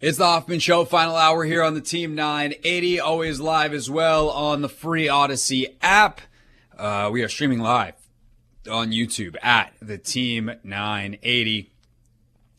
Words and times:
It's 0.00 0.16
the 0.16 0.24
Hoffman 0.24 0.60
Show, 0.60 0.86
final 0.86 1.14
hour 1.14 1.44
here 1.44 1.62
on 1.62 1.74
the 1.74 1.82
Team 1.82 2.14
980, 2.14 3.00
always 3.00 3.38
live 3.38 3.74
as 3.74 3.90
well 3.90 4.30
on 4.30 4.62
the 4.62 4.68
free 4.70 5.08
Audacy 5.08 5.76
app. 5.82 6.22
Uh, 6.78 7.10
we 7.12 7.22
are 7.22 7.28
streaming 7.28 7.58
live 7.58 7.96
on 8.70 8.92
YouTube 8.92 9.36
at 9.42 9.74
the 9.82 9.98
Team 9.98 10.52
980. 10.64 11.70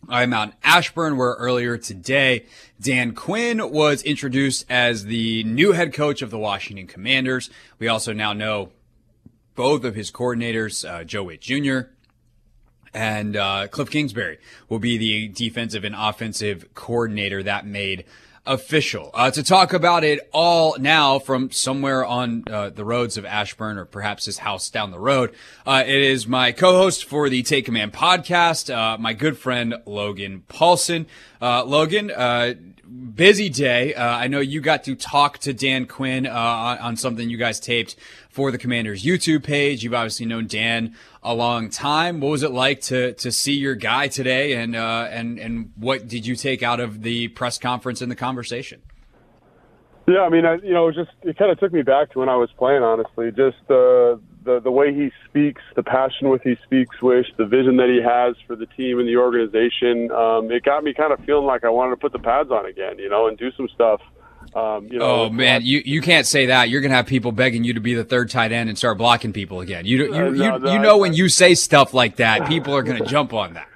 I'm 0.07 0.33
out 0.33 0.49
in 0.49 0.53
Ashburn, 0.63 1.17
where 1.17 1.31
earlier 1.31 1.79
today, 1.79 2.45
Dan 2.79 3.15
Quinn 3.15 3.71
was 3.71 4.03
introduced 4.03 4.67
as 4.69 5.05
the 5.05 5.43
new 5.43 5.71
head 5.71 5.95
coach 5.95 6.21
of 6.21 6.29
the 6.29 6.37
Washington 6.37 6.85
Commanders. 6.85 7.49
We 7.79 7.87
also 7.87 8.13
now 8.13 8.33
know 8.33 8.69
both 9.55 9.83
of 9.83 9.95
his 9.95 10.11
coordinators, 10.11 10.87
uh, 10.87 11.05
Joe 11.05 11.23
Whitt 11.23 11.41
Jr 11.41 11.87
and 12.93 13.35
uh, 13.35 13.67
Cliff 13.67 13.89
Kingsbury 13.89 14.37
will 14.69 14.79
be 14.79 14.97
the 14.97 15.27
defensive 15.27 15.83
and 15.83 15.95
offensive 15.97 16.73
coordinator 16.73 17.43
that 17.43 17.65
made 17.65 18.05
official. 18.45 19.11
Uh, 19.13 19.29
to 19.31 19.43
talk 19.43 19.71
about 19.71 20.03
it 20.03 20.27
all 20.33 20.75
now 20.79 21.19
from 21.19 21.51
somewhere 21.51 22.03
on 22.03 22.43
uh, 22.49 22.69
the 22.69 22.83
roads 22.83 23.17
of 23.17 23.25
Ashburn 23.25 23.77
or 23.77 23.85
perhaps 23.85 24.25
his 24.25 24.39
house 24.39 24.69
down 24.69 24.91
the 24.91 24.99
road, 24.99 25.33
uh, 25.65 25.83
it 25.85 26.01
is 26.01 26.27
my 26.27 26.51
co-host 26.51 27.05
for 27.05 27.29
the 27.29 27.43
Take 27.43 27.65
Command 27.65 27.93
podcast, 27.93 28.73
uh, 28.73 28.97
my 28.97 29.13
good 29.13 29.37
friend 29.37 29.75
Logan 29.85 30.43
Paulsen. 30.49 31.05
Uh, 31.41 31.63
Logan, 31.63 32.11
uh, 32.11 32.55
busy 32.91 33.49
day. 33.49 33.93
Uh, 33.93 34.05
I 34.05 34.27
know 34.27 34.39
you 34.39 34.61
got 34.61 34.83
to 34.85 34.95
talk 34.95 35.37
to 35.39 35.53
Dan 35.53 35.85
Quinn 35.85 36.27
uh, 36.27 36.31
on, 36.31 36.77
on 36.79 36.97
something 36.97 37.29
you 37.29 37.37
guys 37.37 37.59
taped 37.59 37.95
for 38.29 38.51
the 38.51 38.57
Commanders 38.57 39.03
YouTube 39.03 39.43
page. 39.43 39.83
You've 39.83 39.93
obviously 39.93 40.25
known 40.25 40.47
Dan 40.47 40.95
a 41.23 41.33
long 41.33 41.69
time. 41.69 42.19
What 42.19 42.29
was 42.29 42.43
it 42.43 42.51
like 42.51 42.81
to 42.81 43.13
to 43.13 43.31
see 43.31 43.53
your 43.53 43.75
guy 43.75 44.07
today, 44.07 44.53
and 44.53 44.75
uh, 44.75 45.07
and 45.09 45.39
and 45.39 45.71
what 45.75 46.07
did 46.07 46.25
you 46.25 46.35
take 46.35 46.63
out 46.63 46.79
of 46.79 47.03
the 47.03 47.29
press 47.29 47.57
conference 47.57 48.01
and 48.01 48.11
the 48.11 48.15
conversation? 48.15 48.81
Yeah, 50.07 50.21
I 50.21 50.29
mean, 50.29 50.45
I, 50.45 50.55
you 50.55 50.73
know, 50.73 50.87
it 50.87 50.95
just 50.95 51.11
it 51.21 51.37
kind 51.37 51.51
of 51.51 51.59
took 51.59 51.71
me 51.71 51.83
back 51.83 52.11
to 52.11 52.19
when 52.19 52.29
I 52.29 52.35
was 52.35 52.49
playing. 52.57 52.83
Honestly, 52.83 53.31
just 53.31 53.57
the 53.67 54.19
the 54.43 54.59
the 54.59 54.71
way 54.71 54.93
he 54.93 55.11
speaks, 55.29 55.61
the 55.75 55.83
passion 55.83 56.29
with 56.29 56.41
he 56.43 56.55
speaks, 56.63 57.01
wish 57.01 57.27
the 57.37 57.45
vision 57.45 57.77
that 57.77 57.89
he 57.89 58.01
has 58.01 58.35
for 58.47 58.55
the 58.55 58.65
team 58.65 58.99
and 58.99 59.07
the 59.07 59.17
organization. 59.17 60.11
Um, 60.11 60.51
it 60.51 60.63
got 60.63 60.83
me 60.83 60.93
kind 60.93 61.13
of 61.13 61.19
feeling 61.25 61.45
like 61.45 61.63
I 61.63 61.69
wanted 61.69 61.91
to 61.91 61.97
put 61.97 62.11
the 62.11 62.19
pads 62.19 62.51
on 62.51 62.65
again, 62.65 62.97
you 62.99 63.09
know, 63.09 63.27
and 63.27 63.37
do 63.37 63.51
some 63.51 63.69
stuff 63.73 64.01
um, 64.53 64.87
you 64.91 64.99
know, 64.99 65.05
oh 65.05 65.29
man, 65.29 65.61
you, 65.63 65.81
you 65.85 66.01
can't 66.01 66.27
say 66.27 66.47
that. 66.47 66.69
You're 66.69 66.81
gonna 66.81 66.95
have 66.95 67.07
people 67.07 67.31
begging 67.31 67.63
you 67.63 67.73
to 67.73 67.79
be 67.79 67.93
the 67.93 68.03
third 68.03 68.29
tight 68.29 68.51
end 68.51 68.67
and 68.67 68.77
start 68.77 68.97
blocking 68.97 69.31
people 69.31 69.61
again. 69.61 69.85
You 69.85 70.05
you 70.05 70.13
uh, 70.13 70.17
no, 70.17 70.29
you, 70.29 70.59
no, 70.59 70.73
you 70.73 70.79
know 70.79 70.97
when 70.97 71.13
you 71.13 71.29
say 71.29 71.55
stuff 71.55 71.93
like 71.93 72.17
that, 72.17 72.47
people 72.47 72.75
are 72.75 72.83
gonna 72.83 73.05
jump 73.05 73.33
on 73.33 73.53
that. 73.53 73.67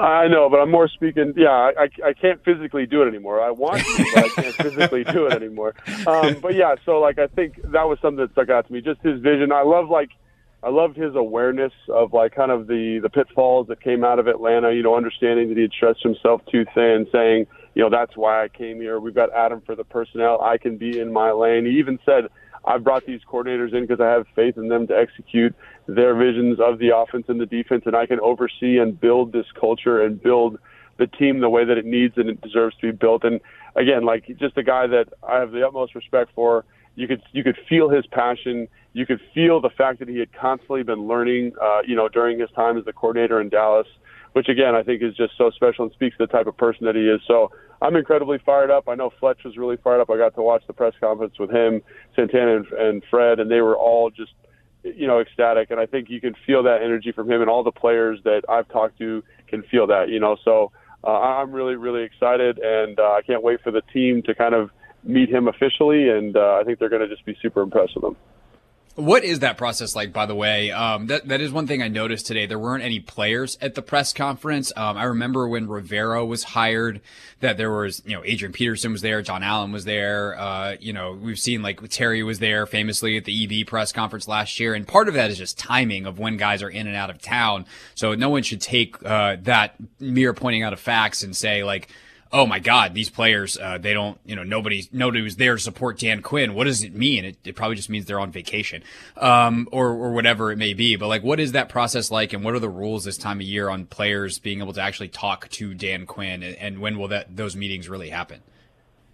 I 0.00 0.28
know, 0.28 0.48
but 0.48 0.58
I'm 0.60 0.70
more 0.70 0.88
speaking. 0.88 1.34
Yeah, 1.36 1.50
I, 1.50 1.88
I 2.04 2.12
can't 2.12 2.42
physically 2.44 2.86
do 2.86 3.02
it 3.02 3.08
anymore. 3.08 3.40
I 3.40 3.50
want 3.50 3.84
to, 3.84 4.04
but 4.14 4.24
I 4.24 4.28
can't 4.28 4.54
physically 4.56 5.04
do 5.04 5.26
it 5.26 5.32
anymore. 5.32 5.74
Um, 6.06 6.40
but 6.40 6.54
yeah, 6.54 6.74
so 6.84 7.00
like 7.00 7.18
I 7.18 7.26
think 7.26 7.60
that 7.72 7.84
was 7.88 7.98
something 8.00 8.24
that 8.24 8.32
stuck 8.32 8.48
out 8.50 8.66
to 8.66 8.72
me. 8.72 8.80
Just 8.80 9.00
his 9.02 9.20
vision. 9.20 9.52
I 9.52 9.62
love 9.62 9.88
like 9.90 10.10
I 10.62 10.70
loved 10.70 10.96
his 10.96 11.14
awareness 11.14 11.72
of 11.88 12.12
like 12.12 12.34
kind 12.34 12.50
of 12.50 12.66
the 12.66 13.00
the 13.02 13.10
pitfalls 13.10 13.68
that 13.68 13.82
came 13.82 14.04
out 14.04 14.18
of 14.18 14.26
Atlanta. 14.26 14.72
You 14.72 14.82
know, 14.82 14.96
understanding 14.96 15.48
that 15.48 15.56
he 15.56 15.62
had 15.62 15.72
stretched 15.72 16.02
himself 16.02 16.42
too 16.50 16.64
thin, 16.74 17.06
saying 17.12 17.46
you 17.74 17.82
know, 17.82 17.90
that's 17.90 18.16
why 18.16 18.42
I 18.42 18.48
came 18.48 18.80
here. 18.80 18.98
We've 18.98 19.14
got 19.14 19.32
Adam 19.32 19.60
for 19.64 19.74
the 19.74 19.84
personnel. 19.84 20.40
I 20.40 20.58
can 20.58 20.76
be 20.76 20.98
in 20.98 21.12
my 21.12 21.30
lane. 21.30 21.64
He 21.66 21.78
even 21.78 21.98
said, 22.04 22.24
I've 22.64 22.84
brought 22.84 23.06
these 23.06 23.20
coordinators 23.30 23.74
in 23.74 23.86
because 23.86 24.00
I 24.00 24.10
have 24.10 24.26
faith 24.34 24.56
in 24.56 24.68
them 24.68 24.86
to 24.88 24.96
execute 24.96 25.54
their 25.86 26.14
visions 26.14 26.58
of 26.60 26.78
the 26.78 26.96
offense 26.96 27.26
and 27.28 27.40
the 27.40 27.46
defense, 27.46 27.84
and 27.86 27.96
I 27.96 28.06
can 28.06 28.20
oversee 28.20 28.78
and 28.78 28.98
build 28.98 29.32
this 29.32 29.46
culture 29.58 30.02
and 30.02 30.22
build 30.22 30.58
the 30.98 31.06
team 31.06 31.40
the 31.40 31.48
way 31.48 31.64
that 31.64 31.78
it 31.78 31.86
needs 31.86 32.14
and 32.18 32.28
it 32.28 32.40
deserves 32.42 32.76
to 32.76 32.92
be 32.92 32.96
built. 32.96 33.24
And 33.24 33.40
again, 33.76 34.04
like 34.04 34.26
just 34.38 34.58
a 34.58 34.62
guy 34.62 34.86
that 34.86 35.06
I 35.26 35.38
have 35.38 35.52
the 35.52 35.66
utmost 35.66 35.94
respect 35.94 36.30
for. 36.34 36.64
You 36.96 37.08
could 37.08 37.22
you 37.32 37.42
could 37.42 37.56
feel 37.68 37.88
his 37.88 38.04
passion. 38.06 38.68
You 38.92 39.06
could 39.06 39.20
feel 39.32 39.60
the 39.60 39.70
fact 39.70 40.00
that 40.00 40.08
he 40.08 40.18
had 40.18 40.32
constantly 40.32 40.82
been 40.82 41.06
learning, 41.06 41.52
uh, 41.62 41.80
you 41.86 41.96
know, 41.96 42.08
during 42.08 42.38
his 42.40 42.50
time 42.50 42.76
as 42.76 42.84
the 42.84 42.92
coordinator 42.92 43.40
in 43.40 43.48
Dallas 43.48 43.86
which 44.32 44.48
again 44.48 44.74
I 44.74 44.82
think 44.82 45.02
is 45.02 45.16
just 45.16 45.36
so 45.36 45.50
special 45.50 45.84
and 45.84 45.92
speaks 45.92 46.16
to 46.18 46.26
the 46.26 46.32
type 46.32 46.46
of 46.46 46.56
person 46.56 46.86
that 46.86 46.94
he 46.94 47.02
is. 47.02 47.20
So 47.26 47.50
I'm 47.82 47.96
incredibly 47.96 48.38
fired 48.44 48.70
up. 48.70 48.88
I 48.88 48.94
know 48.94 49.10
Fletch 49.20 49.38
was 49.44 49.56
really 49.56 49.76
fired 49.76 50.00
up. 50.00 50.10
I 50.10 50.18
got 50.18 50.34
to 50.34 50.42
watch 50.42 50.62
the 50.66 50.72
press 50.72 50.92
conference 51.00 51.38
with 51.38 51.50
him, 51.50 51.82
Santana, 52.14 52.56
and, 52.56 52.66
and 52.72 53.02
Fred, 53.10 53.40
and 53.40 53.50
they 53.50 53.60
were 53.60 53.76
all 53.76 54.10
just 54.10 54.32
you 54.82 55.06
know 55.06 55.20
ecstatic. 55.20 55.70
And 55.70 55.80
I 55.80 55.86
think 55.86 56.10
you 56.10 56.20
can 56.20 56.34
feel 56.46 56.62
that 56.64 56.82
energy 56.82 57.12
from 57.12 57.30
him, 57.30 57.40
and 57.40 57.48
all 57.48 57.64
the 57.64 57.72
players 57.72 58.20
that 58.24 58.42
I've 58.48 58.68
talked 58.68 58.98
to 58.98 59.22
can 59.48 59.62
feel 59.62 59.86
that. 59.86 60.08
You 60.08 60.20
know, 60.20 60.36
so 60.44 60.72
uh, 61.04 61.18
I'm 61.18 61.52
really 61.52 61.76
really 61.76 62.02
excited, 62.02 62.58
and 62.58 62.98
uh, 62.98 63.12
I 63.12 63.22
can't 63.22 63.42
wait 63.42 63.60
for 63.62 63.70
the 63.70 63.82
team 63.92 64.22
to 64.24 64.34
kind 64.34 64.54
of 64.54 64.70
meet 65.02 65.30
him 65.30 65.48
officially, 65.48 66.10
and 66.10 66.36
uh, 66.36 66.58
I 66.60 66.64
think 66.64 66.78
they're 66.78 66.90
going 66.90 67.02
to 67.02 67.08
just 67.08 67.24
be 67.24 67.36
super 67.40 67.62
impressed 67.62 67.94
with 67.94 68.04
him. 68.04 68.16
What 68.96 69.22
is 69.22 69.38
that 69.38 69.56
process 69.56 69.94
like, 69.94 70.12
by 70.12 70.26
the 70.26 70.34
way? 70.34 70.72
Um, 70.72 71.06
that 71.06 71.28
that 71.28 71.40
is 71.40 71.52
one 71.52 71.68
thing 71.68 71.80
I 71.80 71.86
noticed 71.86 72.26
today. 72.26 72.46
There 72.46 72.58
weren't 72.58 72.82
any 72.82 72.98
players 72.98 73.56
at 73.60 73.76
the 73.76 73.82
press 73.82 74.12
conference. 74.12 74.72
Um, 74.76 74.96
I 74.96 75.04
remember 75.04 75.48
when 75.48 75.68
Rivera 75.68 76.26
was 76.26 76.42
hired, 76.42 77.00
that 77.38 77.56
there 77.56 77.70
was, 77.70 78.02
you 78.04 78.16
know, 78.16 78.22
Adrian 78.24 78.52
Peterson 78.52 78.90
was 78.90 79.00
there, 79.00 79.22
John 79.22 79.44
Allen 79.44 79.70
was 79.70 79.84
there. 79.84 80.38
Uh, 80.38 80.76
you 80.80 80.92
know, 80.92 81.12
we've 81.12 81.38
seen 81.38 81.62
like 81.62 81.80
Terry 81.88 82.24
was 82.24 82.40
there 82.40 82.66
famously 82.66 83.16
at 83.16 83.24
the 83.24 83.62
EB 83.62 83.66
press 83.66 83.92
conference 83.92 84.26
last 84.26 84.58
year, 84.58 84.74
and 84.74 84.86
part 84.86 85.06
of 85.06 85.14
that 85.14 85.30
is 85.30 85.38
just 85.38 85.56
timing 85.56 86.04
of 86.04 86.18
when 86.18 86.36
guys 86.36 86.60
are 86.60 86.70
in 86.70 86.88
and 86.88 86.96
out 86.96 87.10
of 87.10 87.22
town. 87.22 87.66
So 87.94 88.14
no 88.16 88.28
one 88.28 88.42
should 88.42 88.60
take 88.60 89.02
uh, 89.04 89.36
that 89.42 89.76
mere 90.00 90.34
pointing 90.34 90.64
out 90.64 90.72
of 90.72 90.80
facts 90.80 91.22
and 91.22 91.36
say 91.36 91.62
like 91.62 91.88
oh 92.32 92.46
my 92.46 92.60
God, 92.60 92.94
these 92.94 93.10
players, 93.10 93.58
uh, 93.58 93.76
they 93.78 93.92
don't, 93.92 94.18
you 94.24 94.36
know, 94.36 94.44
nobody, 94.44 94.88
nobody 94.92 95.20
was 95.20 95.36
there 95.36 95.56
to 95.56 95.60
support 95.60 95.98
Dan 95.98 96.22
Quinn. 96.22 96.54
What 96.54 96.64
does 96.64 96.84
it 96.84 96.94
mean? 96.94 97.24
It, 97.24 97.36
it 97.44 97.56
probably 97.56 97.74
just 97.76 97.90
means 97.90 98.06
they're 98.06 98.20
on 98.20 98.30
vacation, 98.30 98.82
um, 99.16 99.68
or, 99.72 99.88
or 99.88 100.12
whatever 100.12 100.52
it 100.52 100.56
may 100.56 100.72
be. 100.72 100.96
But 100.96 101.08
like, 101.08 101.24
what 101.24 101.40
is 101.40 101.52
that 101.52 101.68
process 101.68 102.10
like? 102.10 102.32
And 102.32 102.44
what 102.44 102.54
are 102.54 102.60
the 102.60 102.68
rules 102.68 103.04
this 103.04 103.18
time 103.18 103.40
of 103.40 103.46
year 103.46 103.68
on 103.68 103.86
players 103.86 104.38
being 104.38 104.60
able 104.60 104.72
to 104.74 104.80
actually 104.80 105.08
talk 105.08 105.48
to 105.50 105.74
Dan 105.74 106.06
Quinn? 106.06 106.42
And, 106.42 106.56
and 106.56 106.78
when 106.78 106.98
will 106.98 107.08
that, 107.08 107.36
those 107.36 107.56
meetings 107.56 107.88
really 107.88 108.10
happen? 108.10 108.42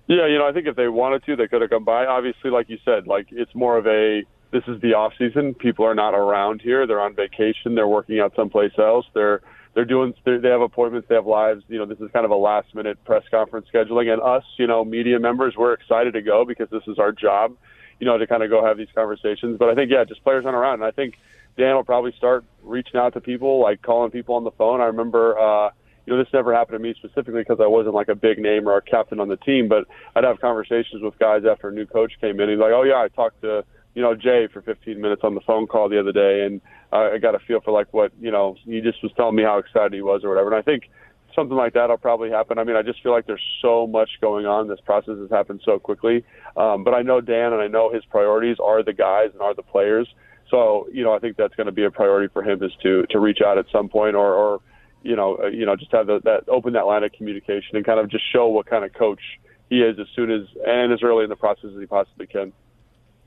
Yeah, 0.08 0.26
you 0.26 0.38
know, 0.38 0.46
I 0.46 0.52
think 0.52 0.66
if 0.66 0.76
they 0.76 0.88
wanted 0.88 1.24
to, 1.24 1.36
they 1.36 1.48
could 1.48 1.62
have 1.62 1.70
come 1.70 1.84
by. 1.84 2.06
Obviously, 2.06 2.50
like 2.50 2.68
you 2.68 2.78
said, 2.84 3.06
like 3.06 3.28
it's 3.30 3.54
more 3.54 3.78
of 3.78 3.86
a, 3.86 4.24
this 4.50 4.62
is 4.68 4.80
the 4.80 4.94
off 4.94 5.14
season. 5.18 5.54
People 5.54 5.84
are 5.84 5.94
not 5.94 6.14
around 6.14 6.60
here. 6.60 6.86
They're 6.86 7.00
on 7.00 7.14
vacation. 7.14 7.74
They're 7.74 7.88
working 7.88 8.20
out 8.20 8.34
someplace 8.36 8.72
else. 8.78 9.06
They're, 9.14 9.40
they're 9.76 9.84
doing 9.84 10.14
they're, 10.24 10.40
they 10.40 10.48
have 10.48 10.62
appointments 10.62 11.06
they 11.08 11.14
have 11.14 11.26
lives 11.26 11.62
you 11.68 11.78
know 11.78 11.84
this 11.84 12.00
is 12.00 12.10
kind 12.12 12.24
of 12.24 12.32
a 12.32 12.36
last 12.36 12.74
minute 12.74 12.98
press 13.04 13.22
conference 13.30 13.68
scheduling. 13.72 14.12
And 14.12 14.20
us 14.20 14.42
you 14.58 14.66
know 14.66 14.84
media 14.84 15.20
members 15.20 15.54
we're 15.56 15.74
excited 15.74 16.14
to 16.14 16.22
go 16.22 16.44
because 16.44 16.68
this 16.70 16.82
is 16.88 16.98
our 16.98 17.12
job 17.12 17.54
you 18.00 18.06
know 18.06 18.18
to 18.18 18.26
kind 18.26 18.42
of 18.42 18.50
go 18.50 18.64
have 18.64 18.78
these 18.78 18.88
conversations. 18.94 19.58
But 19.58 19.68
i 19.68 19.74
think 19.74 19.92
yeah 19.92 20.02
just 20.04 20.24
players 20.24 20.44
aren't 20.44 20.56
around. 20.56 20.74
And 20.74 20.84
i 20.84 20.90
think 20.90 21.18
dan 21.56 21.76
will 21.76 21.84
probably 21.84 22.12
start 22.16 22.44
reaching 22.64 22.96
out 22.96 23.12
to 23.12 23.20
people 23.20 23.60
like 23.60 23.82
calling 23.82 24.10
people 24.10 24.34
on 24.34 24.44
the 24.44 24.50
phone. 24.52 24.80
I 24.80 24.86
remember 24.86 25.38
uh 25.38 25.70
you 26.06 26.12
know, 26.12 26.22
this 26.22 26.32
never 26.32 26.54
happened 26.54 26.76
to 26.76 26.78
me 26.78 26.94
specifically 26.96 27.40
because 27.40 27.58
I 27.60 27.66
wasn't 27.66 27.96
like 27.96 28.08
a 28.08 28.14
big 28.14 28.38
name 28.38 28.68
or 28.68 28.76
a 28.76 28.82
captain 28.82 29.18
on 29.18 29.26
the 29.28 29.36
team, 29.38 29.66
but 29.66 29.86
I'd 30.14 30.22
have 30.22 30.40
conversations 30.40 31.02
with 31.02 31.18
guys 31.18 31.42
after 31.44 31.68
a 31.68 31.72
new 31.72 31.84
coach 31.84 32.12
came 32.20 32.38
in. 32.38 32.48
He's 32.48 32.60
like, 32.60 32.70
"Oh 32.72 32.84
yeah, 32.84 33.02
I 33.02 33.08
talked 33.08 33.42
to 33.42 33.64
you 33.96 34.02
know 34.02 34.14
Jay 34.14 34.46
for 34.52 34.60
15 34.60 35.00
minutes 35.00 35.22
on 35.24 35.34
the 35.34 35.40
phone 35.40 35.66
call 35.66 35.88
the 35.88 35.98
other 35.98 36.12
day, 36.12 36.44
and 36.44 36.60
uh, 36.92 37.14
I 37.14 37.18
got 37.18 37.34
a 37.34 37.38
feel 37.38 37.60
for 37.62 37.72
like 37.72 37.92
what 37.94 38.12
you 38.20 38.30
know 38.30 38.54
he 38.64 38.80
just 38.82 39.02
was 39.02 39.10
telling 39.16 39.34
me 39.34 39.42
how 39.42 39.56
excited 39.56 39.94
he 39.94 40.02
was 40.02 40.22
or 40.22 40.28
whatever. 40.28 40.52
And 40.52 40.56
I 40.56 40.62
think 40.62 40.90
something 41.34 41.56
like 41.56 41.72
that 41.72 41.88
will 41.88 41.96
probably 41.96 42.30
happen. 42.30 42.58
I 42.58 42.64
mean, 42.64 42.76
I 42.76 42.82
just 42.82 43.02
feel 43.02 43.12
like 43.12 43.26
there's 43.26 43.42
so 43.62 43.86
much 43.86 44.10
going 44.20 44.44
on. 44.44 44.68
This 44.68 44.80
process 44.84 45.16
has 45.18 45.30
happened 45.30 45.62
so 45.64 45.78
quickly. 45.78 46.24
Um, 46.58 46.84
but 46.84 46.92
I 46.92 47.00
know 47.00 47.22
Dan 47.22 47.54
and 47.54 47.62
I 47.62 47.68
know 47.68 47.90
his 47.90 48.04
priorities 48.04 48.58
are 48.62 48.82
the 48.82 48.92
guys 48.92 49.30
and 49.32 49.40
are 49.40 49.54
the 49.54 49.62
players. 49.62 50.06
So 50.50 50.88
you 50.92 51.02
know, 51.02 51.14
I 51.14 51.18
think 51.18 51.38
that's 51.38 51.54
going 51.54 51.66
to 51.66 51.72
be 51.72 51.84
a 51.84 51.90
priority 51.90 52.30
for 52.30 52.42
him 52.42 52.62
is 52.62 52.72
to 52.82 53.06
to 53.08 53.18
reach 53.18 53.38
out 53.44 53.56
at 53.56 53.64
some 53.72 53.88
point 53.88 54.14
or 54.14 54.34
or 54.34 54.60
you 55.04 55.16
know 55.16 55.38
uh, 55.42 55.46
you 55.46 55.64
know 55.64 55.74
just 55.74 55.92
have 55.92 56.06
the, 56.06 56.20
that 56.24 56.50
open 56.50 56.74
that 56.74 56.84
line 56.84 57.02
of 57.02 57.12
communication 57.12 57.76
and 57.76 57.86
kind 57.86 57.98
of 57.98 58.10
just 58.10 58.24
show 58.30 58.46
what 58.48 58.66
kind 58.66 58.84
of 58.84 58.92
coach 58.92 59.22
he 59.70 59.80
is 59.80 59.98
as 59.98 60.06
soon 60.14 60.30
as 60.30 60.42
and 60.66 60.92
as 60.92 61.00
early 61.02 61.24
in 61.24 61.30
the 61.30 61.36
process 61.36 61.70
as 61.72 61.80
he 61.80 61.86
possibly 61.86 62.26
can. 62.26 62.52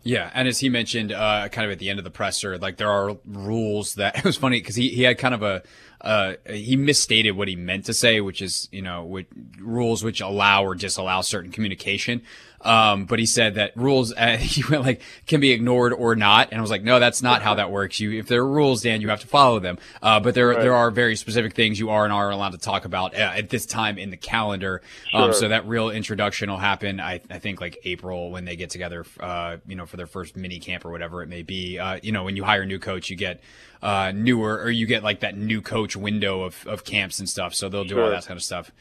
Yeah, 0.03 0.31
and 0.33 0.47
as 0.47 0.59
he 0.59 0.69
mentioned, 0.69 1.11
uh, 1.11 1.49
kind 1.49 1.65
of 1.65 1.71
at 1.71 1.79
the 1.79 1.89
end 1.89 1.99
of 1.99 2.05
the 2.05 2.11
presser, 2.11 2.57
like 2.57 2.77
there 2.77 2.89
are 2.89 3.17
rules 3.25 3.95
that 3.95 4.17
it 4.19 4.23
was 4.23 4.37
funny 4.37 4.59
because 4.59 4.75
he, 4.75 4.89
he 4.89 5.03
had 5.03 5.17
kind 5.17 5.33
of 5.33 5.43
a 5.43 5.63
uh, 6.01 6.33
he 6.47 6.75
misstated 6.75 7.35
what 7.35 7.47
he 7.47 7.55
meant 7.55 7.85
to 7.85 7.93
say, 7.93 8.21
which 8.21 8.41
is 8.41 8.67
you 8.71 8.81
know 8.81 9.03
which, 9.03 9.27
rules 9.59 10.03
which 10.03 10.21
allow 10.21 10.63
or 10.63 10.75
disallow 10.75 11.21
certain 11.21 11.51
communication. 11.51 12.21
Um, 12.61 13.05
but 13.05 13.19
he 13.19 13.25
said 13.25 13.55
that 13.55 13.75
rules, 13.75 14.13
uh, 14.13 14.37
he 14.39 14.63
went 14.69 14.83
like, 14.83 15.01
can 15.27 15.39
be 15.39 15.51
ignored 15.51 15.93
or 15.93 16.15
not. 16.15 16.49
And 16.51 16.57
I 16.57 16.61
was 16.61 16.71
like, 16.71 16.83
no, 16.83 16.99
that's 16.99 17.21
not 17.21 17.41
how 17.41 17.55
that 17.55 17.71
works. 17.71 17.99
You, 17.99 18.19
if 18.19 18.27
there 18.27 18.41
are 18.41 18.47
rules, 18.47 18.81
Dan, 18.81 19.01
you 19.01 19.09
have 19.09 19.21
to 19.21 19.27
follow 19.27 19.59
them. 19.59 19.77
Uh, 20.01 20.19
but 20.19 20.35
there, 20.35 20.49
right. 20.49 20.59
there 20.59 20.75
are 20.75 20.91
very 20.91 21.15
specific 21.15 21.53
things 21.55 21.79
you 21.79 21.89
are 21.89 22.03
and 22.03 22.13
are 22.13 22.29
allowed 22.29 22.51
to 22.51 22.57
talk 22.57 22.85
about 22.85 23.13
uh, 23.15 23.31
at 23.35 23.49
this 23.49 23.65
time 23.65 23.97
in 23.97 24.09
the 24.09 24.17
calendar. 24.17 24.81
Um, 25.13 25.21
sure. 25.21 25.29
Um, 25.29 25.33
so 25.33 25.47
that 25.49 25.67
real 25.67 25.89
introduction 25.89 26.49
will 26.49 26.57
happen, 26.57 26.99
I, 26.99 27.21
I 27.29 27.39
think 27.39 27.61
like 27.61 27.79
April 27.83 28.31
when 28.31 28.45
they 28.45 28.55
get 28.55 28.69
together, 28.69 29.05
uh, 29.19 29.57
you 29.67 29.75
know, 29.75 29.85
for 29.85 29.97
their 29.97 30.07
first 30.07 30.35
mini 30.35 30.59
camp 30.59 30.85
or 30.85 30.91
whatever 30.91 31.23
it 31.23 31.27
may 31.27 31.43
be. 31.43 31.79
Uh, 31.79 31.99
you 32.01 32.11
know, 32.11 32.23
when 32.23 32.35
you 32.35 32.43
hire 32.43 32.63
a 32.63 32.65
new 32.65 32.79
coach, 32.79 33.09
you 33.09 33.15
get, 33.15 33.41
uh, 33.81 34.11
newer 34.13 34.61
or 34.61 34.69
you 34.69 34.85
get 34.85 35.03
like 35.03 35.21
that 35.21 35.37
new 35.37 35.61
coach 35.61 35.95
window 35.95 36.43
of, 36.43 36.65
of 36.67 36.83
camps 36.83 37.19
and 37.19 37.29
stuff. 37.29 37.53
So 37.55 37.69
they'll 37.69 37.83
do 37.83 37.95
sure. 37.95 38.03
all 38.03 38.09
that 38.09 38.25
kind 38.25 38.37
of 38.37 38.43
stuff 38.43 38.71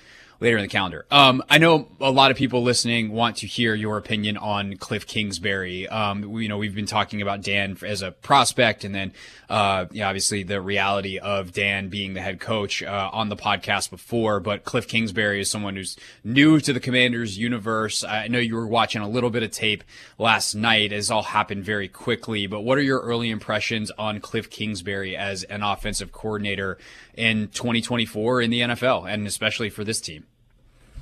later 0.40 0.56
in 0.56 0.62
the 0.62 0.68
calendar. 0.68 1.04
Um, 1.10 1.42
I 1.50 1.58
know 1.58 1.88
a 2.00 2.12
lot 2.12 2.30
of 2.30 2.36
people 2.36 2.62
listening 2.62 3.10
want 3.10 3.38
to 3.38 3.46
hear 3.46 3.74
your 3.74 3.98
opinion 3.98 4.36
on 4.36 4.76
Cliff 4.76 5.06
Kingsbury. 5.06 5.88
Um, 5.88 6.22
we, 6.22 6.44
you 6.44 6.48
know, 6.48 6.58
we've 6.58 6.74
been 6.74 6.86
talking 6.86 7.20
about 7.20 7.42
Dan 7.42 7.76
as 7.84 8.02
a 8.02 8.12
prospect 8.12 8.84
and 8.84 8.94
then, 8.94 9.12
uh, 9.50 9.86
yeah, 9.90 10.06
obviously 10.06 10.44
the 10.44 10.60
reality 10.60 11.18
of 11.18 11.52
Dan 11.52 11.88
being 11.88 12.14
the 12.14 12.20
head 12.20 12.38
coach, 12.38 12.82
uh, 12.82 13.10
on 13.12 13.30
the 13.30 13.36
podcast 13.36 13.90
before, 13.90 14.38
but 14.38 14.64
Cliff 14.64 14.86
Kingsbury 14.86 15.40
is 15.40 15.50
someone 15.50 15.74
who's 15.74 15.96
new 16.22 16.60
to 16.60 16.72
the 16.72 16.80
Commanders 16.80 17.36
universe. 17.36 18.04
I 18.04 18.28
know 18.28 18.38
you 18.38 18.54
were 18.54 18.66
watching 18.66 19.02
a 19.02 19.08
little 19.08 19.30
bit 19.30 19.42
of 19.42 19.50
tape 19.50 19.82
last 20.18 20.54
night 20.54 20.92
as 20.92 21.10
all 21.10 21.24
happened 21.24 21.64
very 21.64 21.88
quickly, 21.88 22.46
but 22.46 22.60
what 22.60 22.78
are 22.78 22.82
your 22.82 23.00
early 23.00 23.30
impressions 23.30 23.90
on 23.98 24.20
Cliff 24.20 24.48
Kingsbury 24.48 25.16
as 25.16 25.42
an 25.44 25.64
offensive 25.64 26.12
coordinator 26.12 26.78
in 27.14 27.48
2024 27.48 28.42
in 28.42 28.50
the 28.50 28.60
NFL 28.60 29.12
and 29.12 29.26
especially 29.26 29.68
for 29.68 29.82
this 29.82 30.00
team? 30.00 30.27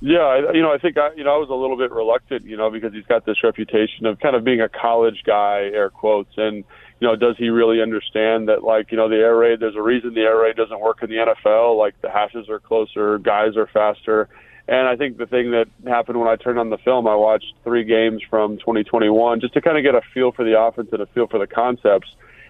Yeah, 0.01 0.53
you 0.53 0.61
know, 0.61 0.73
I 0.73 0.79
think 0.79 0.99
I, 0.99 1.15
you 1.17 1.25
know, 1.25 1.35
I 1.35 1.39
was 1.39 1.49
a 1.49 1.55
little 1.55 1.77
bit 1.77 1.91
reluctant, 1.91 2.45
you 2.45 2.57
know, 2.57 2.71
because 2.71 2.93
he's 2.93 3.07
got 3.07 3.25
this 3.25 3.43
reputation 3.43 4.05
of 4.05 4.21
kind 4.21 4.37
of 4.37 4.45
being 4.45 4.61
a 4.61 4.69
college 4.69 5.23
guy, 5.25 5.71
air 5.73 5.89
quotes, 5.89 6.33
and 6.37 6.65
you 7.01 7.07
know, 7.09 7.17
does 7.17 7.37
he 7.39 7.49
really 7.49 7.83
understand 7.83 8.49
that, 8.49 8.65
like, 8.65 8.91
you 8.91 8.97
know, 8.97 9.09
the 9.09 9.17
air 9.17 9.37
raid? 9.37 9.61
There's 9.61 9.77
a 9.77 9.83
reason 9.83 10.15
the 10.15 10.23
air 10.23 10.39
raid 10.39 10.57
doesn't 10.57 10.81
work 10.81 11.03
in 11.03 11.11
the 11.11 11.17
NFL. 11.17 11.79
Like, 11.79 12.01
the 12.01 12.11
hashes 12.11 12.49
are 12.49 12.59
closer, 12.59 13.19
guys 13.19 13.57
are 13.57 13.67
faster, 13.67 14.29
and 14.69 14.87
I 14.87 14.97
think 14.97 15.17
the 15.17 15.27
thing 15.27 15.53
that 15.53 15.67
happened 15.87 16.19
when 16.19 16.29
I 16.29 16.37
turned 16.37 16.59
on 16.59 16.71
the 16.71 16.79
film, 16.79 17.07
I 17.07 17.15
watched 17.15 17.55
three 17.65 17.85
games 17.85 18.23
from 18.29 18.59
2021 18.59 19.41
just 19.41 19.55
to 19.55 19.63
kind 19.63 19.79
of 19.79 19.85
get 19.85 19.95
a 19.95 20.03
feel 20.13 20.33
for 20.33 20.45
the 20.45 20.61
offense 20.61 20.89
and 20.93 21.01
a 21.01 21.07
feel 21.07 21.27
for 21.27 21.39
the 21.39 21.47
concepts. 21.47 22.09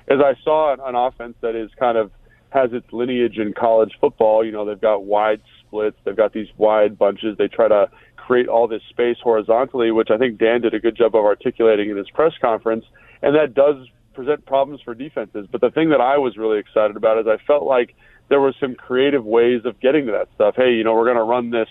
As 0.08 0.18
I 0.20 0.34
saw 0.42 0.72
an 0.72 0.94
offense 0.94 1.34
that 1.42 1.54
is 1.54 1.70
kind 1.78 1.98
of 1.98 2.10
has 2.56 2.72
its 2.72 2.90
lineage 2.92 3.38
in 3.38 3.52
college 3.52 3.92
football. 4.00 4.44
You 4.44 4.52
know, 4.52 4.64
they've 4.64 4.80
got 4.80 5.04
wide 5.04 5.40
splits, 5.66 5.96
they've 6.04 6.16
got 6.16 6.32
these 6.32 6.48
wide 6.56 6.98
bunches. 6.98 7.36
They 7.38 7.48
try 7.48 7.68
to 7.68 7.90
create 8.16 8.48
all 8.48 8.66
this 8.66 8.82
space 8.90 9.16
horizontally, 9.22 9.90
which 9.92 10.08
I 10.10 10.18
think 10.18 10.38
Dan 10.38 10.60
did 10.60 10.74
a 10.74 10.80
good 10.80 10.96
job 10.96 11.14
of 11.14 11.24
articulating 11.24 11.90
in 11.90 11.96
his 11.96 12.10
press 12.10 12.32
conference, 12.40 12.84
and 13.22 13.34
that 13.36 13.54
does 13.54 13.76
present 14.14 14.44
problems 14.46 14.80
for 14.84 14.94
defenses. 14.94 15.46
But 15.50 15.60
the 15.60 15.70
thing 15.70 15.90
that 15.90 16.00
I 16.00 16.18
was 16.18 16.36
really 16.36 16.58
excited 16.58 16.96
about 16.96 17.18
is 17.18 17.26
I 17.26 17.36
felt 17.46 17.64
like 17.64 17.94
there 18.28 18.40
were 18.40 18.54
some 18.58 18.74
creative 18.74 19.24
ways 19.24 19.62
of 19.64 19.78
getting 19.80 20.06
to 20.06 20.12
that 20.12 20.28
stuff. 20.34 20.54
Hey, 20.56 20.72
you 20.72 20.84
know, 20.84 20.94
we're 20.94 21.04
going 21.04 21.16
to 21.16 21.22
run 21.22 21.50
this, 21.50 21.68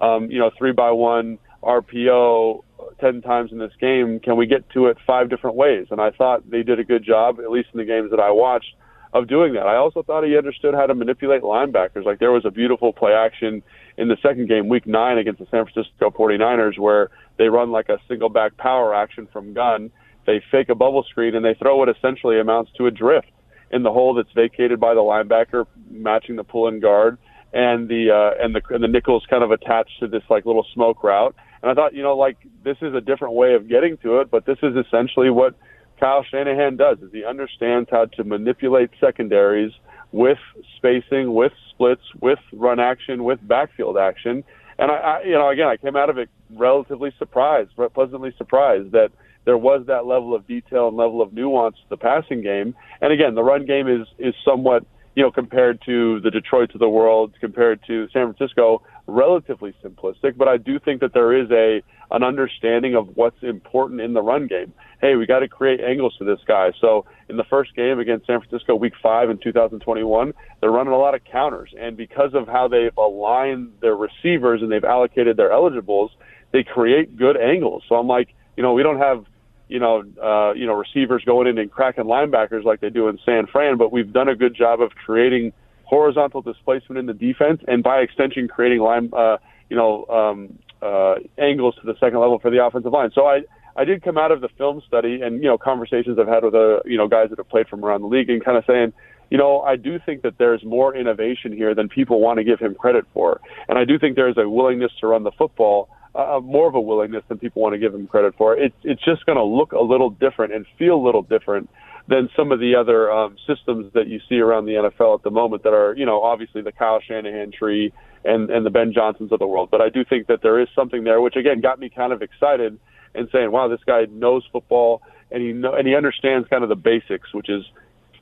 um, 0.00 0.30
you 0.30 0.38
know, 0.38 0.50
three 0.56 0.72
by 0.72 0.92
one 0.92 1.38
RPO 1.62 2.62
10 3.00 3.22
times 3.22 3.50
in 3.52 3.58
this 3.58 3.72
game. 3.80 4.20
Can 4.20 4.36
we 4.36 4.46
get 4.46 4.68
to 4.70 4.86
it 4.86 4.98
five 5.06 5.28
different 5.30 5.56
ways? 5.56 5.86
And 5.90 6.00
I 6.00 6.10
thought 6.10 6.48
they 6.48 6.62
did 6.62 6.78
a 6.78 6.84
good 6.84 7.04
job, 7.04 7.40
at 7.40 7.50
least 7.50 7.70
in 7.72 7.78
the 7.78 7.84
games 7.84 8.10
that 8.10 8.20
I 8.20 8.30
watched, 8.30 8.74
of 9.12 9.28
doing 9.28 9.54
that. 9.54 9.66
I 9.66 9.76
also 9.76 10.02
thought 10.02 10.24
he 10.24 10.36
understood 10.36 10.74
how 10.74 10.86
to 10.86 10.94
manipulate 10.94 11.42
linebackers. 11.42 12.04
Like 12.04 12.18
there 12.18 12.32
was 12.32 12.44
a 12.44 12.50
beautiful 12.50 12.92
play 12.92 13.12
action 13.12 13.62
in 13.96 14.08
the 14.08 14.16
second 14.22 14.48
game, 14.48 14.68
week 14.68 14.86
nine, 14.86 15.18
against 15.18 15.40
the 15.40 15.46
San 15.50 15.64
Francisco 15.64 16.10
49ers, 16.10 16.78
where 16.78 17.10
they 17.38 17.48
run 17.48 17.70
like 17.70 17.88
a 17.88 17.98
single 18.08 18.28
back 18.28 18.56
power 18.56 18.94
action 18.94 19.26
from 19.32 19.54
gun. 19.54 19.90
They 20.26 20.42
fake 20.50 20.68
a 20.68 20.74
bubble 20.74 21.04
screen 21.08 21.34
and 21.34 21.44
they 21.44 21.54
throw 21.54 21.76
what 21.76 21.88
essentially 21.88 22.38
amounts 22.38 22.70
to 22.76 22.86
a 22.86 22.90
drift 22.90 23.28
in 23.70 23.82
the 23.82 23.92
hole 23.92 24.14
that's 24.14 24.32
vacated 24.34 24.80
by 24.80 24.94
the 24.94 25.00
linebacker, 25.00 25.66
matching 25.90 26.36
the 26.36 26.44
pull 26.44 26.68
and 26.68 26.80
guard, 26.80 27.18
and 27.52 27.88
the 27.88 28.10
uh, 28.10 28.42
and 28.42 28.54
the 28.54 28.60
and 28.70 28.82
the 28.82 28.88
nickels 28.88 29.24
kind 29.30 29.42
of 29.42 29.50
attached 29.50 29.98
to 30.00 30.06
this 30.06 30.22
like 30.28 30.44
little 30.44 30.66
smoke 30.74 31.02
route. 31.02 31.34
And 31.62 31.70
I 31.70 31.74
thought, 31.74 31.94
you 31.94 32.02
know, 32.02 32.16
like 32.16 32.36
this 32.62 32.76
is 32.82 32.94
a 32.94 33.00
different 33.00 33.34
way 33.34 33.54
of 33.54 33.68
getting 33.68 33.96
to 33.98 34.20
it, 34.20 34.30
but 34.30 34.46
this 34.46 34.58
is 34.62 34.74
essentially 34.76 35.30
what 35.30 35.54
Kyle 35.98 36.24
Shanahan 36.30 36.76
does 36.76 36.98
is 36.98 37.10
he 37.12 37.24
understands 37.24 37.88
how 37.90 38.06
to 38.16 38.24
manipulate 38.24 38.90
secondaries 39.00 39.72
with 40.12 40.38
spacing, 40.76 41.34
with 41.34 41.52
splits, 41.70 42.02
with 42.20 42.38
run 42.52 42.80
action, 42.80 43.24
with 43.24 43.46
backfield 43.46 43.98
action. 43.98 44.44
And 44.78 44.90
I, 44.90 44.94
I 44.94 45.22
you 45.24 45.32
know, 45.32 45.48
again, 45.50 45.66
I 45.66 45.76
came 45.76 45.96
out 45.96 46.10
of 46.10 46.18
it 46.18 46.30
relatively 46.50 47.12
surprised, 47.18 47.70
pleasantly 47.94 48.32
surprised 48.38 48.92
that 48.92 49.10
there 49.44 49.58
was 49.58 49.86
that 49.86 50.06
level 50.06 50.34
of 50.34 50.46
detail 50.46 50.88
and 50.88 50.96
level 50.96 51.22
of 51.22 51.32
nuance 51.32 51.76
to 51.76 51.88
the 51.90 51.96
passing 51.96 52.42
game. 52.42 52.74
And 53.00 53.12
again, 53.12 53.34
the 53.34 53.42
run 53.42 53.66
game 53.66 53.88
is 53.88 54.06
is 54.18 54.34
somewhat 54.44 54.84
you 55.18 55.24
know, 55.24 55.32
compared 55.32 55.82
to 55.84 56.20
the 56.20 56.30
Detroits 56.30 56.74
of 56.74 56.78
the 56.78 56.88
world, 56.88 57.34
compared 57.40 57.80
to 57.88 58.06
San 58.12 58.32
Francisco, 58.32 58.82
relatively 59.08 59.74
simplistic. 59.84 60.36
But 60.36 60.46
I 60.46 60.58
do 60.58 60.78
think 60.78 61.00
that 61.00 61.12
there 61.12 61.36
is 61.36 61.50
a 61.50 61.82
an 62.10 62.22
understanding 62.22 62.94
of 62.94 63.16
what's 63.16 63.42
important 63.42 64.00
in 64.00 64.14
the 64.14 64.22
run 64.22 64.46
game. 64.46 64.72
Hey, 65.00 65.14
we 65.14 65.26
got 65.26 65.40
to 65.40 65.48
create 65.48 65.80
angles 65.80 66.14
for 66.18 66.24
this 66.24 66.40
guy. 66.46 66.72
So 66.80 67.06
in 67.28 67.36
the 67.36 67.44
first 67.44 67.74
game 67.76 67.98
against 67.98 68.26
San 68.26 68.40
Francisco, 68.40 68.74
Week 68.74 68.94
Five 69.02 69.30
in 69.30 69.38
2021, 69.38 70.32
they're 70.60 70.70
running 70.70 70.92
a 70.92 70.98
lot 70.98 71.14
of 71.14 71.24
counters, 71.24 71.74
and 71.78 71.96
because 71.96 72.34
of 72.34 72.48
how 72.48 72.68
they've 72.68 72.96
aligned 72.96 73.72
their 73.80 73.94
receivers 73.94 74.62
and 74.62 74.72
they've 74.72 74.84
allocated 74.84 75.36
their 75.36 75.52
eligibles, 75.52 76.10
they 76.52 76.64
create 76.64 77.16
good 77.16 77.36
angles. 77.36 77.82
So 77.88 77.96
I'm 77.96 78.08
like, 78.08 78.34
you 78.56 78.62
know, 78.62 78.72
we 78.72 78.82
don't 78.82 78.98
have 78.98 79.24
you 79.68 79.78
know, 79.78 80.02
uh, 80.22 80.54
you 80.54 80.66
know, 80.66 80.72
receivers 80.72 81.22
going 81.24 81.46
in 81.46 81.58
and 81.58 81.70
cracking 81.70 82.04
linebackers 82.04 82.64
like 82.64 82.80
they 82.80 82.88
do 82.90 83.08
in 83.08 83.18
San 83.24 83.46
Fran, 83.46 83.76
but 83.76 83.92
we've 83.92 84.12
done 84.12 84.28
a 84.28 84.34
good 84.34 84.54
job 84.54 84.80
of 84.80 84.92
creating 84.92 85.52
horizontal 85.84 86.42
displacement 86.42 86.98
in 86.98 87.06
the 87.06 87.14
defense, 87.14 87.62
and 87.68 87.82
by 87.82 87.98
extension, 87.98 88.48
creating 88.48 88.80
line, 88.80 89.10
uh, 89.16 89.36
you 89.68 89.76
know, 89.76 90.06
um, 90.06 90.58
uh, 90.82 91.14
angles 91.38 91.74
to 91.76 91.86
the 91.86 91.94
second 91.98 92.20
level 92.20 92.38
for 92.38 92.50
the 92.50 92.64
offensive 92.64 92.92
line. 92.92 93.10
So 93.14 93.26
I, 93.26 93.40
I 93.76 93.84
did 93.84 94.02
come 94.02 94.18
out 94.18 94.32
of 94.32 94.40
the 94.40 94.48
film 94.56 94.82
study 94.86 95.20
and 95.22 95.42
you 95.42 95.48
know 95.48 95.58
conversations 95.58 96.18
I've 96.18 96.28
had 96.28 96.44
with 96.44 96.54
uh, 96.54 96.80
you 96.84 96.96
know 96.96 97.08
guys 97.08 97.30
that 97.30 97.38
have 97.38 97.48
played 97.48 97.68
from 97.68 97.84
around 97.84 98.02
the 98.02 98.08
league 98.08 98.30
and 98.30 98.44
kind 98.44 98.56
of 98.56 98.64
saying, 98.66 98.92
you 99.30 99.38
know, 99.38 99.60
I 99.60 99.76
do 99.76 99.98
think 100.04 100.22
that 100.22 100.38
there's 100.38 100.64
more 100.64 100.96
innovation 100.96 101.52
here 101.52 101.74
than 101.74 101.88
people 101.88 102.20
want 102.20 102.38
to 102.38 102.44
give 102.44 102.60
him 102.60 102.74
credit 102.74 103.04
for, 103.12 103.40
and 103.68 103.78
I 103.78 103.84
do 103.84 103.98
think 103.98 104.16
there's 104.16 104.38
a 104.38 104.48
willingness 104.48 104.92
to 105.00 105.06
run 105.06 105.24
the 105.24 105.32
football 105.32 105.88
uh, 106.14 106.40
more 106.42 106.68
of 106.68 106.74
a 106.74 106.80
willingness 106.80 107.22
than 107.28 107.38
people 107.38 107.62
want 107.62 107.74
to 107.74 107.78
give 107.78 107.94
him 107.94 108.06
credit 108.06 108.34
for. 108.36 108.56
It's 108.56 108.74
it's 108.82 109.04
just 109.04 109.24
going 109.26 109.36
to 109.36 109.44
look 109.44 109.72
a 109.72 109.80
little 109.80 110.10
different 110.10 110.52
and 110.52 110.66
feel 110.78 110.94
a 110.94 111.04
little 111.04 111.22
different 111.22 111.70
than 112.08 112.30
some 112.34 112.52
of 112.52 112.58
the 112.58 112.74
other 112.74 113.12
um, 113.12 113.36
systems 113.46 113.92
that 113.92 114.08
you 114.08 114.18
see 114.28 114.38
around 114.38 114.64
the 114.64 114.72
NFL 114.72 115.18
at 115.18 115.22
the 115.22 115.30
moment 115.30 115.62
that 115.62 115.74
are, 115.74 115.94
you 115.94 116.06
know, 116.06 116.22
obviously 116.22 116.62
the 116.62 116.72
Kyle 116.72 117.00
Shanahan 117.06 117.52
tree 117.52 117.92
and 118.24 118.50
and 118.50 118.64
the 118.64 118.70
Ben 118.70 118.92
Johnsons 118.92 119.30
of 119.30 119.38
the 119.38 119.46
world. 119.46 119.68
But 119.70 119.82
I 119.82 119.90
do 119.90 120.04
think 120.04 120.26
that 120.28 120.40
there 120.42 120.58
is 120.58 120.68
something 120.74 121.04
there, 121.04 121.20
which 121.20 121.36
again 121.36 121.60
got 121.60 121.78
me 121.78 121.90
kind 121.90 122.12
of 122.12 122.22
excited 122.22 122.78
and 123.14 123.28
saying, 123.30 123.52
wow, 123.52 123.68
this 123.68 123.80
guy 123.86 124.06
knows 124.10 124.42
football 124.50 125.02
and 125.30 125.42
he 125.42 125.52
know, 125.52 125.74
and 125.74 125.86
he 125.86 125.94
understands 125.94 126.48
kind 126.48 126.62
of 126.62 126.70
the 126.70 126.76
basics, 126.76 127.32
which 127.34 127.50
is 127.50 127.62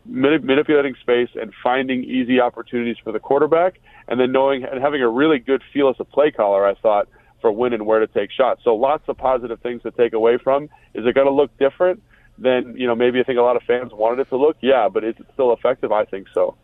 manipulating 0.04 0.94
space 1.00 1.30
and 1.34 1.52
finding 1.62 2.04
easy 2.04 2.40
opportunities 2.40 2.96
for 3.02 3.12
the 3.12 3.18
quarterback, 3.18 3.80
and 4.08 4.20
then 4.20 4.32
knowing 4.32 4.64
and 4.64 4.82
having 4.82 5.02
a 5.02 5.08
really 5.08 5.38
good 5.38 5.62
feel 5.72 5.88
as 5.88 5.96
a 6.00 6.04
play 6.04 6.32
caller. 6.32 6.66
I 6.66 6.74
thought 6.74 7.08
for 7.40 7.52
when 7.52 7.72
and 7.72 7.86
where 7.86 8.00
to 8.00 8.06
take 8.08 8.32
shots. 8.32 8.62
So 8.64 8.74
lots 8.74 9.04
of 9.08 9.16
positive 9.16 9.60
things 9.60 9.82
to 9.82 9.92
take 9.92 10.12
away 10.12 10.38
from. 10.42 10.64
Is 10.94 11.06
it 11.06 11.14
going 11.14 11.26
to 11.26 11.32
look 11.32 11.56
different 11.58 12.02
than 12.38 12.76
you 12.76 12.86
know 12.86 12.94
maybe 12.94 13.20
I 13.20 13.22
think 13.22 13.38
a 13.38 13.42
lot 13.42 13.56
of 13.56 13.62
fans 13.62 13.92
wanted 13.92 14.20
it 14.20 14.28
to 14.30 14.36
look? 14.36 14.56
Yeah, 14.60 14.88
but 14.88 15.04
is 15.04 15.14
it 15.18 15.26
still 15.34 15.52
effective? 15.52 15.92
I 15.92 16.04
think 16.04 16.28
so. 16.32 16.56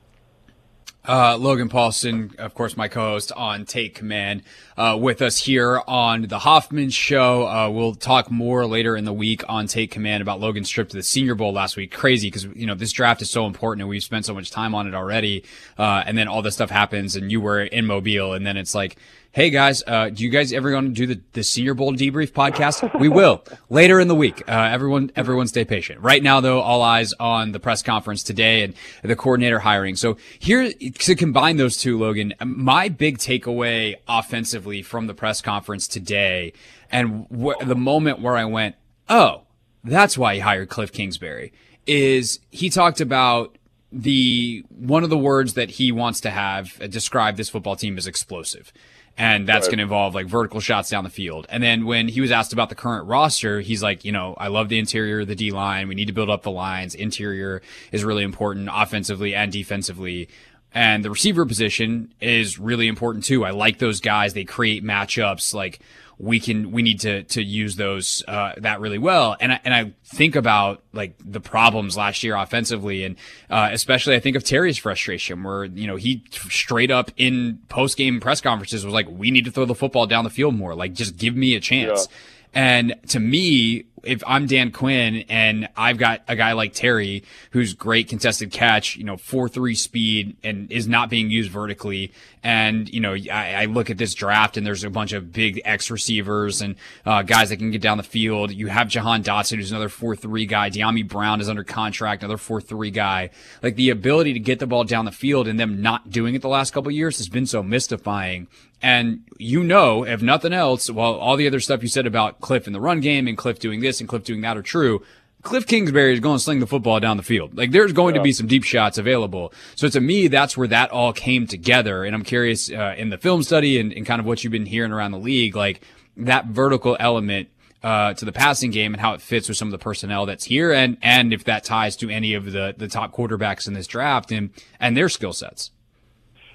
Uh, 1.05 1.37
Logan 1.37 1.69
Paulsen, 1.69 2.37
of 2.37 2.55
course, 2.55 2.77
my 2.77 2.87
co-host 2.87 3.33
on 3.33 3.65
Take 3.65 3.97
Command, 3.97 4.45
uh, 4.77 4.97
with 5.01 5.21
us 5.21 5.37
here 5.37 5.83
on 5.89 6.23
the 6.23 6.39
Hoffman 6.39 6.91
Show. 6.91 7.49
Uh, 7.49 7.69
we'll 7.71 7.97
talk 7.97 8.31
more 8.31 8.67
later 8.67 8.97
in 8.97 9.05
the 9.05 9.13
week 9.13 9.43
on 9.49 9.67
Take 9.67 9.91
Command 9.91 10.23
about 10.23 10.39
Logan's 10.39 10.71
trip 10.71 10.89
to 10.91 10.97
the 10.97 11.03
Senior 11.03 11.35
Bowl 11.35 11.53
last 11.53 11.77
week. 11.77 11.91
Crazy 11.91 12.29
because 12.29 12.45
you 12.45 12.67
know 12.67 12.77
this 12.77 12.93
draft 12.93 13.21
is 13.21 13.31
so 13.31 13.47
important 13.47 13.83
and 13.83 13.89
we've 13.89 14.05
spent 14.05 14.25
so 14.25 14.35
much 14.35 14.53
time 14.53 14.77
on 14.77 14.87
it 14.87 14.95
already. 14.95 15.45
Uh, 15.77 16.05
and 16.07 16.17
then 16.17 16.29
all 16.29 16.41
this 16.41 16.55
stuff 16.55 16.71
happens, 16.71 17.17
and 17.17 17.33
you 17.33 17.41
were 17.41 17.61
in 17.61 17.85
Mobile, 17.85 18.33
and 18.35 18.47
then 18.47 18.57
it's 18.57 18.75
like 18.75 18.97
Hey 19.35 19.49
guys, 19.49 19.83
uh, 19.87 20.11
do 20.11 20.23
you 20.25 20.29
guys 20.29 20.53
ever 20.53 20.75
want 20.75 20.89
to 20.89 21.07
do 21.07 21.15
the, 21.15 21.23
the 21.33 21.43
Senior 21.43 21.73
Bowl 21.73 21.95
debrief 21.95 22.33
podcast? 22.33 23.01
We 23.01 23.09
will 23.09 23.43
later 23.71 23.99
in 23.99 24.07
the 24.07 24.15
week. 24.15 24.47
Uh, 24.47 24.69
everyone, 24.71 25.11
everyone 25.17 25.47
stay 25.49 25.65
patient. 25.65 26.01
Right 26.01 26.23
now 26.23 26.41
though, 26.41 26.61
all 26.61 26.83
eyes 26.83 27.15
on 27.15 27.53
the 27.53 27.59
press 27.59 27.83
conference 27.83 28.23
today 28.23 28.63
and 28.63 28.75
the 29.03 29.17
coordinator 29.17 29.61
hiring. 29.61 29.97
So 29.97 30.19
here 30.39 30.71
to 30.71 31.15
combine 31.15 31.57
those 31.57 31.79
two, 31.79 31.99
Logan, 31.99 32.35
my 32.45 32.91
big 32.91 33.17
takeaway 33.17 33.95
offensively 34.07 34.83
from 34.83 35.07
the 35.07 35.15
press 35.15 35.41
conference 35.41 35.89
today 35.89 36.53
and 36.91 37.27
wh- 37.35 37.59
the 37.65 37.75
moment 37.75 38.21
where 38.21 38.37
I 38.37 38.45
went, 38.45 38.77
Oh, 39.09 39.45
that's 39.83 40.19
why 40.19 40.35
he 40.35 40.41
hired 40.41 40.69
Cliff 40.69 40.93
Kingsbury 40.93 41.55
is 41.87 42.39
he 42.51 42.69
talked 42.69 43.01
about 43.01 43.57
the 43.91 44.63
one 44.69 45.05
of 45.05 45.11
the 45.11 45.17
words 45.17 45.55
that 45.55 45.71
he 45.71 45.91
wants 45.91 46.21
to 46.21 46.31
have 46.31 46.79
uh, 46.83 46.87
describe 46.87 47.37
this 47.37 47.49
football 47.49 47.77
team 47.77 47.97
as 47.97 48.07
explosive 48.07 48.75
and 49.19 49.47
that's 49.47 49.67
right. 49.67 49.73
going 49.73 49.79
to 49.79 49.83
involve 49.85 50.15
like 50.15 50.27
vertical 50.27 50.61
shots 50.61 50.91
down 50.91 51.05
the 51.05 51.11
field. 51.11 51.47
And 51.49 51.63
then 51.63 51.85
when 51.85 52.09
he 52.09 52.21
was 52.21 52.31
asked 52.31 52.53
about 52.53 52.69
the 52.69 52.75
current 52.75 53.07
roster, 53.07 53.61
he's 53.61 53.83
like, 53.83 54.05
you 54.05 54.13
know, 54.13 54.35
I 54.39 54.49
love 54.49 54.69
the 54.69 54.79
interior, 54.79 55.25
the 55.25 55.35
D 55.35 55.51
line. 55.51 55.89
We 55.89 55.95
need 55.95 56.07
to 56.07 56.13
build 56.13 56.31
up 56.31 56.43
the 56.43 56.51
lines. 56.51 56.95
Interior 56.95 57.63
is 57.91 58.05
really 58.05 58.23
important 58.23 58.69
offensively 58.73 59.35
and 59.35 59.53
defensively. 59.53 60.29
And 60.75 61.05
the 61.05 61.11
receiver 61.11 61.45
position 61.45 62.15
is 62.21 62.59
really 62.59 62.89
important 62.89 63.25
too. 63.25 63.45
I 63.45 63.51
like 63.51 63.79
those 63.79 64.01
guys. 64.01 64.33
They 64.33 64.45
create 64.45 64.83
matchups. 64.83 65.53
Like 65.53 65.81
we 66.23 66.39
can 66.39 66.71
we 66.71 66.83
need 66.83 67.01
to 67.01 67.25
to 67.25 67.43
use 67.43 67.75
those 67.75 68.23
uh, 68.29 68.53
that 68.59 68.81
really 68.81 68.99
well. 68.99 69.37
And 69.41 69.53
I, 69.53 69.61
and 69.65 69.75
I 69.75 69.93
think 70.05 70.37
about 70.37 70.81
like 70.93 71.15
the 71.19 71.41
problems 71.41 71.97
last 71.97 72.23
year 72.23 72.37
offensively, 72.37 73.03
and 73.03 73.17
uh, 73.51 73.71
especially 73.73 74.15
I 74.15 74.21
think 74.21 74.37
of 74.37 74.45
Terry's 74.45 74.79
frustration, 74.79 75.43
where 75.43 75.65
you 75.65 75.89
know 75.89 75.97
he 75.97 76.23
straight 76.33 76.93
up 76.93 77.11
in 77.17 77.59
post 77.69 77.97
game 77.97 78.21
press 78.21 78.41
conferences 78.41 78.85
was 78.85 78.95
like, 78.95 79.09
"We 79.11 79.33
need 79.33 79.45
to 79.47 79.51
throw 79.51 79.65
the 79.65 79.75
football 79.75 80.07
down 80.07 80.23
the 80.23 80.31
field 80.31 80.55
more. 80.55 80.77
Like 80.77 80.93
just 80.93 81.17
give 81.17 81.35
me 81.35 81.57
a 81.57 81.61
chance." 81.61 82.07
Yeah. 82.09 82.17
And 82.55 82.95
to 83.09 83.21
me, 83.21 83.85
if 84.03 84.23
I'm 84.27 84.47
Dan 84.47 84.73
Quinn 84.73 85.25
and 85.29 85.69
I've 85.77 85.97
got 85.97 86.23
a 86.27 86.35
guy 86.35 86.53
like 86.53 86.73
Terry 86.73 87.23
who's 87.53 87.75
great 87.75 88.09
contested 88.09 88.51
catch, 88.51 88.97
you 88.97 89.05
know, 89.05 89.17
four 89.17 89.49
three 89.49 89.75
speed 89.75 90.37
and 90.43 90.71
is 90.73 90.89
not 90.89 91.09
being 91.09 91.31
used 91.31 91.51
vertically, 91.51 92.13
and 92.43 92.93
you 92.93 93.01
know, 93.01 93.15
I, 93.15 93.55
I 93.55 93.65
look 93.67 93.91
at 93.91 93.99
this 93.99 94.15
draft 94.15 94.57
and 94.57 94.67
there's 94.67 94.85
a 94.85 94.91
bunch 94.91 95.13
of 95.13 95.33
big 95.33 95.61
X 95.65 95.91
receivers 95.91 96.61
and 96.61 96.75
uh, 97.07 97.23
guys 97.23 97.51
that 97.51 97.59
can 97.59 97.71
get 97.71 97.81
down 97.81 97.97
the 97.97 98.03
field. 98.03 98.51
You 98.53 98.67
have 98.67 98.89
Jahan 98.89 99.23
Dotson, 99.23 99.57
who's 99.57 99.71
another 99.71 99.89
four 99.89 100.17
three 100.17 100.47
guy. 100.47 100.71
Dyami 100.71 101.07
Brown 101.07 101.41
is 101.41 101.49
under 101.49 101.65
contract, 101.65 102.23
another 102.23 102.39
four 102.39 102.61
three 102.61 102.91
guy. 102.91 103.31
Like 103.63 103.77
the 103.77 103.91
ability 103.91 104.33
to 104.33 104.41
get 104.41 104.59
the 104.59 104.67
ball 104.67 104.85
down 104.85 105.05
the 105.05 105.13
field 105.13 105.47
and 105.47 105.59
them 105.59 105.81
not 105.81 106.11
doing 106.11 106.35
it 106.35 106.43
the 106.43 106.49
last 106.49 106.73
couple 106.73 106.91
years 106.91 107.19
has 107.19 107.29
been 107.29 107.47
so 107.47 107.63
mystifying. 107.63 108.49
And 108.83 109.25
you 109.39 109.63
know, 109.63 110.05
if 110.05 110.23
nothing 110.23 110.53
else, 110.53 110.91
while 110.91 111.15
all 111.15 111.37
the 111.37 111.47
other 111.47 111.61
stuff 111.61 111.83
you 111.83 111.89
said 111.89 112.07
about 112.07 112.41
Cliff 112.41 112.67
in 112.67 112.73
the 112.73 112.81
run 112.81 113.01
game 113.01 113.29
and 113.29 113.39
Cliff 113.39 113.59
doing 113.59 113.81
this 113.81 114.01
and 114.01 114.09
Cliff 114.09 114.25
doing 114.25 114.41
that 114.41 114.57
are 114.57 114.63
true, 114.63 115.03
Cliff 115.43 115.67
Kingsbury 115.67 116.13
is 116.13 116.21
going 116.21 116.39
to 116.39 116.43
sling 116.43 116.61
the 116.61 116.67
football 116.67 117.01
down 117.01 117.17
the 117.17 117.23
field. 117.23 117.57
Like 117.57 117.71
there's 117.71 117.93
going 117.93 118.15
yeah. 118.15 118.21
to 118.21 118.25
be 118.25 118.33
some 118.33 118.47
deep 118.47 118.65
shots 118.65 118.99
available. 118.99 119.53
So 119.77 119.89
to 119.89 120.01
me, 120.01 120.29
that's 120.29 120.57
where 120.57 120.69
that 120.69 120.91
all 120.91 121.13
came 121.13 121.47
together. 121.47 122.05
And 122.05 122.15
I'm 122.15 122.25
curious 122.25 122.71
uh, 122.71 122.95
in 122.97 123.11
the 123.11 123.19
film 123.19 123.43
study 123.43 123.79
and, 123.79 123.93
and 123.93 124.05
kind 124.05 124.21
of 124.21 124.27
what 124.27 124.43
you've 124.43 124.53
been 124.53 124.67
hearing 124.67 124.93
around 124.93 125.13
the 125.13 125.19
league, 125.19 125.57
like 125.57 125.83
that 126.17 126.47
vertical 126.47 126.97
element 127.01 127.49
uh, 127.83 128.15
to 128.15 128.25
the 128.25 128.33
passing 128.33 128.71
game 128.71 128.95
and 128.95 129.01
how 129.01 129.15
it 129.15 129.21
fits 129.21 129.49
with 129.49 129.57
some 129.57 129.69
of 129.69 129.73
the 129.73 129.79
personnel 129.79 130.27
that's 130.27 130.45
here, 130.45 130.73
and 130.73 130.97
and 131.03 131.33
if 131.33 131.45
that 131.45 131.65
ties 131.65 131.97
to 131.97 132.09
any 132.09 132.35
of 132.35 132.53
the 132.53 132.75
the 132.77 132.89
top 132.89 133.13
quarterbacks 133.13 133.67
in 133.67 133.75
this 133.75 133.87
draft 133.87 134.31
and 134.31 134.51
and 134.79 134.97
their 134.97 135.09
skill 135.09 135.33
sets. 135.33 135.71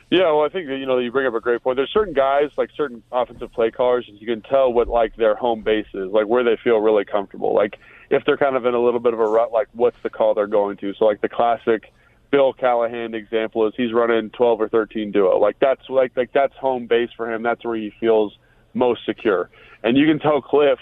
Yeah, 0.10 0.32
well, 0.32 0.46
I 0.46 0.50
think 0.50 0.68
that, 0.68 0.78
you 0.78 0.86
know 0.86 1.00
you 1.00 1.12
bring 1.12 1.28
up 1.28 1.34
a 1.34 1.42
great 1.42 1.62
point. 1.62 1.76
There's 1.76 1.92
certain 1.92 2.14
guys, 2.14 2.50
like 2.58 2.70
certain 2.78 3.04
offensive 3.12 3.52
play 3.52 3.72
callers, 3.72 4.06
and 4.08 4.20
you 4.20 4.26
can 4.26 4.42
tell 4.42 4.72
what 4.72 4.88
like 4.88 5.16
their 5.18 5.36
home 5.36 5.64
base 5.64 5.88
is, 5.94 6.12
like 6.12 6.28
where 6.28 6.44
they 6.44 6.58
feel 6.64 6.78
really 6.78 7.04
comfortable. 7.04 7.54
Like 7.54 7.78
if 8.10 8.24
they're 8.26 8.38
kind 8.38 8.56
of 8.56 8.66
in 8.66 8.74
a 8.74 8.80
little 8.80 9.02
bit 9.02 9.14
of 9.14 9.20
a 9.20 9.26
rut, 9.26 9.52
like 9.52 9.68
what's 9.74 9.98
the 10.04 10.10
call 10.10 10.34
they're 10.34 10.48
going 10.48 10.78
to. 10.78 10.94
So 10.98 11.06
like 11.06 11.20
the 11.20 11.28
classic 11.28 11.92
Bill 12.32 12.54
Callahan 12.54 13.14
example 13.16 13.68
is 13.68 13.74
he's 13.76 13.92
running 13.92 14.30
12 14.30 14.62
or 14.62 14.70
13 14.70 15.12
duo. 15.12 15.38
Like 15.40 15.60
that's 15.60 15.90
like 15.90 16.16
like 16.16 16.32
that's 16.34 16.56
home 16.56 16.88
base 16.88 17.10
for 17.18 17.32
him. 17.32 17.44
That's 17.44 17.66
where 17.66 17.76
he 17.76 17.92
feels 18.00 18.38
most 18.74 19.06
secure. 19.06 19.50
And 19.84 19.98
you 19.98 20.08
can 20.08 20.20
tell 20.20 20.42
Cliff 20.42 20.80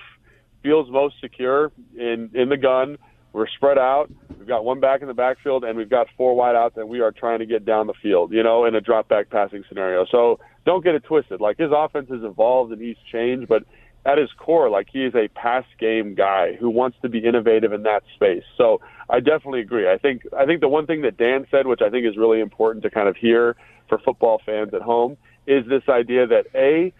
feels 0.61 0.89
most 0.91 1.15
secure 1.19 1.71
in 1.97 2.29
in 2.35 2.49
the 2.49 2.57
gun 2.57 2.97
we're 3.35 3.47
spread 3.47 3.77
out. 3.77 4.09
We've 4.39 4.47
got 4.47 4.63
one 4.63 4.79
back 4.79 5.01
in 5.01 5.07
the 5.07 5.13
backfield, 5.13 5.65
and 5.65 5.77
we've 5.77 5.89
got 5.89 6.07
four 6.15 6.35
wide 6.35 6.55
out 6.55 6.75
that 6.75 6.87
we 6.87 7.01
are 7.01 7.11
trying 7.11 7.39
to 7.39 7.45
get 7.45 7.65
down 7.65 7.87
the 7.87 7.93
field, 8.01 8.31
you 8.31 8.41
know, 8.41 8.63
in 8.63 8.75
a 8.75 8.81
drop 8.81 9.09
back 9.09 9.29
passing 9.29 9.63
scenario. 9.67 10.05
So 10.09 10.39
don't 10.65 10.83
get 10.83 10.95
it 10.95 11.03
twisted. 11.03 11.41
Like 11.41 11.57
his 11.57 11.71
offense 11.75 12.09
has 12.09 12.23
evolved 12.23 12.71
and 12.71 12.81
he's 12.81 12.95
changed, 13.11 13.49
but 13.49 13.63
at 14.05 14.17
his 14.17 14.29
core, 14.37 14.69
like 14.69 14.87
he 14.91 15.03
is 15.03 15.13
a 15.15 15.27
pass 15.29 15.65
game 15.79 16.15
guy 16.15 16.53
who 16.53 16.69
wants 16.69 16.97
to 17.01 17.09
be 17.09 17.19
innovative 17.19 17.73
in 17.73 17.83
that 17.83 18.03
space. 18.15 18.43
So 18.57 18.79
I 19.09 19.19
definitely 19.19 19.61
agree. 19.61 19.91
I 19.91 19.97
think 19.97 20.21
I 20.37 20.45
think 20.45 20.61
the 20.61 20.69
one 20.69 20.85
thing 20.87 21.01
that 21.01 21.17
Dan 21.17 21.45
said, 21.51 21.67
which 21.67 21.81
I 21.81 21.89
think 21.89 22.05
is 22.05 22.15
really 22.15 22.39
important 22.39 22.83
to 22.83 22.89
kind 22.89 23.09
of 23.09 23.17
hear 23.17 23.57
for 23.89 23.97
football 23.97 24.41
fans 24.45 24.73
at 24.73 24.81
home, 24.81 25.17
is 25.45 25.65
this 25.67 25.83
idea 25.89 26.25
that 26.27 26.45
a 26.55 26.93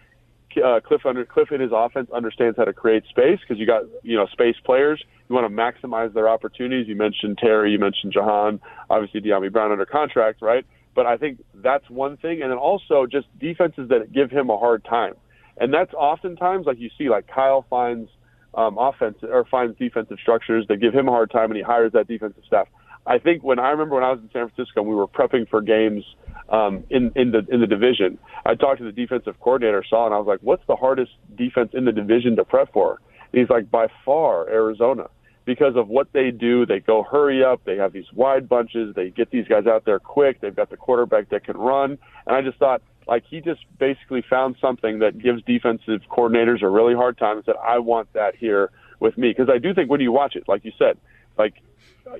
uh, 0.62 0.80
Cliff 0.80 1.04
under 1.04 1.24
Cliff 1.24 1.52
in 1.52 1.60
his 1.60 1.70
offense 1.74 2.08
understands 2.12 2.56
how 2.56 2.64
to 2.64 2.72
create 2.72 3.04
space 3.08 3.38
because 3.40 3.58
you 3.58 3.66
got 3.66 3.82
you 4.02 4.16
know 4.16 4.26
space 4.26 4.56
players. 4.64 5.02
You 5.28 5.34
want 5.34 5.46
to 5.50 5.54
maximize 5.54 6.12
their 6.14 6.28
opportunities. 6.28 6.88
You 6.88 6.96
mentioned 6.96 7.38
Terry, 7.38 7.72
you 7.72 7.78
mentioned 7.78 8.12
Jahan, 8.12 8.60
obviously 8.90 9.20
Dyami 9.20 9.52
Brown 9.52 9.72
under 9.72 9.86
contract, 9.86 10.42
right? 10.42 10.64
But 10.94 11.06
I 11.06 11.16
think 11.16 11.42
that's 11.54 11.88
one 11.90 12.16
thing, 12.16 12.42
and 12.42 12.50
then 12.50 12.58
also 12.58 13.06
just 13.06 13.26
defenses 13.38 13.88
that 13.90 14.12
give 14.12 14.30
him 14.30 14.50
a 14.50 14.56
hard 14.56 14.84
time, 14.84 15.14
and 15.58 15.72
that's 15.72 15.92
oftentimes 15.94 16.66
like 16.66 16.78
you 16.78 16.90
see 16.96 17.08
like 17.08 17.26
Kyle 17.26 17.66
finds 17.68 18.10
um, 18.54 18.78
offense 18.78 19.18
or 19.22 19.44
finds 19.50 19.78
defensive 19.78 20.18
structures 20.20 20.66
that 20.68 20.78
give 20.78 20.94
him 20.94 21.08
a 21.08 21.10
hard 21.10 21.30
time, 21.30 21.50
and 21.50 21.56
he 21.56 21.62
hires 21.62 21.92
that 21.92 22.08
defensive 22.08 22.42
staff. 22.46 22.68
I 23.06 23.18
think 23.18 23.42
when 23.42 23.58
I 23.58 23.70
remember 23.70 23.94
when 23.94 24.04
I 24.04 24.10
was 24.10 24.20
in 24.20 24.30
San 24.32 24.48
Francisco, 24.48 24.80
and 24.80 24.88
we 24.88 24.94
were 24.94 25.06
prepping 25.06 25.48
for 25.48 25.60
games 25.60 26.04
um, 26.48 26.84
in 26.90 27.12
in 27.14 27.32
the 27.32 27.46
in 27.50 27.60
the 27.60 27.66
division. 27.66 28.18
I 28.44 28.54
talked 28.54 28.78
to 28.78 28.84
the 28.84 28.92
defensive 28.92 29.38
coordinator, 29.40 29.84
saw, 29.88 30.06
and 30.06 30.14
I 30.14 30.18
was 30.18 30.26
like, 30.26 30.40
"What's 30.42 30.66
the 30.66 30.76
hardest 30.76 31.12
defense 31.36 31.70
in 31.72 31.84
the 31.84 31.92
division 31.92 32.36
to 32.36 32.44
prep 32.44 32.72
for?" 32.72 33.00
And 33.32 33.40
he's 33.40 33.50
like, 33.50 33.70
"By 33.70 33.88
far, 34.04 34.48
Arizona." 34.48 35.08
Because 35.44 35.76
of 35.76 35.88
what 35.88 36.08
they 36.12 36.32
do, 36.32 36.66
they 36.66 36.80
go 36.80 37.04
hurry 37.04 37.44
up. 37.44 37.60
They 37.64 37.76
have 37.76 37.92
these 37.92 38.12
wide 38.12 38.48
bunches. 38.48 38.96
They 38.96 39.10
get 39.10 39.30
these 39.30 39.46
guys 39.46 39.66
out 39.66 39.84
there 39.84 40.00
quick. 40.00 40.40
They've 40.40 40.54
got 40.54 40.70
the 40.70 40.76
quarterback 40.76 41.28
that 41.28 41.44
can 41.44 41.56
run. 41.56 41.98
And 42.26 42.36
I 42.36 42.42
just 42.42 42.58
thought, 42.58 42.82
like, 43.06 43.22
he 43.30 43.40
just 43.40 43.60
basically 43.78 44.24
found 44.28 44.56
something 44.60 44.98
that 44.98 45.18
gives 45.18 45.44
defensive 45.44 46.00
coordinators 46.10 46.62
a 46.62 46.68
really 46.68 46.94
hard 46.96 47.16
time 47.16 47.36
and 47.36 47.44
said, 47.44 47.54
I 47.64 47.78
want 47.78 48.12
that 48.14 48.34
here 48.34 48.72
with 48.98 49.16
me. 49.16 49.28
Because 49.28 49.48
I 49.48 49.58
do 49.58 49.72
think 49.72 49.88
when 49.88 50.00
you 50.00 50.10
watch 50.10 50.34
it, 50.34 50.48
like 50.48 50.64
you 50.64 50.72
said, 50.76 50.98
like, 51.38 51.54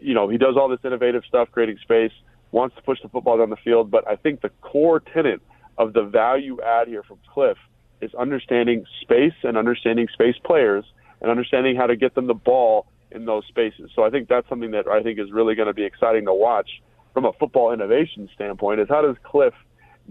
you 0.01 0.15
know, 0.15 0.29
he 0.29 0.39
does 0.39 0.57
all 0.57 0.69
this 0.69 0.81
innovative 0.85 1.23
stuff, 1.29 1.49
creating 1.53 1.79
space 1.83 2.13
wants 2.53 2.77
to 2.77 2.83
push 2.83 2.99
the 3.03 3.09
football 3.09 3.39
down 3.39 3.51
the 3.51 3.57
field. 3.57 3.91
But 3.91 4.09
I 4.09 4.17
think 4.17 4.41
the 4.41 4.51
core 4.61 5.01
tenet 5.01 5.41
of 5.79 5.93
the 5.93 6.03
value 6.03 6.61
add 6.63 6.89
here 6.89 7.03
from 7.03 7.19
Cliff 7.33 7.59
is 8.01 8.15
understanding 8.15 8.85
space 9.03 9.35
and 9.43 9.57
understanding 9.57 10.09
space 10.13 10.37
players 10.45 10.85
and 11.21 11.31
understanding 11.31 11.77
how 11.77 11.87
to 11.87 11.97
get 11.97 12.15
them 12.15 12.27
the 12.27 12.35
ball 12.35 12.87
in 13.11 13.25
those 13.25 13.45
spaces. 13.47 13.91
So 13.95 14.05
I 14.05 14.11
think 14.11 14.29
that's 14.29 14.49
something 14.49 14.73
that 14.73 14.87
I 14.87 15.03
think 15.03 15.19
is 15.19 15.31
really 15.33 15.55
going 15.55 15.69
to 15.69 15.75
be 15.75 15.85
exciting 15.85 16.27
to 16.27 16.35
watch 16.35 16.69
from 17.15 17.25
a 17.25 17.33
football 17.33 17.73
innovation 17.73 18.29
standpoint. 18.35 18.81
Is 18.81 18.89
how 18.89 19.03
does 19.03 19.17
Cliff 19.23 19.55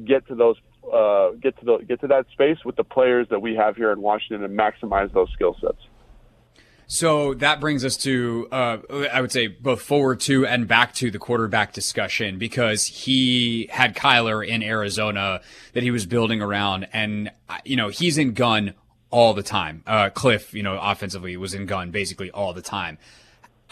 get 0.03 0.27
to 0.27 0.35
those 0.35 0.57
uh, 0.91 1.31
get 1.41 1.57
to 1.59 1.65
the 1.65 1.77
get 1.88 2.01
to 2.01 2.07
that 2.07 2.25
space 2.31 2.57
with 2.65 2.75
the 2.75 2.83
players 2.83 3.27
that 3.29 3.41
we 3.41 3.55
have 3.55 3.75
here 3.75 3.91
in 3.91 4.01
Washington 4.01 4.43
and 4.43 4.57
maximize 4.57 5.12
those 5.13 5.29
skill 5.33 5.55
sets. 5.62 5.81
So 6.88 7.34
that 7.36 7.60
brings 7.60 7.84
us 7.84 7.98
to, 7.98 8.48
uh, 8.51 8.77
I 9.12 9.22
would 9.22 9.32
say 9.32 9.48
both 9.48 9.82
forward 9.82 10.20
to 10.22 10.46
and 10.46 10.68
back 10.68 10.94
to 10.96 11.10
the 11.10 11.18
quarterback 11.18 11.74
discussion 11.74 12.38
because 12.38 12.86
he 12.86 13.68
had 13.72 13.96
Kyler 13.96 14.48
in 14.48 14.62
Arizona 14.62 15.42
that 15.74 15.84
he 15.84 15.92
was 15.92 16.06
building 16.06 16.42
around 16.42 16.88
and, 16.94 17.32
you 17.63 17.75
know, 17.75 17.89
he's 17.89 18.18
in 18.18 18.34
gun 18.34 18.75
all 19.10 19.34
the 19.34 19.44
time. 19.44 19.84
Uh, 19.88 20.10
Cliff, 20.10 20.54
you 20.54 20.62
know, 20.62 20.80
offensively 20.80 21.36
was 21.38 21.54
in 21.54 21.65
gun 21.65 21.89
basically 21.89 22.30
all 22.32 22.54
the 22.54 22.62
time. 22.62 22.98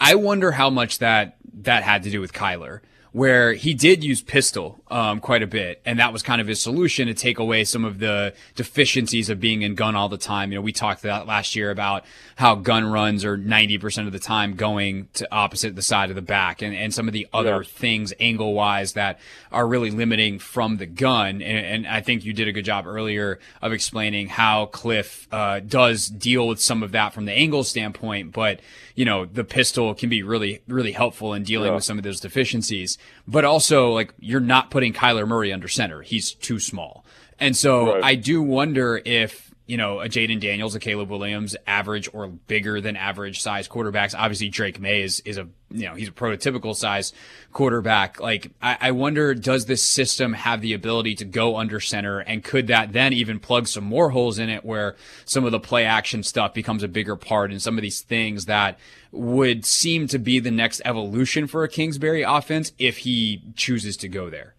I 0.00 0.16
wonder 0.16 0.50
how 0.52 0.70
much 0.70 0.98
that, 0.98 1.36
that 1.62 1.84
had 1.84 2.02
to 2.02 2.10
do 2.10 2.20
with 2.20 2.32
Kyler 2.32 2.80
where 3.14 3.52
he 3.52 3.74
did 3.74 4.02
use 4.02 4.20
pistol 4.20 4.80
um, 4.90 5.20
quite 5.20 5.40
a 5.40 5.46
bit, 5.46 5.80
and 5.86 6.00
that 6.00 6.12
was 6.12 6.20
kind 6.20 6.40
of 6.40 6.48
his 6.48 6.60
solution 6.60 7.06
to 7.06 7.14
take 7.14 7.38
away 7.38 7.62
some 7.62 7.84
of 7.84 8.00
the 8.00 8.34
deficiencies 8.56 9.30
of 9.30 9.38
being 9.38 9.62
in 9.62 9.76
gun 9.76 9.94
all 9.94 10.08
the 10.08 10.18
time. 10.18 10.50
You 10.50 10.58
know, 10.58 10.62
we 10.62 10.72
talked 10.72 11.02
that 11.02 11.24
last 11.24 11.54
year 11.54 11.70
about 11.70 12.04
how 12.34 12.56
gun 12.56 12.84
runs 12.84 13.24
are 13.24 13.38
90% 13.38 14.08
of 14.08 14.12
the 14.12 14.18
time 14.18 14.56
going 14.56 15.06
to 15.12 15.32
opposite 15.32 15.76
the 15.76 15.82
side 15.82 16.10
of 16.10 16.16
the 16.16 16.22
back, 16.22 16.60
and, 16.60 16.74
and 16.74 16.92
some 16.92 17.06
of 17.06 17.12
the 17.12 17.28
other 17.32 17.58
yeah. 17.58 17.68
things 17.68 18.12
angle 18.18 18.52
wise 18.52 18.94
that 18.94 19.20
are 19.52 19.68
really 19.68 19.92
limiting 19.92 20.40
from 20.40 20.78
the 20.78 20.86
gun. 20.86 21.40
And, 21.40 21.84
and, 21.84 21.86
I 21.86 22.00
think 22.00 22.24
you 22.24 22.32
did 22.32 22.48
a 22.48 22.52
good 22.52 22.64
job 22.64 22.84
earlier 22.84 23.38
of 23.62 23.72
explaining 23.72 24.26
how 24.26 24.66
Cliff 24.66 25.28
uh, 25.30 25.60
does 25.60 26.08
deal 26.08 26.48
with 26.48 26.60
some 26.60 26.82
of 26.82 26.90
that 26.90 27.14
from 27.14 27.26
the 27.26 27.32
angle 27.32 27.62
standpoint, 27.62 28.32
but 28.32 28.58
you 28.94 29.04
know, 29.04 29.24
the 29.24 29.44
pistol 29.44 29.94
can 29.94 30.08
be 30.08 30.22
really, 30.22 30.62
really 30.68 30.92
helpful 30.92 31.34
in 31.34 31.42
dealing 31.42 31.68
yeah. 31.68 31.74
with 31.74 31.84
some 31.84 31.98
of 31.98 32.04
those 32.04 32.20
deficiencies. 32.20 32.96
But 33.26 33.44
also, 33.44 33.90
like, 33.90 34.12
you're 34.18 34.40
not 34.40 34.70
putting 34.70 34.92
Kyler 34.92 35.26
Murray 35.26 35.52
under 35.52 35.68
center. 35.68 36.02
He's 36.02 36.32
too 36.32 36.58
small. 36.58 37.04
And 37.38 37.56
so 37.56 37.94
right. 37.94 38.04
I 38.04 38.14
do 38.16 38.42
wonder 38.42 39.00
if 39.04 39.44
you 39.66 39.76
know, 39.78 40.00
a 40.00 40.08
Jayden 40.08 40.40
Daniels, 40.40 40.74
a 40.74 40.80
Caleb 40.80 41.10
Williams, 41.10 41.56
average 41.66 42.08
or 42.12 42.26
bigger 42.28 42.80
than 42.80 42.96
average 42.96 43.40
size 43.40 43.66
quarterbacks. 43.66 44.14
Obviously, 44.16 44.48
Drake 44.48 44.78
Maye 44.78 45.02
is, 45.02 45.20
is 45.20 45.38
a, 45.38 45.48
you 45.74 45.88
know, 45.88 45.94
he's 45.94 46.08
a 46.08 46.12
prototypical 46.12 46.74
size 46.74 47.12
quarterback. 47.52 48.20
Like, 48.20 48.52
I, 48.62 48.78
I 48.80 48.90
wonder, 48.92 49.34
does 49.34 49.66
this 49.66 49.82
system 49.82 50.32
have 50.34 50.60
the 50.60 50.72
ability 50.72 51.16
to 51.16 51.24
go 51.24 51.56
under 51.56 51.80
center? 51.80 52.20
And 52.20 52.44
could 52.44 52.68
that 52.68 52.92
then 52.92 53.12
even 53.12 53.40
plug 53.40 53.66
some 53.66 53.84
more 53.84 54.10
holes 54.10 54.38
in 54.38 54.48
it 54.48 54.64
where 54.64 54.94
some 55.24 55.44
of 55.44 55.52
the 55.52 55.60
play 55.60 55.84
action 55.84 56.22
stuff 56.22 56.54
becomes 56.54 56.82
a 56.82 56.88
bigger 56.88 57.16
part 57.16 57.50
and 57.50 57.60
some 57.60 57.76
of 57.76 57.82
these 57.82 58.00
things 58.00 58.44
that 58.46 58.78
would 59.10 59.66
seem 59.66 60.06
to 60.08 60.18
be 60.18 60.38
the 60.38 60.50
next 60.50 60.80
evolution 60.84 61.46
for 61.46 61.64
a 61.64 61.68
Kingsbury 61.68 62.22
offense 62.22 62.72
if 62.78 62.98
he 62.98 63.42
chooses 63.56 63.96
to 63.98 64.08
go 64.08 64.30
there? 64.30 64.54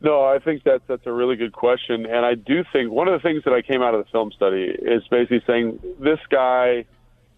No, 0.00 0.24
I 0.24 0.38
think 0.38 0.62
that's 0.62 0.84
that's 0.86 1.06
a 1.06 1.12
really 1.12 1.34
good 1.34 1.52
question, 1.52 2.06
and 2.06 2.24
I 2.24 2.36
do 2.36 2.62
think 2.72 2.92
one 2.92 3.08
of 3.08 3.20
the 3.20 3.28
things 3.28 3.42
that 3.42 3.52
I 3.52 3.62
came 3.62 3.82
out 3.82 3.94
of 3.94 4.04
the 4.04 4.10
film 4.12 4.30
study 4.30 4.62
is 4.62 5.02
basically 5.10 5.42
saying 5.44 5.80
this 5.98 6.20
guy 6.30 6.84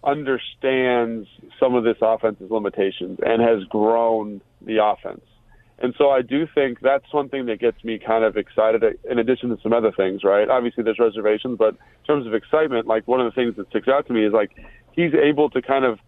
understands 0.02 1.28
some 1.58 1.74
of 1.74 1.84
this 1.84 1.96
offense's 2.00 2.50
limitations 2.50 3.18
and 3.24 3.42
has 3.42 3.64
grown 3.68 4.40
the 4.64 4.82
offense. 4.82 5.22
And 5.82 5.94
so 5.96 6.10
I 6.10 6.20
do 6.20 6.46
think 6.54 6.80
that's 6.80 7.10
one 7.12 7.30
thing 7.30 7.46
that 7.46 7.58
gets 7.58 7.82
me 7.84 7.98
kind 7.98 8.22
of 8.22 8.36
excited, 8.36 8.82
in 9.10 9.18
addition 9.18 9.48
to 9.48 9.58
some 9.62 9.72
other 9.72 9.92
things, 9.96 10.22
right? 10.24 10.48
Obviously, 10.48 10.84
there's 10.84 10.98
reservations, 10.98 11.56
but 11.58 11.70
in 11.70 12.04
terms 12.06 12.26
of 12.26 12.34
excitement, 12.34 12.86
like 12.86 13.08
one 13.08 13.20
of 13.20 13.32
the 13.32 13.34
things 13.34 13.56
that 13.56 13.68
sticks 13.70 13.88
out 13.88 14.06
to 14.06 14.12
me 14.12 14.26
is 14.26 14.32
like 14.32 14.50
he's 14.92 15.12
able 15.14 15.48
to 15.50 15.62
kind 15.62 15.86
of 15.86 15.98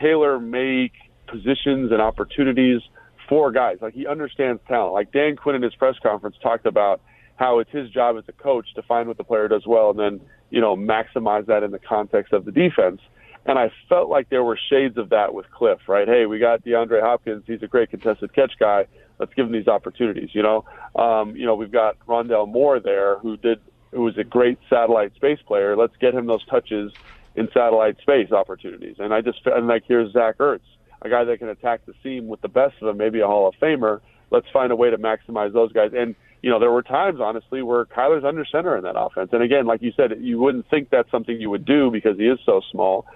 tailor 0.00 0.38
make 0.38 0.92
positions 1.26 1.92
and 1.92 2.00
opportunities 2.00 2.80
for 3.28 3.52
guys. 3.52 3.76
Like 3.82 3.92
he 3.92 4.06
understands 4.06 4.62
talent. 4.66 4.94
Like 4.94 5.12
Dan 5.12 5.36
Quinn 5.36 5.56
in 5.56 5.62
his 5.62 5.74
press 5.74 5.96
conference 6.02 6.36
talked 6.42 6.64
about 6.64 7.02
how 7.36 7.58
it's 7.58 7.70
his 7.70 7.90
job 7.90 8.16
as 8.16 8.24
a 8.28 8.32
coach 8.32 8.66
to 8.74 8.82
find 8.82 9.08
what 9.08 9.18
the 9.18 9.24
player 9.24 9.46
does 9.46 9.66
well 9.66 9.90
and 9.90 9.98
then, 9.98 10.20
you 10.50 10.60
know, 10.60 10.74
maximize 10.74 11.46
that 11.46 11.62
in 11.62 11.70
the 11.70 11.78
context 11.78 12.32
of 12.32 12.44
the 12.46 12.50
defense. 12.50 13.00
And 13.48 13.58
I 13.58 13.72
felt 13.88 14.08
like 14.08 14.28
there 14.28 14.44
were 14.44 14.58
shades 14.70 14.96
of 14.96 15.08
that 15.08 15.34
with 15.34 15.50
Cliff, 15.50 15.80
right? 15.88 16.06
Hey, 16.06 16.26
we 16.26 16.38
got 16.38 16.64
DeAndre 16.64 17.00
Hopkins. 17.00 17.42
He's 17.46 17.62
a 17.62 17.66
great 17.66 17.90
contested 17.90 18.32
catch 18.34 18.52
guy 18.60 18.86
let's 19.18 19.32
give 19.34 19.46
him 19.46 19.52
these 19.52 19.68
opportunities. 19.68 20.30
You 20.32 20.42
know, 20.42 20.64
um, 20.96 21.36
you 21.36 21.46
know, 21.46 21.54
we've 21.54 21.72
got 21.72 21.96
Rondale 22.06 22.48
Moore 22.48 22.80
there 22.80 23.18
who 23.18 23.36
did 23.36 23.60
who 23.92 24.02
was 24.02 24.18
a 24.18 24.24
great 24.24 24.58
satellite 24.68 25.14
space 25.14 25.38
player. 25.46 25.76
Let's 25.76 25.96
get 25.98 26.14
him 26.14 26.26
those 26.26 26.44
touches 26.46 26.92
in 27.36 27.48
satellite 27.54 27.98
space 28.00 28.32
opportunities. 28.32 28.96
And 28.98 29.12
I 29.14 29.20
just 29.20 29.40
and 29.46 29.66
like 29.66 29.84
here's 29.86 30.12
Zach 30.12 30.38
Ertz, 30.38 30.60
a 31.02 31.08
guy 31.08 31.24
that 31.24 31.38
can 31.38 31.48
attack 31.48 31.86
the 31.86 31.94
seam 32.02 32.28
with 32.28 32.40
the 32.40 32.48
best 32.48 32.74
of 32.80 32.86
them, 32.86 32.96
maybe 32.96 33.20
a 33.20 33.26
Hall 33.26 33.48
of 33.48 33.54
Famer. 33.60 34.00
Let's 34.30 34.46
find 34.52 34.70
a 34.72 34.76
way 34.76 34.90
to 34.90 34.98
maximize 34.98 35.52
those 35.52 35.72
guys. 35.72 35.92
And 35.96 36.14
you 36.42 36.50
know, 36.50 36.60
there 36.60 36.70
were 36.70 36.82
times, 36.82 37.18
honestly, 37.20 37.62
where 37.62 37.84
Kyler's 37.86 38.24
under 38.24 38.44
center 38.44 38.76
in 38.76 38.84
that 38.84 38.96
offense. 38.96 39.30
And 39.32 39.42
again, 39.42 39.66
like 39.66 39.82
you 39.82 39.92
said, 39.96 40.12
you 40.20 40.38
wouldn't 40.38 40.70
think 40.70 40.88
that's 40.88 41.10
something 41.10 41.40
you 41.40 41.50
would 41.50 41.64
do 41.64 41.90
because 41.90 42.16
he 42.16 42.26
is 42.26 42.38
so 42.46 42.60
small, 42.70 43.06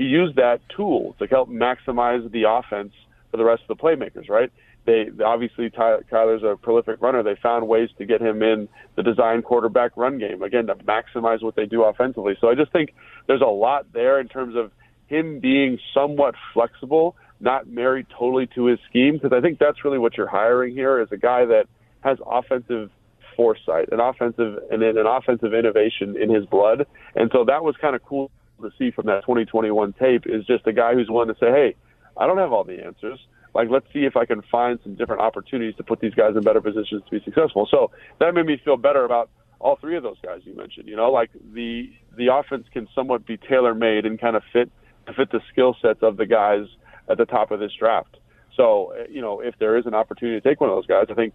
he 0.00 0.06
used 0.06 0.36
that 0.36 0.60
tool 0.74 1.14
to 1.18 1.26
help 1.26 1.48
maximize 1.48 2.30
the 2.32 2.44
offense 2.48 2.92
for 3.30 3.36
the 3.36 3.44
rest 3.44 3.62
of 3.68 3.76
the 3.76 3.82
playmakers, 3.82 4.28
right? 4.28 4.50
they 4.86 5.10
obviously 5.24 5.70
Kyler's 5.70 6.42
a 6.42 6.56
prolific 6.56 7.00
runner. 7.00 7.22
They 7.22 7.36
found 7.42 7.68
ways 7.68 7.90
to 7.98 8.06
get 8.06 8.20
him 8.20 8.42
in 8.42 8.68
the 8.96 9.02
design 9.02 9.42
quarterback 9.42 9.96
run 9.96 10.18
game 10.18 10.42
again 10.42 10.66
to 10.66 10.74
maximize 10.74 11.42
what 11.42 11.54
they 11.54 11.66
do 11.66 11.84
offensively. 11.84 12.34
So 12.40 12.48
I 12.48 12.54
just 12.54 12.72
think 12.72 12.94
there's 13.26 13.42
a 13.42 13.50
lot 13.50 13.92
there 13.92 14.20
in 14.20 14.28
terms 14.28 14.56
of 14.56 14.72
him 15.06 15.40
being 15.40 15.78
somewhat 15.92 16.34
flexible, 16.54 17.16
not 17.40 17.68
married 17.68 18.06
totally 18.18 18.48
to 18.54 18.66
his 18.66 18.78
scheme, 18.88 19.14
because 19.14 19.32
I 19.32 19.40
think 19.40 19.58
that's 19.58 19.84
really 19.84 19.98
what 19.98 20.16
you're 20.16 20.28
hiring 20.28 20.74
here 20.74 21.00
is 21.00 21.08
a 21.12 21.16
guy 21.16 21.44
that 21.44 21.66
has 22.00 22.18
offensive 22.26 22.90
foresight, 23.36 23.88
an 23.92 24.00
offensive 24.00 24.58
and 24.70 24.82
an 24.82 25.06
offensive 25.06 25.52
innovation 25.52 26.16
in 26.16 26.32
his 26.32 26.46
blood. 26.46 26.86
And 27.14 27.30
so 27.32 27.44
that 27.44 27.62
was 27.62 27.76
kind 27.80 27.94
of 27.94 28.02
cool 28.02 28.30
to 28.62 28.70
see 28.78 28.90
from 28.90 29.06
that 29.06 29.22
2021 29.22 29.92
tape 29.94 30.26
is 30.26 30.44
just 30.46 30.66
a 30.66 30.72
guy 30.72 30.94
who's 30.94 31.08
willing 31.08 31.28
to 31.28 31.38
say, 31.40 31.50
hey, 31.50 31.74
I 32.16 32.26
don't 32.26 32.38
have 32.38 32.52
all 32.52 32.64
the 32.64 32.84
answers 32.84 33.18
like 33.54 33.68
let's 33.70 33.86
see 33.92 34.04
if 34.04 34.16
I 34.16 34.24
can 34.24 34.42
find 34.42 34.78
some 34.82 34.94
different 34.94 35.22
opportunities 35.22 35.76
to 35.76 35.82
put 35.82 36.00
these 36.00 36.14
guys 36.14 36.36
in 36.36 36.42
better 36.42 36.60
positions 36.60 37.02
to 37.04 37.10
be 37.10 37.20
successful. 37.24 37.66
So 37.70 37.90
that 38.18 38.34
made 38.34 38.46
me 38.46 38.60
feel 38.64 38.76
better 38.76 39.04
about 39.04 39.30
all 39.58 39.76
three 39.76 39.96
of 39.96 40.02
those 40.02 40.18
guys 40.22 40.40
you 40.44 40.54
mentioned. 40.54 40.88
You 40.88 40.96
know, 40.96 41.10
like 41.10 41.30
the 41.52 41.92
the 42.16 42.28
offense 42.32 42.66
can 42.72 42.88
somewhat 42.94 43.26
be 43.26 43.36
tailor 43.36 43.74
made 43.74 44.06
and 44.06 44.20
kind 44.20 44.36
of 44.36 44.42
fit 44.52 44.70
to 45.06 45.12
fit 45.12 45.30
the 45.30 45.40
skill 45.50 45.76
sets 45.80 46.02
of 46.02 46.16
the 46.16 46.26
guys 46.26 46.66
at 47.08 47.18
the 47.18 47.26
top 47.26 47.50
of 47.50 47.60
this 47.60 47.72
draft. 47.78 48.16
So 48.56 48.94
you 49.10 49.20
know, 49.20 49.40
if 49.40 49.58
there 49.58 49.76
is 49.76 49.86
an 49.86 49.94
opportunity 49.94 50.40
to 50.40 50.48
take 50.48 50.60
one 50.60 50.70
of 50.70 50.76
those 50.76 50.86
guys, 50.86 51.06
I 51.10 51.14
think 51.14 51.34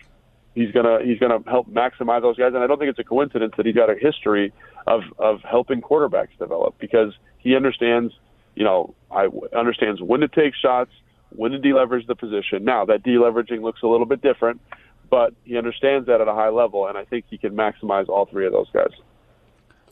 he's 0.55 0.71
gonna 0.71 0.99
he's 1.03 1.19
gonna 1.19 1.39
help 1.45 1.69
maximize 1.69 2.21
those 2.21 2.37
guys. 2.37 2.53
And 2.53 2.63
I 2.63 2.67
don't 2.67 2.79
think 2.79 2.89
it's 2.89 2.99
a 2.99 3.03
coincidence 3.03 3.53
that 3.57 3.65
he's 3.65 3.75
got 3.75 3.89
a 3.89 3.95
history 3.95 4.51
of 4.87 5.01
of 5.19 5.41
helping 5.41 5.81
quarterbacks 5.81 6.35
develop 6.39 6.75
because 6.79 7.13
he 7.37 7.55
understands, 7.55 8.13
you 8.55 8.63
know, 8.63 8.95
I 9.11 9.27
understands 9.55 10.01
when 10.01 10.21
to 10.21 10.27
take 10.27 10.55
shots 10.55 10.91
when 11.29 11.51
to 11.51 11.59
deleverage 11.59 12.07
the 12.07 12.15
position. 12.15 12.63
Now, 12.63 12.85
that 12.85 13.03
deleveraging 13.03 13.61
looks 13.61 13.83
a 13.83 13.87
little 13.87 14.05
bit 14.05 14.21
different, 14.21 14.61
but 15.09 15.33
he 15.43 15.57
understands 15.57 16.07
that 16.07 16.21
at 16.21 16.27
a 16.27 16.33
high 16.33 16.49
level, 16.49 16.87
and 16.87 16.97
I 16.97 17.03
think 17.03 17.25
he 17.29 17.37
can 17.37 17.55
maximize 17.55 18.07
all 18.07 18.25
three 18.25 18.45
of 18.45 18.53
those 18.53 18.69
guys. 18.71 18.91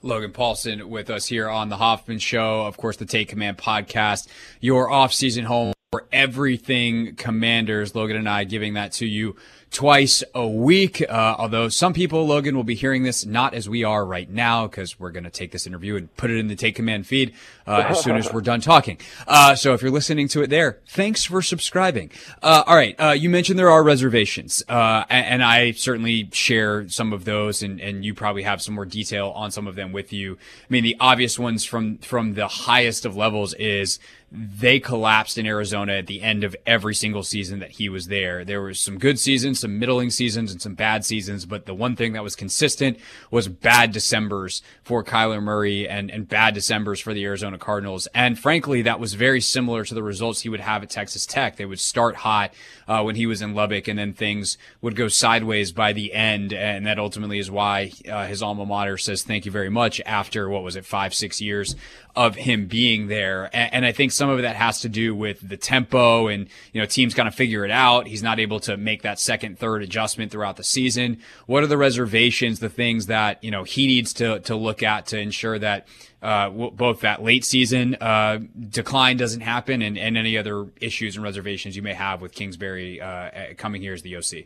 Logan 0.02 0.32
Paulsen 0.32 0.86
with 0.86 1.10
us 1.10 1.28
here 1.28 1.50
on 1.50 1.70
the 1.70 1.78
Hoffman 1.78 2.20
Show, 2.20 2.66
of 2.66 2.78
course, 2.78 2.98
the 2.98 3.06
Take 3.06 3.30
Command 3.30 3.58
podcast, 3.58 4.28
your 4.60 4.90
off-season 4.90 5.46
home 5.46 5.74
for 5.94 6.08
everything 6.12 7.14
Commanders. 7.18 7.94
Logan 7.94 8.18
and 8.18 8.28
I 8.28 8.46
giving 8.46 8.74
that 8.74 8.94
to 8.94 9.06
you 9.06 9.36
twice 9.74 10.24
a 10.34 10.48
week. 10.48 11.04
Uh, 11.08 11.36
although 11.38 11.68
some 11.68 11.94
people, 11.94 12.26
Logan, 12.26 12.56
will 12.56 12.64
be 12.64 12.76
hearing 12.76 13.04
this 13.04 13.26
not 13.26 13.54
as 13.54 13.68
we 13.68 13.84
are 13.84 14.06
right 14.06 14.30
now 14.30 14.68
because 14.68 15.00
we're 15.00 15.12
going 15.12 15.24
to 15.24 15.30
take 15.30 15.52
this 15.52 15.68
interview 15.68 15.96
and 15.96 16.16
put 16.16 16.32
it 16.32 16.38
in 16.38 16.48
the 16.48 16.56
Take 16.56 16.76
Command 16.76 17.06
feed 17.06 17.34
uh, 17.68 17.86
as 17.90 18.02
soon 18.02 18.16
as 18.16 18.32
we're 18.32 18.42
done 18.42 18.62
talking. 18.62 18.98
Uh, 19.28 19.56
so 19.56 19.74
if 19.74 19.82
you're 19.82 19.92
listening 19.92 20.28
to 20.30 20.42
it 20.42 20.50
there, 20.50 20.80
thanks 20.88 21.26
for 21.26 21.42
subscribing. 21.42 22.12
Uh, 22.42 22.64
all 22.66 22.76
right, 22.76 22.96
uh, 23.00 23.12
you 23.12 23.30
mentioned 23.30 23.60
there 23.60 23.72
are 23.72 23.84
reservations, 23.84 24.64
uh, 24.70 25.04
and, 25.10 25.26
and, 25.26 25.44
I 25.44 25.72
certainly 25.72 26.30
share 26.32 26.88
some 26.88 27.12
of 27.12 27.26
those, 27.26 27.64
and, 27.64 27.82
and 27.82 28.06
you 28.06 28.14
probably 28.14 28.44
have 28.44 28.62
some 28.62 28.76
more 28.76 28.86
detail 28.86 29.32
on 29.32 29.52
some 29.52 29.68
of 29.68 29.76
them 29.76 29.92
with 29.92 30.14
you. 30.14 30.34
I 30.34 30.66
mean, 30.70 30.84
the 30.84 30.96
obvious 31.00 31.38
ones 31.38 31.66
from 31.66 31.98
from 31.98 32.36
the 32.36 32.48
highest 32.48 33.06
of 33.06 33.16
levels 33.16 33.54
is 33.56 34.00
they 34.36 34.80
collapsed 34.80 35.38
in 35.38 35.46
Arizona 35.46 35.94
at 35.94 36.08
the 36.08 36.24
end 36.24 36.44
of 36.44 36.56
every 36.66 36.96
single 36.96 37.22
season 37.22 37.60
that 37.60 37.70
he 37.70 37.88
was 37.88 38.08
there. 38.08 38.44
There 38.44 38.64
was 38.64 38.80
some 38.80 38.98
good 38.98 39.20
seasons, 39.20 39.60
some 39.60 39.78
middling 39.78 40.10
seasons, 40.10 40.52
and 40.52 40.60
some 40.60 40.74
bad 40.74 41.06
seasons, 41.06 41.46
but 41.46 41.68
the 41.68 41.76
one 41.76 41.96
thing 41.96 42.14
that 42.14 42.24
was 42.24 42.36
consistent 42.36 42.98
was 43.30 43.48
bad 43.48 43.92
Decembers 43.92 44.64
for 44.82 45.04
Kyler 45.04 45.42
Murray 45.42 45.88
and, 45.88 46.10
and 46.10 46.28
bad 46.28 46.56
Decembers 46.56 47.00
for 47.00 47.14
the 47.14 47.24
Arizona 47.24 47.60
Cardinals. 47.60 48.08
And 48.16 48.40
frankly, 48.40 48.82
that 48.82 49.00
was 49.00 49.14
very 49.14 49.40
similar 49.40 49.86
to 49.86 49.94
the 49.94 50.02
results 50.02 50.42
he 50.42 50.50
would 50.50 50.62
have 50.62 50.82
at 50.82 50.90
Texas 50.90 51.28
Tech. 51.28 51.58
They 51.58 51.66
would 51.66 51.80
start 51.80 52.16
hot 52.16 52.56
uh, 52.88 53.04
when 53.04 53.16
he 53.16 53.28
was 53.28 53.44
in 53.44 53.54
Lubbock, 53.54 53.88
and 53.88 54.00
then 54.00 54.14
things 54.14 54.58
would 54.82 54.96
go 54.96 55.10
sideways 55.10 55.72
by 55.72 55.94
the 55.94 56.12
end. 56.12 56.54
And 56.54 56.88
that 56.88 56.98
ultimately 56.98 57.38
is 57.38 57.52
why 57.52 57.92
uh, 58.10 58.26
his 58.26 58.42
alma 58.42 58.66
mater 58.66 58.98
says 58.98 59.22
thank 59.22 59.46
you 59.46 59.52
very 59.52 59.70
much 59.70 60.02
after, 60.08 60.50
what 60.50 60.64
was 60.64 60.76
it, 60.76 60.86
five, 60.86 61.14
six 61.14 61.40
years 61.40 61.76
of 62.16 62.36
him 62.36 62.68
being 62.68 63.08
there. 63.08 63.50
And, 63.54 63.74
and, 63.74 63.86
I 63.86 63.92
think 63.92 64.12
some 64.24 64.30
of 64.30 64.42
that 64.42 64.56
has 64.56 64.80
to 64.80 64.88
do 64.88 65.14
with 65.14 65.46
the 65.46 65.58
tempo 65.58 66.28
and, 66.28 66.48
you 66.72 66.80
know, 66.80 66.88
teams 66.88 67.14
kind 67.14 67.28
of 67.28 67.36
figure 67.36 67.66
it 67.66 67.72
out. 67.72 68.08
He's 68.08 68.24
not 68.24 68.40
able 68.40 68.62
to 68.62 68.78
make 68.78 69.02
that 69.02 69.20
second, 69.20 69.60
third 69.60 69.84
adjustment 69.84 70.32
throughout 70.32 70.56
the 70.56 70.64
season. 70.64 71.18
What 71.46 71.62
are 71.62 71.68
the 71.68 71.78
reservations, 71.78 72.60
the 72.62 72.70
things 72.70 73.08
that, 73.08 73.44
you 73.44 73.52
know, 73.52 73.66
he 73.66 73.86
needs 73.86 74.14
to, 74.14 74.40
to 74.40 74.56
look 74.56 74.82
at 74.82 75.08
to 75.08 75.20
ensure 75.20 75.60
that, 75.60 75.90
uh, 76.22 76.50
both 76.50 77.02
that 77.02 77.22
late 77.22 77.44
season 77.44 77.98
uh, 78.00 78.40
decline 78.70 79.18
doesn't 79.18 79.42
happen 79.42 79.82
and, 79.82 79.98
and 79.98 80.18
any 80.18 80.38
other 80.38 80.68
issues 80.80 81.18
and 81.18 81.24
reservations 81.26 81.76
you 81.76 81.82
may 81.82 81.94
have 81.94 82.22
with 82.22 82.32
Kingsbury 82.32 83.02
uh, 83.02 83.30
coming 83.58 83.82
here 83.82 83.94
as 83.94 84.04
the 84.04 84.16
OC? 84.16 84.46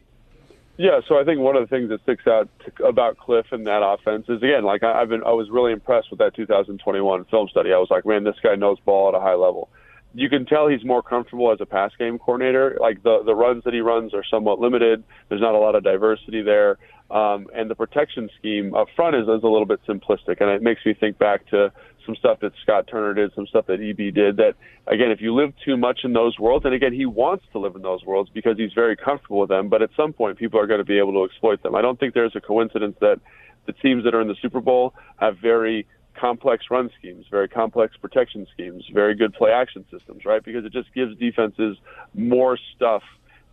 Yeah, 0.78 1.00
so 1.08 1.20
I 1.20 1.24
think 1.24 1.40
one 1.40 1.56
of 1.56 1.68
the 1.68 1.76
things 1.76 1.90
that 1.90 2.04
sticks 2.04 2.28
out 2.28 2.48
to, 2.66 2.86
about 2.86 3.18
Cliff 3.18 3.48
and 3.52 3.66
that 3.66 3.82
offense 3.84 4.26
is 4.30 4.38
again, 4.44 4.64
like 4.64 4.84
I, 4.84 5.02
I've 5.02 5.10
been, 5.10 5.24
I 5.24 5.32
was 5.32 5.50
really 5.50 5.72
impressed 5.72 6.12
with 6.12 6.20
that 6.20 6.36
2021 6.36 7.26
film 7.26 7.48
study. 7.50 7.74
I 7.74 7.78
was 7.78 7.88
like, 7.90 8.06
man, 8.06 8.24
this 8.24 8.36
guy 8.44 8.56
knows 8.56 8.78
ball 8.86 9.10
at 9.10 9.16
a 9.16 9.20
high 9.20 9.34
level. 9.34 9.70
You 10.14 10.30
can 10.30 10.46
tell 10.46 10.68
he's 10.68 10.86
more 10.86 11.02
comfortable 11.02 11.52
as 11.52 11.60
a 11.62 11.66
pass 11.66 11.92
game 11.98 12.20
coordinator. 12.20 12.78
Like 12.80 13.02
the 13.04 13.24
the 13.26 13.36
runs 13.36 13.64
that 13.66 13.74
he 13.74 13.82
runs 13.82 14.14
are 14.14 14.24
somewhat 14.24 14.60
limited. 14.60 15.04
There's 15.30 15.42
not 15.42 15.56
a 15.56 15.60
lot 15.60 15.76
of 15.76 15.84
diversity 15.84 16.44
there, 16.44 16.78
um, 17.12 17.48
and 17.56 17.70
the 17.70 17.76
protection 17.76 18.30
scheme 18.38 18.74
up 18.74 18.88
front 18.96 19.16
is, 19.16 19.24
is 19.24 19.44
a 19.44 19.48
little 19.48 19.66
bit 19.66 19.80
simplistic. 19.88 20.42
And 20.42 20.50
it 20.50 20.62
makes 20.62 20.86
me 20.86 20.94
think 20.94 21.18
back 21.18 21.48
to 21.48 21.72
some 22.08 22.16
stuff 22.16 22.40
that 22.40 22.54
Scott 22.64 22.88
Turner 22.90 23.14
did, 23.14 23.32
some 23.36 23.46
stuff 23.46 23.68
that 23.68 23.80
EB 23.80 24.16
did. 24.16 24.38
That 24.38 24.56
again, 24.88 25.12
if 25.12 25.22
you 25.22 25.36
live 25.36 25.54
too 25.64 25.78
much 25.78 26.00
in 26.04 26.14
those 26.14 26.40
worlds, 26.40 26.66
and 26.66 26.74
again, 26.74 26.94
he 26.94 27.06
wants 27.06 27.46
to 27.52 27.60
live 27.60 27.76
in 27.76 27.84
those 27.84 28.04
worlds 28.04 28.32
because 28.34 28.58
he's 28.58 28.74
very 28.74 28.96
comfortable 28.96 29.40
with 29.40 29.50
them. 29.50 29.70
But 29.70 29.84
at 29.84 29.92
some 29.96 30.14
point, 30.14 30.40
people 30.40 30.60
are 30.60 30.66
going 30.66 30.80
to 30.80 30.86
be 30.86 30.98
able 30.98 31.14
to 31.14 31.24
exploit 31.24 31.62
them. 31.62 31.76
I 31.76 31.84
don't 31.84 32.00
think 32.00 32.16
there's 32.16 32.36
a 32.36 32.42
coincidence 32.42 32.96
that 33.02 33.20
the 33.68 33.74
teams 33.74 34.04
that 34.06 34.16
are 34.16 34.22
in 34.22 34.28
the 34.28 34.38
Super 34.42 34.62
Bowl 34.62 34.96
have 35.18 35.38
very 35.38 35.86
complex 36.20 36.66
run 36.72 36.90
schemes, 36.98 37.26
very 37.30 37.48
complex 37.48 37.96
protection 37.98 38.48
schemes, 38.54 38.84
very 38.92 39.14
good 39.14 39.34
play 39.34 39.52
action 39.52 39.86
systems, 39.92 40.26
right? 40.26 40.44
Because 40.44 40.66
it 40.66 40.74
just 40.74 40.92
gives 40.96 41.16
defenses 41.18 41.78
more 42.16 42.58
stuff 42.76 43.04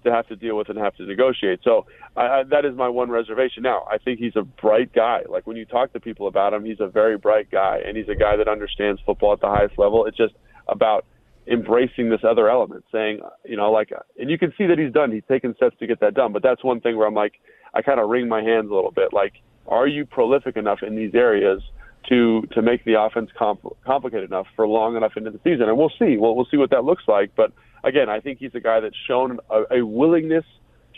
to 0.04 0.12
have 0.12 0.26
to 0.28 0.36
deal 0.36 0.56
with 0.56 0.68
and 0.68 0.78
have 0.78 0.94
to 0.96 1.04
negotiate. 1.04 1.60
So 1.64 1.86
I, 2.16 2.20
I, 2.22 2.42
that 2.50 2.64
is 2.64 2.76
my 2.76 2.88
one 2.88 3.10
reservation. 3.10 3.62
Now, 3.62 3.86
I 3.90 3.98
think 3.98 4.18
he's 4.18 4.36
a 4.36 4.42
bright 4.42 4.92
guy. 4.92 5.22
Like 5.28 5.46
when 5.46 5.56
you 5.56 5.64
talk 5.64 5.92
to 5.92 6.00
people 6.00 6.28
about 6.28 6.52
him, 6.52 6.64
he's 6.64 6.80
a 6.80 6.86
very 6.86 7.18
bright 7.18 7.50
guy, 7.50 7.80
and 7.84 7.96
he's 7.96 8.08
a 8.08 8.14
guy 8.14 8.36
that 8.36 8.48
understands 8.48 9.00
football 9.04 9.32
at 9.32 9.40
the 9.40 9.48
highest 9.48 9.78
level. 9.78 10.06
It's 10.06 10.16
just 10.16 10.34
about 10.68 11.04
embracing 11.46 12.08
this 12.08 12.20
other 12.26 12.48
element, 12.48 12.84
saying, 12.90 13.20
you 13.44 13.56
know, 13.56 13.70
like, 13.70 13.90
and 14.18 14.30
you 14.30 14.38
can 14.38 14.52
see 14.56 14.66
that 14.66 14.78
he's 14.78 14.92
done. 14.92 15.12
He's 15.12 15.24
taken 15.28 15.54
steps 15.56 15.76
to 15.80 15.86
get 15.86 16.00
that 16.00 16.14
done. 16.14 16.32
But 16.32 16.42
that's 16.42 16.64
one 16.64 16.80
thing 16.80 16.96
where 16.96 17.06
I'm 17.06 17.14
like, 17.14 17.34
I 17.74 17.82
kind 17.82 18.00
of 18.00 18.08
wring 18.08 18.28
my 18.28 18.42
hands 18.42 18.70
a 18.70 18.74
little 18.74 18.92
bit. 18.92 19.12
Like, 19.12 19.34
are 19.66 19.86
you 19.86 20.06
prolific 20.06 20.56
enough 20.56 20.80
in 20.82 20.96
these 20.96 21.14
areas? 21.14 21.62
to 22.08 22.42
to 22.52 22.62
make 22.62 22.84
the 22.84 23.00
offense 23.00 23.30
comp- 23.38 23.76
complicated 23.84 24.28
enough 24.28 24.46
for 24.54 24.66
long 24.66 24.96
enough 24.96 25.12
into 25.16 25.30
the 25.30 25.40
season, 25.42 25.68
and 25.68 25.78
we'll 25.78 25.92
see. 25.98 26.16
We'll 26.16 26.36
we'll 26.36 26.46
see 26.50 26.56
what 26.56 26.70
that 26.70 26.84
looks 26.84 27.04
like. 27.08 27.34
But 27.34 27.52
again, 27.84 28.08
I 28.08 28.20
think 28.20 28.38
he's 28.38 28.54
a 28.54 28.60
guy 28.60 28.80
that's 28.80 28.96
shown 29.06 29.38
a, 29.50 29.78
a 29.78 29.86
willingness 29.86 30.44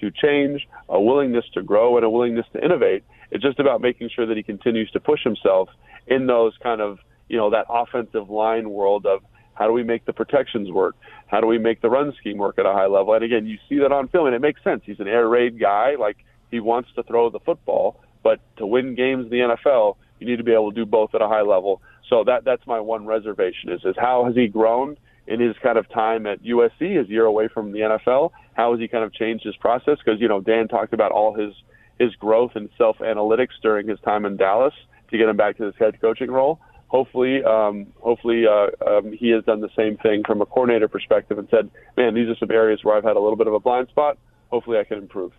to 0.01 0.11
change, 0.11 0.66
a 0.88 1.01
willingness 1.01 1.44
to 1.55 1.62
grow, 1.62 1.96
and 1.96 2.05
a 2.05 2.11
willingness 2.11 2.46
to 2.53 2.64
innovate. 2.64 3.05
It's 3.31 3.42
just 3.42 3.59
about 3.59 3.81
making 3.81 4.11
sure 4.14 4.27
that 4.27 4.37
he 4.37 4.42
continues 4.42 4.90
to 4.92 5.01
push 5.01 5.22
himself 5.25 5.68
in 6.07 6.27
those 6.27 6.55
kind 6.62 6.81
of, 6.81 6.99
you 7.29 7.37
know, 7.37 7.51
that 7.51 7.66
offensive 7.68 8.31
line 8.31 8.70
world 8.70 9.07
of 9.07 9.20
How 9.55 9.66
do 9.66 9.72
we 9.72 9.83
make 9.83 10.05
the 10.05 10.12
protections 10.12 10.70
work? 10.70 10.96
How 11.29 11.40
do 11.40 11.46
we 11.46 11.59
make 11.59 11.81
the 11.81 11.88
run 11.88 12.12
scheme 12.20 12.38
work 12.38 12.59
at 12.59 12.66
a 12.66 12.72
high 12.72 12.87
level? 12.87 13.14
And 13.14 13.25
again, 13.25 13.46
you 13.46 13.59
see 13.68 13.79
that 13.79 13.90
on 13.90 14.09
film, 14.09 14.27
and 14.27 14.35
it 14.35 14.40
makes 14.40 14.62
sense. 14.62 14.83
He's 14.85 15.01
an 15.01 15.09
air 15.09 15.27
raid 15.29 15.59
guy. 15.59 15.96
Like 15.99 16.18
he 16.51 16.61
wants 16.61 16.90
to 16.96 17.03
throw 17.03 17.31
the 17.31 17.40
football, 17.40 18.01
but 18.22 18.40
to 18.59 18.66
win 18.66 18.94
games 18.94 19.25
in 19.25 19.31
the 19.31 19.57
NFL, 19.57 19.96
you 20.20 20.27
need 20.27 20.37
to 20.37 20.44
be 20.44 20.53
able 20.53 20.72
to 20.72 20.77
do 20.77 20.87
both 20.87 21.14
at 21.14 21.22
a 21.22 21.29
high 21.29 21.42
level. 21.42 21.81
So 22.09 22.22
that 22.25 22.44
that's 22.44 22.66
my 22.66 22.81
one 22.81 23.07
reservation 23.07 23.70
is 23.70 23.81
is 23.85 23.96
how 23.99 24.25
has 24.27 24.35
he 24.35 24.46
grown 24.46 24.96
in 25.27 25.41
his 25.41 25.57
kind 25.62 25.79
of 25.79 25.89
time 25.89 26.27
at 26.27 26.43
USC, 26.43 26.97
his 26.97 27.09
year 27.09 27.25
away 27.25 27.49
from 27.49 27.73
the 27.73 27.81
NFL? 27.81 28.31
How 28.55 28.73
has 28.73 28.81
he 28.81 28.89
kind 28.89 29.05
of 29.05 29.12
changed 29.12 29.45
his 29.45 29.57
process? 29.57 29.99
Because 30.05 30.21
you 30.21 30.29
know 30.29 30.41
Dan 30.41 30.69
talked 30.69 30.93
about 30.93 31.12
all 31.12 31.35
his 31.35 31.55
his 31.99 32.15
growth 32.17 32.53
and 32.55 32.69
self 32.77 32.99
analytics 32.99 33.61
during 33.62 33.89
his 33.89 33.99
time 34.01 34.25
in 34.25 34.37
Dallas 34.37 34.75
to 35.11 35.19
get 35.19 35.29
him 35.29 35.37
back 35.37 35.57
to 35.59 35.65
his 35.65 35.75
head 35.79 36.01
coaching 36.01 36.31
role. 36.31 36.61
Hopefully, 36.89 37.43
um, 37.43 37.87
hopefully 38.01 38.45
uh, 38.47 38.69
um, 38.87 39.12
he 39.12 39.31
has 39.31 39.45
done 39.45 39.61
the 39.61 39.71
same 39.77 39.97
thing 39.99 40.23
from 40.25 40.41
a 40.41 40.47
coordinator 40.47 40.89
perspective 40.89 41.39
and 41.39 41.49
said, 41.51 41.69
"Man, 41.97 42.15
these 42.15 42.29
are 42.29 42.37
some 42.37 42.51
areas 42.51 42.81
where 42.83 42.97
I've 42.97 43.05
had 43.05 43.17
a 43.17 43.21
little 43.21 43.37
bit 43.37 43.49
of 43.49 43.55
a 43.55 43.61
blind 43.61 43.89
spot. 43.89 44.19
Hopefully, 44.51 44.79
I 44.79 44.85
can 44.85 44.99
improve." 44.99 45.33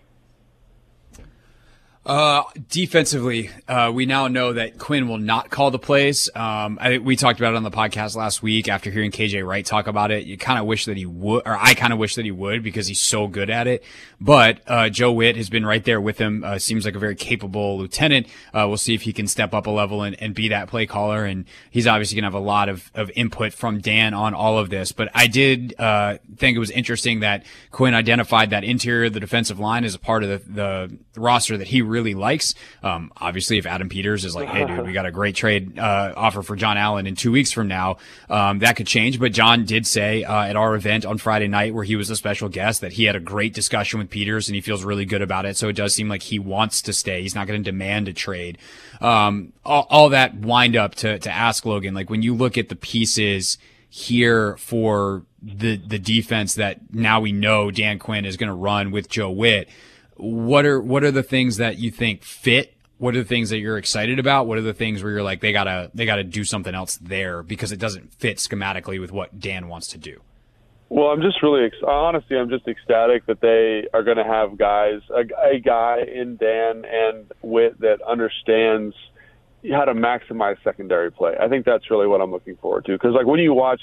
Uh, 2.07 2.41
defensively, 2.69 3.49
uh, 3.67 3.91
we 3.93 4.05
now 4.05 4.29
know 4.29 4.53
that 4.53 4.77
Quinn 4.77 5.09
will 5.09 5.17
not 5.17 5.49
call 5.49 5.71
the 5.71 5.77
plays. 5.77 6.29
Um, 6.33 6.79
I, 6.79 6.99
we 6.99 7.17
talked 7.17 7.37
about 7.37 7.53
it 7.53 7.57
on 7.57 7.63
the 7.63 7.69
podcast 7.69 8.15
last 8.15 8.41
week 8.41 8.69
after 8.69 8.89
hearing 8.89 9.11
KJ 9.11 9.45
Wright 9.45 9.65
talk 9.65 9.87
about 9.87 10.09
it. 10.09 10.25
You 10.25 10.37
kind 10.37 10.57
of 10.57 10.65
wish 10.65 10.85
that 10.85 10.95
he 10.95 11.05
would, 11.05 11.43
or 11.45 11.57
I 11.57 11.73
kind 11.73 11.91
of 11.91 11.99
wish 11.99 12.15
that 12.15 12.23
he 12.23 12.31
would 12.31 12.63
because 12.63 12.87
he's 12.87 13.01
so 13.01 13.27
good 13.27 13.49
at 13.49 13.67
it. 13.67 13.83
But, 14.21 14.61
uh, 14.67 14.87
Joe 14.87 15.11
Whitt 15.11 15.35
has 15.35 15.49
been 15.49 15.65
right 15.65 15.83
there 15.83 15.99
with 15.99 16.17
him. 16.17 16.45
Uh, 16.45 16.59
seems 16.59 16.85
like 16.85 16.95
a 16.95 16.99
very 16.99 17.13
capable 17.13 17.77
lieutenant. 17.77 18.27
Uh, 18.53 18.63
we'll 18.69 18.77
see 18.77 18.93
if 18.93 19.01
he 19.01 19.11
can 19.11 19.27
step 19.27 19.53
up 19.53 19.67
a 19.67 19.69
level 19.69 20.01
and, 20.01 20.15
and 20.21 20.33
be 20.33 20.47
that 20.47 20.69
play 20.69 20.85
caller. 20.85 21.25
And 21.25 21.43
he's 21.71 21.87
obviously 21.87 22.15
going 22.15 22.23
to 22.23 22.27
have 22.27 22.41
a 22.41 22.45
lot 22.45 22.69
of, 22.69 22.89
of 22.95 23.11
input 23.15 23.51
from 23.51 23.79
Dan 23.79 24.13
on 24.13 24.33
all 24.33 24.57
of 24.57 24.69
this. 24.69 24.93
But 24.93 25.09
I 25.13 25.27
did, 25.27 25.75
uh, 25.77 26.19
think 26.37 26.55
it 26.55 26.59
was 26.59 26.71
interesting 26.71 27.19
that 27.19 27.45
Quinn 27.71 27.93
identified 27.93 28.51
that 28.51 28.63
interior 28.63 29.09
the 29.09 29.19
defensive 29.19 29.59
line 29.59 29.83
as 29.83 29.93
a 29.93 29.99
part 29.99 30.23
of 30.23 30.29
the, 30.29 30.51
the 30.53 30.97
roster 31.19 31.57
that 31.57 31.67
he 31.67 31.81
really 31.81 31.96
really 31.97 32.13
likes. 32.13 32.53
Um, 32.83 33.11
obviously, 33.17 33.57
if 33.57 33.65
Adam 33.65 33.89
Peters 33.89 34.23
is 34.23 34.35
like, 34.35 34.47
hey, 34.47 34.65
dude, 34.65 34.85
we 34.85 34.93
got 34.93 35.05
a 35.05 35.11
great 35.11 35.35
trade 35.35 35.79
uh, 35.79 36.13
offer 36.15 36.43
for 36.43 36.55
John 36.55 36.77
Allen 36.77 37.07
in 37.07 37.15
two 37.15 37.31
weeks 37.31 37.51
from 37.51 37.67
now, 37.67 37.97
um, 38.29 38.59
that 38.59 38.75
could 38.75 38.87
change. 38.87 39.19
But 39.19 39.31
John 39.31 39.65
did 39.65 39.87
say 39.87 40.23
uh, 40.23 40.43
at 40.43 40.55
our 40.55 40.75
event 40.75 41.05
on 41.05 41.17
Friday 41.17 41.47
night, 41.47 41.73
where 41.73 41.83
he 41.83 41.95
was 41.95 42.09
a 42.09 42.15
special 42.15 42.49
guest, 42.49 42.81
that 42.81 42.93
he 42.93 43.05
had 43.05 43.15
a 43.15 43.19
great 43.19 43.53
discussion 43.53 43.99
with 43.99 44.09
Peters 44.09 44.47
and 44.47 44.55
he 44.55 44.61
feels 44.61 44.83
really 44.83 45.05
good 45.05 45.21
about 45.21 45.45
it. 45.45 45.57
So 45.57 45.69
it 45.69 45.75
does 45.75 45.95
seem 45.95 46.07
like 46.07 46.21
he 46.21 46.37
wants 46.39 46.81
to 46.83 46.93
stay. 46.93 47.21
He's 47.23 47.35
not 47.35 47.47
going 47.47 47.63
to 47.63 47.71
demand 47.71 48.07
a 48.07 48.13
trade. 48.13 48.59
Um, 49.01 49.53
all, 49.65 49.87
all 49.89 50.09
that 50.09 50.35
wind 50.35 50.75
up 50.75 50.95
to 50.95 51.17
to 51.19 51.31
ask 51.31 51.65
Logan, 51.65 51.93
like 51.93 52.09
when 52.09 52.21
you 52.21 52.35
look 52.35 52.57
at 52.57 52.69
the 52.69 52.75
pieces 52.75 53.57
here 53.89 54.57
for 54.57 55.23
the 55.41 55.77
the 55.77 55.99
defense 55.99 56.55
that 56.55 56.93
now 56.93 57.19
we 57.21 57.31
know 57.31 57.71
Dan 57.71 57.99
Quinn 57.99 58.25
is 58.25 58.37
going 58.37 58.49
to 58.49 58.55
run 58.55 58.91
with 58.91 59.09
Joe 59.09 59.29
Whitt 59.29 59.69
what 60.17 60.65
are 60.65 60.79
what 60.81 61.03
are 61.03 61.11
the 61.11 61.23
things 61.23 61.57
that 61.57 61.77
you 61.77 61.91
think 61.91 62.23
fit? 62.23 62.73
What 62.97 63.15
are 63.15 63.19
the 63.19 63.27
things 63.27 63.51
that 63.51 63.59
you're 63.59 63.77
excited 63.77 64.17
about? 64.17 64.47
What 64.47 64.57
are 64.57 64.61
the 64.61 64.73
things 64.73 65.03
where 65.03 65.11
you're 65.11 65.23
like 65.23 65.41
they 65.41 65.51
gotta 65.51 65.91
they 65.93 66.05
gotta 66.05 66.23
do 66.23 66.43
something 66.43 66.73
else 66.73 66.97
there 66.97 67.43
because 67.43 67.71
it 67.71 67.79
doesn't 67.79 68.13
fit 68.13 68.37
schematically 68.37 68.99
with 68.99 69.11
what 69.11 69.39
Dan 69.39 69.67
wants 69.67 69.87
to 69.89 69.97
do? 69.97 70.21
Well, 70.89 71.07
I'm 71.07 71.21
just 71.21 71.43
really 71.43 71.69
honestly, 71.85 72.37
I'm 72.37 72.49
just 72.49 72.67
ecstatic 72.67 73.25
that 73.25 73.41
they 73.41 73.87
are 73.93 74.03
going 74.03 74.17
to 74.17 74.23
have 74.23 74.57
guys, 74.57 75.01
a, 75.09 75.23
a 75.55 75.59
guy 75.59 75.99
in 76.01 76.37
Dan 76.37 76.85
and 76.85 77.29
Whitt 77.41 77.81
that 77.81 78.01
understands 78.01 78.95
how 79.69 79.83
to 79.83 79.93
maximize 79.93 80.55
secondary 80.63 81.11
play. 81.11 81.35
I 81.37 81.49
think 81.49 81.65
that's 81.65 81.91
really 81.91 82.07
what 82.07 82.21
I'm 82.21 82.31
looking 82.31 82.55
forward 82.55 82.85
to 82.85 82.93
because 82.93 83.13
like 83.13 83.25
when 83.25 83.39
you 83.41 83.53
watch 83.53 83.81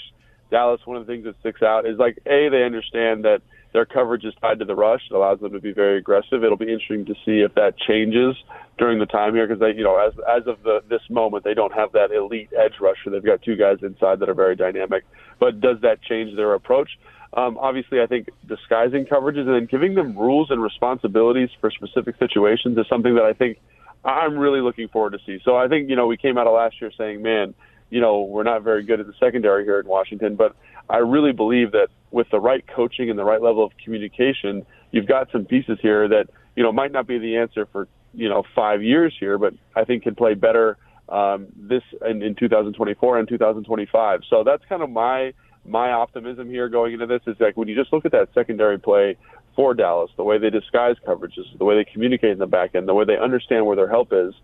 Dallas, 0.50 0.80
one 0.86 0.96
of 0.96 1.06
the 1.06 1.12
things 1.12 1.24
that 1.24 1.38
sticks 1.40 1.62
out 1.62 1.86
is 1.86 1.98
like 1.98 2.18
a 2.26 2.48
they 2.48 2.64
understand 2.64 3.24
that 3.24 3.42
their 3.74 3.84
coverage 3.84 4.24
is 4.24 4.32
tied 4.40 4.60
to 4.60 4.64
the 4.64 4.74
rush. 4.74 5.02
It 5.10 5.14
allows 5.14 5.40
them 5.40 5.52
to 5.52 5.60
be 5.60 5.72
very 5.72 5.98
aggressive. 5.98 6.44
It'll 6.44 6.56
be 6.56 6.72
interesting 6.72 7.04
to 7.06 7.14
see 7.26 7.40
if 7.40 7.54
that 7.56 7.76
changes 7.76 8.36
during 8.78 9.00
the 9.00 9.06
time 9.06 9.34
here 9.34 9.48
because 9.48 9.60
you 9.76 9.82
know, 9.82 9.98
as 9.98 10.14
as 10.30 10.46
of 10.46 10.62
the 10.62 10.80
this 10.88 11.02
moment, 11.10 11.42
they 11.42 11.54
don't 11.54 11.74
have 11.74 11.90
that 11.92 12.12
elite 12.12 12.50
edge 12.56 12.74
rusher. 12.80 13.10
They've 13.10 13.24
got 13.24 13.42
two 13.42 13.56
guys 13.56 13.78
inside 13.82 14.20
that 14.20 14.28
are 14.28 14.34
very 14.34 14.54
dynamic. 14.54 15.04
But 15.40 15.60
does 15.60 15.80
that 15.82 16.00
change 16.02 16.36
their 16.36 16.54
approach? 16.54 16.90
Um, 17.36 17.58
obviously, 17.58 18.00
I 18.00 18.06
think 18.06 18.28
disguising 18.46 19.06
coverages 19.06 19.40
and 19.40 19.54
then 19.54 19.66
giving 19.68 19.96
them 19.96 20.16
rules 20.16 20.52
and 20.52 20.62
responsibilities 20.62 21.50
for 21.60 21.68
specific 21.72 22.14
situations 22.20 22.78
is 22.78 22.86
something 22.88 23.16
that 23.16 23.24
I 23.24 23.32
think 23.32 23.58
I'm 24.04 24.38
really 24.38 24.60
looking 24.60 24.86
forward 24.86 25.14
to 25.14 25.18
see. 25.26 25.42
So 25.44 25.56
I 25.56 25.66
think 25.66 25.90
you 25.90 25.96
know 25.96 26.06
we 26.06 26.16
came 26.16 26.38
out 26.38 26.46
of 26.46 26.54
last 26.54 26.80
year 26.80 26.92
saying, 26.96 27.22
man, 27.22 27.54
you 27.90 28.00
know, 28.00 28.22
we're 28.22 28.44
not 28.44 28.62
very 28.62 28.84
good 28.84 29.00
at 29.00 29.08
the 29.08 29.14
secondary 29.18 29.64
here 29.64 29.80
in 29.80 29.86
Washington, 29.88 30.36
but 30.36 30.54
I 30.88 30.98
really 30.98 31.32
believe 31.32 31.72
that 31.72 31.88
with 32.14 32.30
the 32.30 32.38
right 32.38 32.64
coaching 32.74 33.10
and 33.10 33.18
the 33.18 33.24
right 33.24 33.42
level 33.42 33.64
of 33.64 33.72
communication, 33.84 34.64
you've 34.92 35.08
got 35.08 35.30
some 35.32 35.44
pieces 35.44 35.78
here 35.82 36.06
that 36.08 36.28
you 36.54 36.62
know 36.62 36.72
might 36.72 36.92
not 36.92 37.08
be 37.08 37.18
the 37.18 37.36
answer 37.36 37.66
for 37.72 37.88
you 38.14 38.28
know 38.28 38.44
five 38.54 38.82
years 38.82 39.12
here, 39.18 39.36
but 39.36 39.52
I 39.74 39.84
think 39.84 40.04
can 40.04 40.14
play 40.14 40.34
better 40.34 40.78
um, 41.08 41.48
this 41.56 41.82
in, 42.08 42.22
in 42.22 42.36
2024 42.36 43.18
and 43.18 43.28
2025. 43.28 44.20
So 44.30 44.44
that's 44.44 44.62
kind 44.68 44.82
of 44.82 44.90
my 44.90 45.34
my 45.66 45.90
optimism 45.90 46.48
here 46.48 46.68
going 46.68 46.92
into 46.92 47.06
this 47.06 47.22
is 47.26 47.36
like 47.40 47.56
when 47.56 47.66
you 47.66 47.74
just 47.74 47.92
look 47.92 48.04
at 48.04 48.12
that 48.12 48.28
secondary 48.32 48.78
play 48.78 49.16
for 49.56 49.74
Dallas, 49.74 50.10
the 50.16 50.22
way 50.24 50.38
they 50.38 50.50
disguise 50.50 50.96
coverages, 51.06 51.46
the 51.58 51.64
way 51.64 51.74
they 51.74 51.90
communicate 51.90 52.30
in 52.30 52.38
the 52.38 52.46
back 52.46 52.74
end, 52.74 52.86
the 52.86 52.94
way 52.94 53.04
they 53.04 53.18
understand 53.18 53.66
where 53.66 53.74
their 53.74 53.88
help 53.88 54.12
is, 54.12 54.34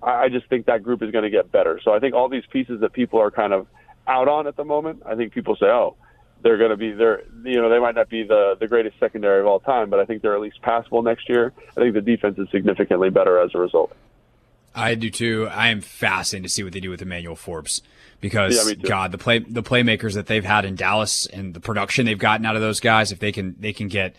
I, 0.00 0.24
I 0.24 0.28
just 0.28 0.48
think 0.48 0.66
that 0.66 0.84
group 0.84 1.02
is 1.02 1.10
going 1.10 1.24
to 1.24 1.30
get 1.30 1.50
better. 1.50 1.80
So 1.82 1.92
I 1.92 1.98
think 1.98 2.14
all 2.14 2.28
these 2.28 2.46
pieces 2.52 2.80
that 2.82 2.92
people 2.92 3.20
are 3.20 3.30
kind 3.32 3.52
of 3.52 3.66
out 4.06 4.28
on 4.28 4.46
at 4.46 4.56
the 4.56 4.64
moment, 4.64 5.02
I 5.04 5.16
think 5.16 5.32
people 5.32 5.56
say, 5.56 5.66
oh, 5.66 5.96
they're 6.46 6.58
going 6.58 6.70
to 6.70 6.76
be 6.76 6.92
there. 6.92 7.22
You 7.44 7.60
know, 7.60 7.68
they 7.68 7.80
might 7.80 7.96
not 7.96 8.08
be 8.08 8.22
the 8.22 8.56
the 8.58 8.68
greatest 8.68 8.98
secondary 9.00 9.40
of 9.40 9.46
all 9.46 9.58
time, 9.58 9.90
but 9.90 9.98
I 9.98 10.04
think 10.04 10.22
they're 10.22 10.34
at 10.34 10.40
least 10.40 10.62
passable 10.62 11.02
next 11.02 11.28
year. 11.28 11.52
I 11.76 11.80
think 11.80 11.94
the 11.94 12.00
defense 12.00 12.38
is 12.38 12.48
significantly 12.50 13.10
better 13.10 13.40
as 13.40 13.50
a 13.54 13.58
result. 13.58 13.92
I 14.72 14.94
do 14.94 15.10
too. 15.10 15.48
I 15.50 15.68
am 15.68 15.80
fascinated 15.80 16.48
to 16.48 16.54
see 16.54 16.62
what 16.62 16.72
they 16.72 16.80
do 16.80 16.90
with 16.90 17.02
Emmanuel 17.02 17.34
Forbes 17.34 17.82
because 18.20 18.68
yeah, 18.68 18.74
God, 18.74 19.10
the 19.10 19.18
play 19.18 19.40
the 19.40 19.62
playmakers 19.62 20.14
that 20.14 20.26
they've 20.26 20.44
had 20.44 20.64
in 20.64 20.76
Dallas 20.76 21.26
and 21.26 21.52
the 21.52 21.60
production 21.60 22.06
they've 22.06 22.16
gotten 22.16 22.46
out 22.46 22.54
of 22.54 22.62
those 22.62 22.78
guys, 22.78 23.10
if 23.10 23.18
they 23.18 23.32
can 23.32 23.56
they 23.58 23.72
can 23.72 23.88
get 23.88 24.14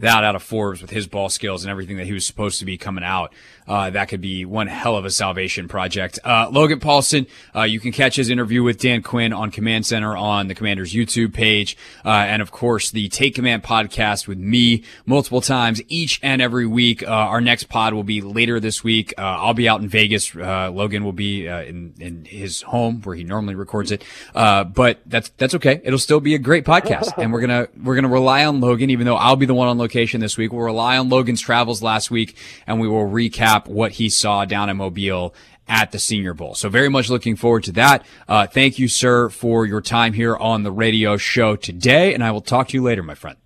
that 0.00 0.24
out 0.24 0.36
of 0.36 0.42
Forbes 0.42 0.82
with 0.82 0.90
his 0.90 1.06
ball 1.06 1.28
skills 1.28 1.64
and 1.64 1.70
everything 1.70 1.96
that 1.96 2.06
he 2.06 2.12
was 2.12 2.26
supposed 2.26 2.58
to 2.58 2.64
be 2.64 2.76
coming 2.76 3.04
out. 3.04 3.32
Uh, 3.70 3.88
that 3.88 4.08
could 4.08 4.20
be 4.20 4.44
one 4.44 4.66
hell 4.66 4.96
of 4.96 5.04
a 5.04 5.10
salvation 5.10 5.68
project. 5.68 6.18
Uh, 6.24 6.48
Logan 6.50 6.80
Paulsen, 6.80 7.28
uh, 7.54 7.62
you 7.62 7.78
can 7.78 7.92
catch 7.92 8.16
his 8.16 8.28
interview 8.28 8.64
with 8.64 8.80
Dan 8.80 9.00
Quinn 9.00 9.32
on 9.32 9.52
Command 9.52 9.86
Center 9.86 10.16
on 10.16 10.48
the 10.48 10.56
Commander's 10.56 10.92
YouTube 10.92 11.32
page. 11.32 11.76
Uh, 12.04 12.08
and 12.08 12.42
of 12.42 12.50
course, 12.50 12.90
the 12.90 13.08
Take 13.08 13.36
Command 13.36 13.62
podcast 13.62 14.26
with 14.26 14.38
me 14.38 14.82
multiple 15.06 15.40
times 15.40 15.80
each 15.86 16.18
and 16.20 16.42
every 16.42 16.66
week. 16.66 17.04
Uh, 17.04 17.10
our 17.10 17.40
next 17.40 17.68
pod 17.68 17.94
will 17.94 18.02
be 18.02 18.20
later 18.20 18.58
this 18.58 18.82
week. 18.82 19.14
Uh, 19.16 19.22
I'll 19.22 19.54
be 19.54 19.68
out 19.68 19.80
in 19.80 19.88
Vegas. 19.88 20.34
Logan 20.34 21.04
will 21.04 21.12
be 21.12 21.46
in, 21.46 21.94
in 22.00 22.24
his 22.24 22.62
home 22.62 23.00
where 23.02 23.14
he 23.14 23.22
normally 23.22 23.54
records 23.54 23.92
it. 23.92 24.02
but 24.34 24.98
that's, 25.06 25.28
that's 25.36 25.54
okay. 25.54 25.80
It'll 25.84 26.00
still 26.00 26.18
be 26.20 26.34
a 26.34 26.38
great 26.38 26.64
podcast. 26.64 27.12
and 27.18 27.32
we're 27.32 27.46
going 27.46 27.66
to, 27.66 27.70
we're 27.80 27.94
going 27.94 28.02
to 28.02 28.10
rely 28.10 28.44
on 28.44 28.60
Logan, 28.60 28.90
even 28.90 29.06
though 29.06 29.16
I'll 29.16 29.36
be 29.36 29.46
the 29.46 29.54
one 29.54 29.68
on 29.68 29.78
this 29.90 30.36
week. 30.36 30.52
We'll 30.52 30.62
rely 30.62 30.98
on 30.98 31.08
Logan's 31.08 31.40
travels 31.40 31.82
last 31.82 32.10
week 32.10 32.36
and 32.66 32.80
we 32.80 32.88
will 32.88 33.08
recap 33.08 33.30
recap 33.30 33.66
what 33.66 33.92
he 33.92 34.08
saw 34.08 34.44
down 34.44 34.68
in 34.68 34.76
Mobile 34.76 35.34
at 35.68 35.92
the 35.92 35.98
Senior 35.98 36.34
Bowl. 36.34 36.54
So 36.54 36.68
very 36.68 36.88
much 36.88 37.08
looking 37.08 37.36
forward 37.36 37.64
to 37.64 37.72
that. 37.72 38.04
Uh, 38.28 38.46
thank 38.46 38.78
you, 38.78 38.88
sir, 38.88 39.28
for 39.28 39.66
your 39.66 39.80
time 39.80 40.12
here 40.12 40.36
on 40.36 40.62
the 40.62 40.72
radio 40.72 41.16
show 41.16 41.56
today, 41.56 42.12
and 42.12 42.24
I 42.24 42.32
will 42.32 42.40
talk 42.40 42.68
to 42.68 42.76
you 42.76 42.82
later, 42.82 43.02
my 43.02 43.14
friend. 43.14 43.36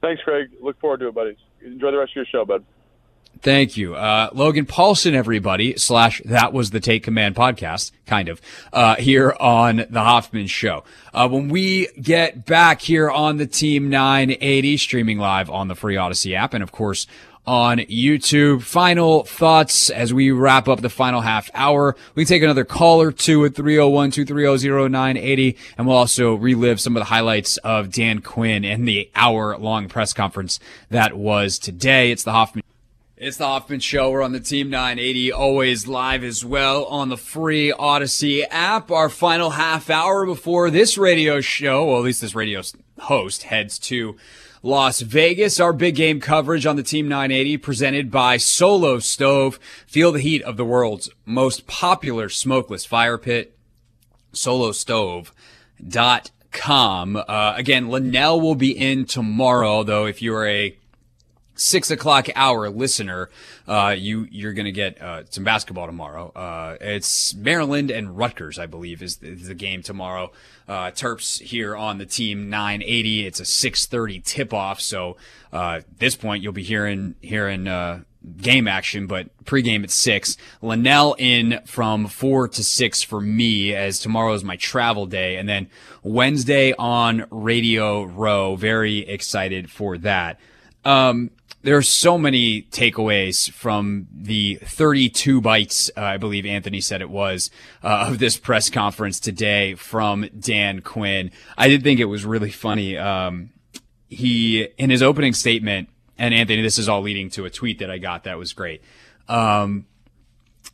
Thanks, 0.00 0.22
Craig. 0.22 0.50
Look 0.60 0.78
forward 0.80 1.00
to 1.00 1.08
it, 1.08 1.14
buddy. 1.14 1.36
Enjoy 1.64 1.90
the 1.90 1.98
rest 1.98 2.12
of 2.12 2.16
your 2.16 2.26
show, 2.26 2.44
bud. 2.44 2.64
Thank 3.42 3.76
you. 3.76 3.96
Uh, 3.96 4.30
Logan 4.32 4.66
Paulsen, 4.66 5.14
everybody, 5.14 5.76
slash 5.76 6.22
that 6.24 6.52
was 6.52 6.70
the 6.70 6.78
Take 6.78 7.02
Command 7.02 7.34
podcast, 7.34 7.90
kind 8.06 8.28
of, 8.28 8.40
uh, 8.72 8.94
here 8.96 9.34
on 9.40 9.84
the 9.90 10.00
Hoffman 10.00 10.46
Show. 10.46 10.84
Uh, 11.12 11.28
when 11.28 11.48
we 11.48 11.88
get 12.00 12.46
back 12.46 12.80
here 12.80 13.10
on 13.10 13.38
the 13.38 13.46
Team 13.46 13.90
980, 13.90 14.76
streaming 14.76 15.18
live 15.18 15.50
on 15.50 15.66
the 15.66 15.74
free 15.74 15.96
Audacy 15.96 16.36
app, 16.36 16.54
and 16.54 16.62
of 16.62 16.70
course, 16.70 17.08
on 17.44 17.78
YouTube. 17.78 18.62
Final 18.62 19.24
thoughts 19.24 19.90
as 19.90 20.14
we 20.14 20.30
wrap 20.30 20.68
up 20.68 20.80
the 20.80 20.88
final 20.88 21.22
half 21.22 21.50
hour. 21.52 21.96
We 22.14 22.22
can 22.22 22.28
take 22.28 22.44
another 22.44 22.64
call 22.64 23.02
or 23.02 23.10
two 23.10 23.44
at 23.44 23.54
301-230-0980 23.54 25.56
and 25.76 25.88
we'll 25.88 25.96
also 25.96 26.36
relive 26.36 26.80
some 26.80 26.96
of 26.96 27.00
the 27.00 27.06
highlights 27.06 27.56
of 27.56 27.90
Dan 27.90 28.20
Quinn 28.20 28.64
and 28.64 28.86
the 28.86 29.10
hour 29.16 29.58
long 29.58 29.88
press 29.88 30.12
conference 30.12 30.60
that 30.90 31.16
was 31.16 31.58
today. 31.58 32.12
It's 32.12 32.22
the 32.22 32.30
Hoffman 32.30 32.62
it's 33.22 33.36
the 33.36 33.46
Hoffman 33.46 33.78
Show. 33.78 34.10
We're 34.10 34.22
on 34.22 34.32
the 34.32 34.40
Team 34.40 34.68
980, 34.68 35.30
always 35.30 35.86
live 35.86 36.24
as 36.24 36.44
well 36.44 36.86
on 36.86 37.08
the 37.08 37.16
free 37.16 37.72
Audacy 37.72 38.42
app. 38.50 38.90
Our 38.90 39.08
final 39.08 39.50
half 39.50 39.88
hour 39.90 40.26
before 40.26 40.70
this 40.70 40.98
radio 40.98 41.40
show, 41.40 41.86
well, 41.86 41.98
at 41.98 42.04
least 42.04 42.20
this 42.20 42.34
radio 42.34 42.62
host 42.98 43.44
heads 43.44 43.78
to 43.78 44.16
Las 44.60 45.02
Vegas. 45.02 45.60
Our 45.60 45.72
big 45.72 45.94
game 45.94 46.18
coverage 46.18 46.66
on 46.66 46.74
the 46.74 46.82
Team 46.82 47.06
980 47.06 47.58
presented 47.58 48.10
by 48.10 48.38
Solo 48.38 48.98
Stove. 48.98 49.60
Feel 49.86 50.10
the 50.10 50.18
heat 50.18 50.42
of 50.42 50.56
the 50.56 50.64
world's 50.64 51.08
most 51.24 51.68
popular 51.68 52.28
smokeless 52.28 52.84
fire 52.84 53.18
pit. 53.18 53.56
Solostove.com. 54.32 55.30
com. 56.50 57.16
Uh, 57.16 57.54
again, 57.56 57.88
Linnell 57.88 58.40
will 58.40 58.56
be 58.56 58.72
in 58.72 59.04
tomorrow, 59.04 59.84
though. 59.84 60.06
If 60.06 60.20
you're 60.20 60.46
a 60.46 60.76
six 61.54 61.90
o'clock 61.90 62.28
hour 62.34 62.68
listener, 62.70 63.30
uh, 63.66 63.94
you 63.96 64.26
you're 64.30 64.52
gonna 64.52 64.72
get 64.72 65.00
uh, 65.00 65.22
some 65.30 65.44
basketball 65.44 65.86
tomorrow. 65.86 66.30
Uh, 66.34 66.76
it's 66.80 67.34
Maryland 67.34 67.90
and 67.90 68.16
Rutgers, 68.16 68.58
I 68.58 68.66
believe, 68.66 69.02
is 69.02 69.16
the, 69.16 69.28
is 69.28 69.48
the 69.48 69.54
game 69.54 69.82
tomorrow. 69.82 70.32
Uh, 70.68 70.90
Terps 70.90 71.40
here 71.40 71.76
on 71.76 71.98
the 71.98 72.06
team 72.06 72.48
980. 72.50 73.26
It's 73.26 73.40
a 73.40 73.44
6:30 73.44 74.24
tip 74.24 74.54
off, 74.54 74.80
so 74.80 75.16
uh, 75.52 75.80
at 75.80 75.98
this 75.98 76.16
point 76.16 76.42
you'll 76.42 76.52
be 76.52 76.62
hearing 76.62 77.14
hearing 77.20 77.68
uh, 77.68 78.00
game 78.36 78.68
action, 78.68 79.06
but 79.06 79.28
pregame 79.44 79.82
at 79.82 79.90
six. 79.90 80.36
Linnell 80.60 81.14
in 81.18 81.60
from 81.64 82.06
four 82.06 82.48
to 82.48 82.64
six 82.64 83.02
for 83.02 83.20
me 83.20 83.74
as 83.74 83.98
tomorrow 83.98 84.32
is 84.32 84.44
my 84.44 84.56
travel 84.56 85.06
day. 85.06 85.36
And 85.36 85.48
then 85.48 85.68
Wednesday 86.02 86.72
on 86.78 87.26
Radio 87.30 88.04
Row. 88.04 88.56
Very 88.56 88.98
excited 88.98 89.70
for 89.70 89.98
that. 89.98 90.38
Um, 90.84 91.30
there 91.62 91.76
are 91.76 91.82
so 91.82 92.18
many 92.18 92.62
takeaways 92.62 93.50
from 93.50 94.08
the 94.12 94.56
32 94.62 95.40
bites, 95.40 95.90
uh, 95.96 96.02
I 96.02 96.16
believe 96.16 96.44
Anthony 96.44 96.80
said 96.80 97.00
it 97.00 97.10
was, 97.10 97.50
uh, 97.82 98.06
of 98.08 98.18
this 98.18 98.36
press 98.36 98.68
conference 98.68 99.20
today 99.20 99.74
from 99.74 100.28
Dan 100.38 100.80
Quinn. 100.80 101.30
I 101.56 101.68
did 101.68 101.82
think 101.84 102.00
it 102.00 102.06
was 102.06 102.24
really 102.24 102.50
funny. 102.50 102.98
Um, 102.98 103.50
he, 104.08 104.62
in 104.76 104.90
his 104.90 105.02
opening 105.02 105.34
statement, 105.34 105.88
and 106.18 106.34
Anthony, 106.34 106.62
this 106.62 106.78
is 106.78 106.88
all 106.88 107.00
leading 107.00 107.30
to 107.30 107.44
a 107.44 107.50
tweet 107.50 107.78
that 107.78 107.90
I 107.90 107.98
got 107.98 108.24
that 108.24 108.38
was 108.38 108.52
great. 108.52 108.82
Um, 109.28 109.86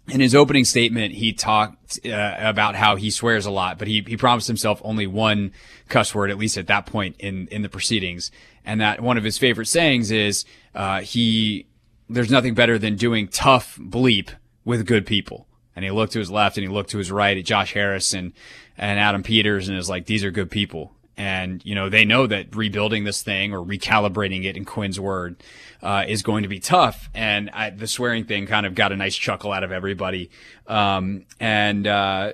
in 0.09 0.21
his 0.21 0.35
opening 0.35 0.65
statement, 0.65 1.15
he 1.15 1.33
talked 1.33 2.01
uh, 2.07 2.35
about 2.39 2.75
how 2.75 2.97
he 2.97 3.11
swears 3.11 3.45
a 3.45 3.51
lot, 3.51 3.79
but 3.79 3.89
he, 3.89 4.03
he 4.07 4.17
promised 4.17 4.47
himself 4.47 4.81
only 4.83 5.07
one 5.07 5.53
cuss 5.89 6.15
word, 6.15 6.31
at 6.31 6.39
least 6.39 6.57
at 6.57 6.67
that 6.67 6.87
point 6.87 7.17
in, 7.19 7.47
in 7.49 7.63
the 7.63 7.69
proceedings. 7.69 8.31
And 8.65 8.81
that 8.81 9.01
one 9.01 9.19
of 9.19 9.25
his 9.25 9.39
favorite 9.39 9.67
sayings 9.67 10.11
is, 10.11 10.45
uh, 10.79 11.01
he, 11.01 11.67
there's 12.09 12.31
nothing 12.31 12.55
better 12.55 12.79
than 12.79 12.95
doing 12.95 13.27
tough 13.27 13.77
bleep 13.79 14.31
with 14.65 14.87
good 14.87 15.05
people. 15.05 15.49
And 15.75 15.85
he 15.85 15.91
looked 15.91 16.13
to 16.13 16.21
his 16.21 16.31
left 16.31 16.57
and 16.57 16.65
he 16.65 16.73
looked 16.73 16.91
to 16.91 16.99
his 16.99 17.11
right 17.11 17.37
at 17.37 17.45
Josh 17.45 17.75
Harris 17.75 18.15
and, 18.15 18.33
and 18.77 18.99
Adam 19.01 19.25
Peters 19.25 19.69
and 19.69 19.77
is 19.77 19.91
like, 19.91 20.07
these 20.07 20.23
are 20.23 20.31
good 20.31 20.53
people. 20.53 20.93
And, 21.17 21.65
you 21.67 21.75
know, 21.75 21.89
they 21.89 22.05
know 22.05 22.29
that 22.29 22.55
rebuilding 22.55 23.03
this 23.03 23.23
thing 23.23 23.53
or 23.53 23.59
recalibrating 23.59 24.45
it 24.45 24.57
in 24.57 24.65
Quinn's 24.65 25.01
word, 25.01 25.43
uh, 25.83 26.05
is 26.07 26.23
going 26.23 26.45
to 26.45 26.49
be 26.49 26.61
tough. 26.61 27.11
And 27.13 27.51
I, 27.51 27.71
the 27.71 27.89
swearing 27.89 28.25
thing 28.25 28.47
kind 28.47 28.65
of 28.65 28.77
got 28.77 28.93
a 28.93 28.97
nice 28.97 29.17
chuckle 29.17 29.51
out 29.51 29.65
of 29.65 29.73
everybody. 29.73 30.31
Um, 30.69 31.27
and, 31.41 31.89
uh, 31.89 32.33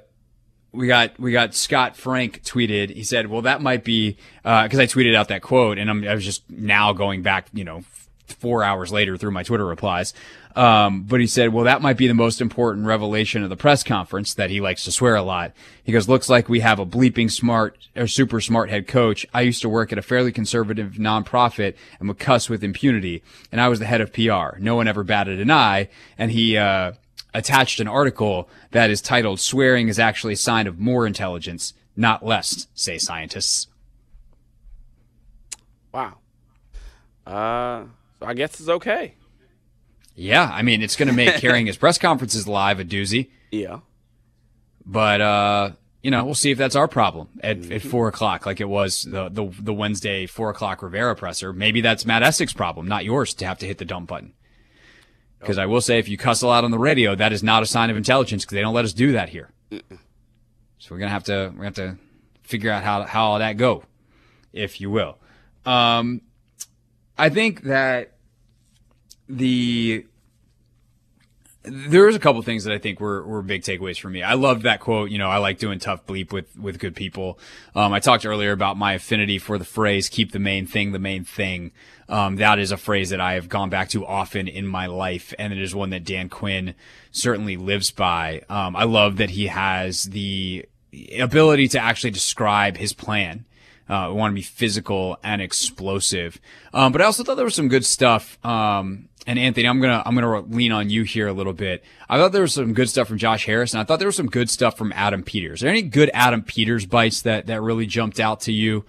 we 0.71 0.89
got 0.89 1.19
we 1.21 1.31
got 1.31 1.55
Scott 1.55 1.97
Frank 1.97 2.43
tweeted. 2.43 2.91
He 2.91 3.05
said, 3.05 3.29
"Well, 3.29 3.43
that 3.43 3.63
might 3.63 3.85
be 3.85 4.17
because 4.43 4.79
uh, 4.79 4.83
I 4.83 4.87
tweeted 4.87 5.15
out 5.15 5.29
that 5.29 5.41
quote, 5.41 5.79
and 5.79 5.89
I'm, 5.89 6.03
I 6.03 6.13
was 6.17 6.25
just 6.25 6.51
now 6.51 6.93
going 6.93 7.23
back, 7.23 7.47
you 7.53 7.63
know, 7.63 7.85
four 8.27 8.65
hours 8.65 8.93
later 8.93 9.17
through 9.17 9.31
my 9.31 9.43
Twitter 9.43 9.67
replies. 9.67 10.15
Um, 10.57 11.03
but 11.03 11.21
he 11.21 11.27
said, 11.27 11.53
well, 11.53 11.65
that 11.65 11.83
might 11.83 11.97
be 11.97 12.07
the 12.07 12.15
most 12.15 12.41
important 12.41 12.87
revelation 12.87 13.43
of 13.43 13.51
the 13.51 13.57
press 13.57 13.83
conference 13.83 14.35
that 14.35 14.51
he 14.51 14.61
likes 14.61 14.85
to 14.85 14.93
swear 14.93 15.17
a 15.17 15.23
lot. 15.23 15.53
He 15.83 15.93
goes, 15.93 16.09
looks 16.09 16.29
like 16.29 16.49
we 16.49 16.61
have 16.61 16.79
a 16.79 16.87
bleeping 16.87 17.31
smart 17.31 17.77
or 17.97 18.07
super 18.07 18.41
smart 18.41 18.71
head 18.71 18.87
coach. 18.87 19.27
I 19.35 19.41
used 19.41 19.63
to 19.63 19.69
work 19.69 19.93
at 19.93 19.99
a 19.99 20.03
fairly 20.03 20.31
conservative 20.31 20.93
nonprofit 20.93 21.75
and 21.99 22.09
would 22.09 22.21
cuss 22.21 22.49
with 22.49 22.63
impunity. 22.63 23.23
And 23.51 23.61
I 23.61 23.69
was 23.69 23.81
the 23.81 23.87
head 23.87 24.01
of 24.01 24.13
PR. 24.13 24.59
No 24.59 24.77
one 24.77 24.87
ever 24.87 25.03
batted 25.03 25.41
an 25.41 25.51
eye. 25.51 25.89
And 26.17 26.31
he, 26.31 26.57
uh, 26.57 26.93
attached 27.35 27.81
an 27.81 27.89
article 27.89 28.49
that 28.71 28.91
is 28.91 29.03
titled 29.03 29.41
swearing 29.41 29.89
is 29.89 29.99
actually 29.99 30.35
a 30.35 30.37
sign 30.37 30.67
of 30.67 30.79
more 30.79 31.07
intelligence, 31.07 31.75
not 31.97 32.25
less, 32.25 32.69
say 32.75 32.97
scientists. 32.97 33.67
Wow. 35.93 36.19
Uh, 37.27 37.85
I 38.25 38.35
guess 38.35 38.61
it's 38.61 38.69
okay. 38.69 39.15
Yeah, 40.15 40.49
I 40.53 40.63
mean, 40.63 40.83
it's 40.83 40.97
going 40.97 41.09
to 41.09 41.15
make 41.15 41.35
carrying 41.41 41.67
his 41.67 41.77
press 41.77 41.99
conferences 41.99 42.47
live 42.47 42.81
a 42.81 42.85
doozy. 42.85 43.31
Yeah. 43.51 43.81
But 44.87 45.21
uh, 45.21 45.71
you 46.03 46.11
know, 46.11 46.25
we'll 46.25 46.35
see 46.35 46.51
if 46.51 46.59
that's 46.59 46.77
our 46.77 46.87
problem 46.87 47.29
at, 47.41 47.61
mm-hmm. 47.61 47.73
at 47.73 47.83
four 47.83 48.09
o'clock, 48.09 48.45
like 48.45 48.61
it 48.61 48.69
was 48.69 49.05
the, 49.05 49.29
the 49.31 49.51
the 49.59 49.73
Wednesday 49.73 50.27
four 50.27 50.51
o'clock 50.51 50.83
Rivera 50.83 51.17
presser. 51.17 51.53
Maybe 51.53 51.81
that's 51.81 52.05
Matt 52.05 52.23
Essex's 52.23 52.53
problem, 52.53 52.87
not 52.87 53.05
yours, 53.05 53.33
to 53.35 53.47
have 53.47 53.59
to 53.59 53.67
hit 53.67 53.79
the 53.79 53.85
dump 53.85 54.09
button. 54.09 54.35
Because 55.41 55.59
I 55.59 55.67
will 55.67 55.81
say, 55.81 55.99
if 55.99 56.09
you 56.09 56.17
cuss 56.17 56.41
a 56.41 56.47
lot 56.47 56.65
on 56.65 56.71
the 56.71 56.79
radio, 56.79 57.15
that 57.15 57.33
is 57.33 57.43
not 57.43 57.63
a 57.63 57.67
sign 57.67 57.91
of 57.91 57.97
intelligence 57.97 58.45
because 58.45 58.55
they 58.55 58.63
don't 58.63 58.75
let 58.75 58.85
us 58.85 58.95
do 58.95 59.13
that 59.13 59.29
here. 59.29 59.51
Mm-mm. 59.71 59.99
So 60.79 60.95
we're 60.95 60.99
gonna 60.99 61.11
have 61.11 61.25
to 61.25 61.53
we're 61.57 61.65
have 61.65 61.75
to 61.75 61.97
figure 62.43 62.71
out 62.71 62.83
how 62.83 63.03
how 63.05 63.25
all 63.25 63.39
that 63.39 63.57
go, 63.57 63.85
if 64.53 64.81
you 64.81 64.91
will. 64.91 65.19
Um, 65.65 66.21
I 67.17 67.31
think 67.31 67.63
that 67.63 68.14
the 69.29 70.07
there's 71.65 72.15
a 72.15 72.19
couple 72.19 72.43
things 72.43 72.65
that 72.65 72.75
I 72.75 72.79
think 72.79 73.01
were, 73.01 73.25
were 73.25 73.41
big 73.41 73.63
takeaways 73.63 73.99
for 73.99 74.11
me. 74.11 74.23
I 74.23 74.35
loved 74.35 74.63
that 74.63 74.81
quote. 74.81 75.11
You 75.11 75.17
know, 75.17 75.31
I 75.31 75.39
like 75.39 75.59
doing 75.59 75.79
tough 75.79 76.05
bleep 76.07 76.31
with, 76.31 76.55
with 76.59 76.79
good 76.79 76.95
people. 76.95 77.39
Um, 77.75 77.93
I 77.93 78.01
talked 78.01 78.27
earlier 78.27 78.53
about 78.53 78.77
my 78.77 78.93
affinity 78.93 79.39
for 79.39 79.57
the 79.57 79.65
phrase, 79.65 80.11
keep 80.11 80.33
the 80.33 80.39
main 80.39 80.67
thing 80.67 80.93
the 80.93 80.99
main 80.99 81.25
thing. 81.25 81.73
Um, 82.07 82.37
that 82.37 82.59
is 82.59 82.71
a 82.71 82.77
phrase 82.77 83.11
that 83.11 83.21
I 83.21 83.35
have 83.35 83.49
gone 83.49 83.71
back 83.71 83.89
to 83.91 84.05
often 84.05 84.47
in 84.47 84.67
my 84.67 84.87
life. 84.87 85.33
And 85.39 85.55
it 85.55 85.59
is 85.59 85.75
one 85.75 85.91
that 85.91 86.05
Dan 86.05 86.29
Quinn 86.29 86.75
certainly 87.11 87.57
lives 87.57 87.91
by. 87.91 88.43
Um, 88.51 88.77
I 88.77 88.85
love 88.85 89.17
that 89.17 89.31
he 89.31 89.47
has 89.47 90.05
the 90.05 90.67
ability 91.19 91.69
to 91.69 91.81
actually 91.81 92.11
describe 92.11 92.77
his 92.77 92.93
plan. 92.93 93.47
Uh, 93.89 94.11
want 94.13 94.33
to 94.33 94.35
be 94.35 94.43
physical 94.43 95.19
and 95.23 95.43
explosive. 95.43 96.41
Um, 96.73 96.93
but 96.93 97.03
I 97.03 97.05
also 97.05 97.23
thought 97.23 97.35
there 97.35 97.45
was 97.45 97.55
some 97.55 97.69
good 97.69 97.85
stuff. 97.85 98.39
Um, 98.45 99.09
and 99.27 99.39
Anthony, 99.39 99.67
I'm 99.67 99.81
gonna 99.81 100.03
I'm 100.05 100.15
gonna 100.15 100.41
lean 100.41 100.73
on 100.73 100.91
you 100.91 101.03
here 101.03 101.27
a 101.27 101.33
little 101.33 101.53
bit. 101.53 101.85
I 102.09 102.19
thought 102.19 102.33
there 102.33 102.43
was 102.43 102.55
some 102.55 102.75
good 102.75 102.89
stuff 102.89 103.09
from 103.09 103.19
Josh 103.19 103.47
Harris, 103.47 103.73
and 103.73 103.81
I 103.81 103.85
thought 103.85 103.99
there 103.99 104.09
was 104.09 104.17
some 104.17 104.29
good 104.29 104.51
stuff 104.51 104.77
from 104.77 104.93
Adam 104.95 105.23
Peters. 105.23 105.63
Are 105.63 105.67
there 105.67 105.73
any 105.73 105.83
good 105.83 106.11
Adam 106.13 106.43
Peters 106.43 106.87
bites 106.87 107.23
that 107.23 107.47
that 107.47 107.63
really 107.63 107.87
jumped 107.87 108.21
out 108.21 108.41
to 108.43 108.53
you? 108.53 108.85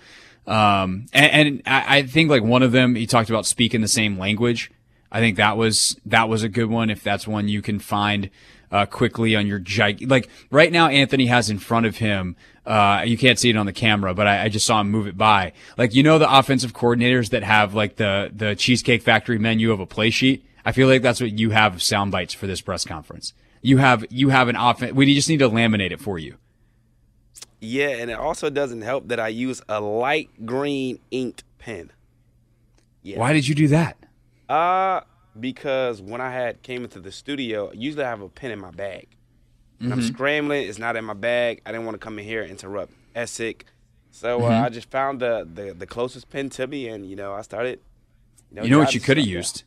Um, 0.47 1.07
and, 1.13 1.47
and 1.47 1.61
I, 1.65 1.97
I 1.97 2.03
think 2.03 2.29
like 2.29 2.43
one 2.43 2.63
of 2.63 2.71
them, 2.71 2.95
he 2.95 3.07
talked 3.07 3.29
about 3.29 3.45
speaking 3.45 3.81
the 3.81 3.87
same 3.87 4.17
language. 4.17 4.71
I 5.11 5.19
think 5.19 5.37
that 5.37 5.57
was 5.57 5.99
that 6.05 6.27
was 6.27 6.43
a 6.43 6.49
good 6.49 6.69
one. 6.69 6.89
If 6.89 7.03
that's 7.03 7.27
one 7.27 7.47
you 7.47 7.61
can 7.61 7.79
find 7.79 8.29
uh, 8.71 8.85
quickly 8.85 9.35
on 9.35 9.47
your 9.47 9.59
gig, 9.59 10.09
like 10.09 10.29
right 10.51 10.71
now, 10.71 10.87
Anthony 10.87 11.27
has 11.27 11.49
in 11.49 11.59
front 11.59 11.85
of 11.85 11.97
him 11.97 12.35
uh, 12.65 13.03
you 13.05 13.17
can't 13.17 13.37
see 13.37 13.49
it 13.49 13.57
on 13.57 13.65
the 13.65 13.73
camera, 13.73 14.13
but 14.13 14.27
I, 14.27 14.43
I, 14.43 14.49
just 14.49 14.65
saw 14.65 14.81
him 14.81 14.89
move 14.89 15.07
it 15.07 15.17
by. 15.17 15.53
Like, 15.77 15.93
you 15.93 16.01
know, 16.01 16.17
the 16.17 16.37
offensive 16.37 16.73
coordinators 16.73 17.29
that 17.29 17.43
have 17.43 17.75
like 17.75 17.97
the, 17.97 18.31
the 18.33 18.55
Cheesecake 18.55 19.03
Factory 19.03 19.37
menu 19.37 19.71
of 19.71 19.79
a 19.79 19.85
play 19.85 20.09
sheet. 20.09 20.43
I 20.65 20.71
feel 20.71 20.87
like 20.87 21.03
that's 21.03 21.21
what 21.21 21.37
you 21.37 21.51
have 21.51 21.83
sound 21.83 22.11
bites 22.11 22.33
for 22.33 22.47
this 22.47 22.61
press 22.61 22.83
conference. 22.83 23.33
You 23.61 23.77
have, 23.77 24.03
you 24.09 24.29
have 24.29 24.47
an 24.47 24.55
offense. 24.55 24.93
We 24.93 25.13
just 25.13 25.29
need 25.29 25.37
to 25.39 25.49
laminate 25.49 25.91
it 25.91 26.01
for 26.01 26.17
you. 26.17 26.37
Yeah. 27.59 27.89
And 27.89 28.09
it 28.09 28.17
also 28.17 28.49
doesn't 28.49 28.81
help 28.81 29.09
that 29.09 29.19
I 29.19 29.27
use 29.27 29.61
a 29.69 29.79
light 29.79 30.45
green 30.45 30.99
inked 31.11 31.43
pen. 31.59 31.91
Yeah. 33.03 33.19
Why 33.19 33.33
did 33.33 33.47
you 33.47 33.53
do 33.53 33.67
that? 33.67 33.97
Uh, 34.49 35.01
because 35.39 36.01
when 36.01 36.21
I 36.21 36.31
had 36.31 36.63
came 36.63 36.83
into 36.83 36.99
the 36.99 37.11
studio, 37.11 37.71
usually 37.73 38.03
I 38.03 38.09
have 38.09 38.21
a 38.21 38.29
pen 38.29 38.49
in 38.49 38.59
my 38.59 38.71
bag. 38.71 39.07
Mm-hmm. 39.81 39.91
I'm 39.91 40.01
scrambling. 40.01 40.67
It's 40.67 40.79
not 40.79 40.95
in 40.95 41.05
my 41.05 41.13
bag. 41.13 41.61
I 41.65 41.71
didn't 41.71 41.85
want 41.85 41.95
to 41.95 41.99
come 41.99 42.17
in 42.19 42.25
here 42.25 42.41
and 42.41 42.51
interrupt 42.51 42.93
Essig. 43.15 43.63
So 44.11 44.39
uh, 44.39 44.41
mm-hmm. 44.43 44.65
I 44.65 44.69
just 44.69 44.89
found 44.89 45.19
the, 45.19 45.47
the, 45.51 45.73
the 45.73 45.85
closest 45.85 46.29
pen 46.29 46.49
to 46.51 46.67
me, 46.67 46.87
and 46.87 47.09
you 47.09 47.15
know 47.15 47.33
I 47.33 47.41
started. 47.41 47.79
You 48.51 48.57
know, 48.57 48.63
you 48.63 48.69
know 48.69 48.79
what 48.79 48.93
you 48.93 49.01
could 49.01 49.17
have 49.17 49.27
used? 49.27 49.63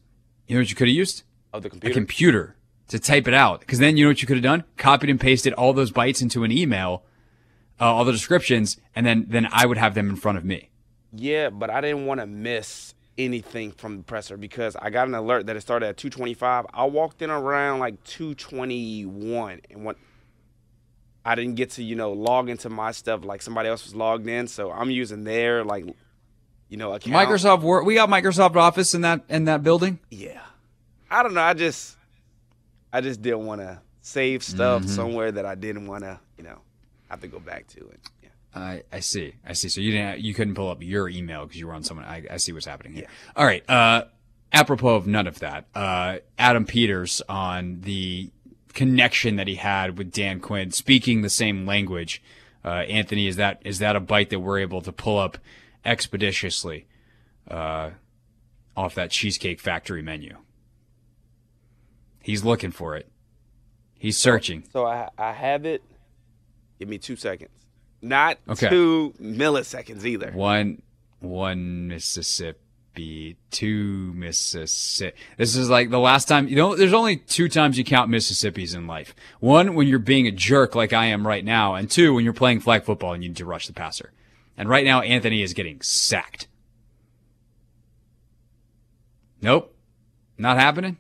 You 0.47 0.55
know 0.55 0.61
what 0.63 0.71
you 0.71 0.77
could 0.77 0.89
have 0.89 0.97
used? 0.97 1.25
Oh, 1.53 1.61
the 1.61 1.69
computer. 1.69 1.93
A 1.93 1.95
computer 1.95 2.57
to 2.89 2.99
type 2.99 3.29
it 3.29 3.35
out. 3.35 3.61
Because 3.61 3.79
then 3.79 3.97
you 3.97 4.05
know 4.05 4.11
what 4.11 4.23
you 4.23 4.27
could 4.27 4.37
have 4.37 4.45
done? 4.45 4.65
Copied 4.77 5.11
and 5.11 5.21
pasted 5.21 5.53
all 5.53 5.73
those 5.73 5.93
bytes 5.93 6.23
into 6.23 6.45
an 6.45 6.51
email, 6.51 7.03
uh, 7.81 7.85
all 7.85 8.05
the 8.05 8.13
descriptions, 8.13 8.79
and 8.95 9.07
then 9.07 9.27
then 9.29 9.49
I 9.53 9.67
would 9.67 9.79
have 9.79 9.95
them 9.95 10.09
in 10.09 10.17
front 10.17 10.39
of 10.39 10.45
me. 10.45 10.71
Yeah, 11.13 11.51
but 11.51 11.71
I 11.71 11.81
didn't 11.81 12.07
want 12.07 12.21
to 12.21 12.27
miss 12.27 12.95
anything 13.19 13.73
from 13.73 13.99
the 13.99 14.03
presser 14.05 14.37
because 14.37 14.77
I 14.77 14.91
got 14.91 15.09
an 15.09 15.15
alert 15.15 15.47
that 15.47 15.57
it 15.57 15.61
started 15.61 15.87
at 15.87 15.97
225. 15.97 16.67
I 16.73 16.85
walked 16.85 17.21
in 17.21 17.31
around 17.31 17.81
like 17.81 18.03
221 18.05 19.61
and 19.71 19.85
what 19.85 19.97
I 21.25 21.35
didn't 21.35 21.57
get 21.57 21.71
to, 21.73 21.83
you 21.83 21.97
know, 21.97 22.13
log 22.13 22.49
into 22.49 22.71
my 22.71 22.93
stuff 22.93 23.25
like 23.25 23.43
somebody 23.43 23.69
else 23.69 23.85
was 23.85 23.95
logged 23.95 24.27
in, 24.29 24.49
so 24.49 24.71
I'm 24.71 24.91
using 24.91 25.25
their 25.25 25.65
like 25.65 25.85
you 26.69 26.77
know, 26.77 26.93
account. 26.93 27.17
Microsoft 27.29 27.63
Word. 27.63 27.85
We 27.85 27.95
got 27.95 28.09
Microsoft 28.09 28.57
Office 28.57 28.95
in 28.95 29.01
that 29.03 29.23
in 29.29 29.47
that 29.47 29.63
building. 29.63 29.99
Yeah. 30.11 30.41
I 31.11 31.23
don't 31.23 31.35
know, 31.35 31.41
I 31.41 31.55
just 31.55 31.97
I 32.93 33.01
just 33.01 33.23
didn't 33.23 33.47
want 33.47 33.63
to 33.63 33.81
save 34.03 34.43
stuff 34.43 34.83
mm-hmm. 34.83 34.91
somewhere 34.91 35.33
that 35.33 35.47
I 35.47 35.55
didn't 35.55 35.87
want 35.87 36.05
to, 36.05 36.21
you 36.37 36.45
know, 36.45 36.59
have 37.09 37.21
to 37.21 37.29
go 37.29 37.41
back 37.41 37.67
to 37.69 37.81
it. 37.89 38.01
I, 38.55 38.83
I 38.93 39.01
see. 39.01 39.35
I 39.47 39.53
see. 39.53 39.69
So 39.69 39.81
you 39.81 39.93
didn't, 39.93 40.21
you 40.21 40.35
couldn't 40.35 40.55
pull 40.55 40.71
up 40.71 40.83
your 40.83 41.09
email 41.09 41.47
because 41.47 41.61
you 41.61 41.67
were 41.67 41.75
on 41.75 41.83
someone. 41.83 42.07
I, 42.07 42.25
I 42.31 42.37
see 42.39 42.53
what's 42.53 42.67
happening 42.67 42.95
here. 42.95 43.05
Yeah. 43.05 43.33
All 43.37 43.47
right. 43.47 43.69
Uh, 43.69 44.05
apropos 44.53 44.97
of 44.97 45.07
none 45.07 45.27
of 45.27 45.39
that, 45.41 45.67
uh, 45.75 46.19
Adam 46.39 46.65
Peters 46.65 47.23
on 47.29 47.81
the 47.83 48.31
connection 48.75 49.37
that 49.37 49.49
he 49.49 49.57
had 49.57 49.99
with 49.99 50.13
Dan 50.13 50.41
Quinn, 50.41 50.71
speaking 50.71 51.23
the 51.23 51.31
same 51.31 51.67
language. 51.67 52.23
Uh, 52.65 52.85
Anthony, 52.89 53.27
is 53.27 53.37
that 53.37 53.61
is 53.65 53.79
that 53.79 53.97
a 53.97 54.01
bite 54.01 54.31
that 54.31 54.41
we're 54.41 54.59
able 54.59 54.81
to 54.83 54.93
pull 54.93 55.19
up 55.19 55.39
expeditiously 55.85 56.87
uh, 57.49 57.91
off 58.77 58.95
that 58.95 59.11
Cheesecake 59.11 59.61
Factory 59.61 60.03
menu? 60.03 60.37
He's 62.23 62.45
looking 62.45 62.73
for 62.73 62.97
it. 62.97 63.09
He's 63.99 64.19
searching. 64.19 64.65
So 64.73 64.87
I 64.87 65.09
I 65.17 65.33
have 65.33 65.65
it. 65.65 65.83
Give 66.79 66.89
me 66.89 66.99
two 66.99 67.17
seconds. 67.17 67.51
Not 68.01 68.39
Okay. 68.49 68.69
two 68.69 69.15
milliseconds 69.21 70.05
either. 70.05 70.31
One, 70.33 70.83
one 71.21 71.89
Mississippi, 71.89 73.37
two 73.51 74.13
Mississippi. 74.15 75.17
This 75.37 75.57
is 75.57 75.69
like 75.69 75.91
the 75.91 75.99
last 75.99 76.29
time. 76.29 76.47
You 76.49 76.57
know, 76.57 76.77
there's 76.77 76.93
only 76.93 77.17
two 77.17 77.49
times 77.49 77.77
you 77.77 77.85
count 77.85 78.11
Mississippi's 78.11 78.75
in 78.75 78.87
life. 78.87 79.15
One 79.41 79.75
when 79.75 79.89
you're 79.89 79.99
being 79.99 80.27
a 80.27 80.33
jerk 80.33 80.75
like 80.75 80.93
I 80.93 81.07
am 81.07 81.27
right 81.27 81.45
now, 81.45 81.75
and 81.75 81.91
two 81.91 82.15
when 82.15 82.25
you're 82.25 82.33
playing 82.35 82.61
flag 82.61 82.85
football 82.85 83.13
and 83.15 83.23
you 83.23 83.31
need 83.31 83.37
to 83.39 83.45
rush 83.45 83.67
the 83.67 83.73
passer. 83.73 84.13
And 84.57 84.69
right 84.69 84.85
now, 84.85 85.01
Anthony 85.03 85.43
is 85.43 85.53
getting 85.55 85.81
sacked. 85.81 86.49
Nope, 89.41 89.75
not 90.37 90.57
happening. 90.57 90.99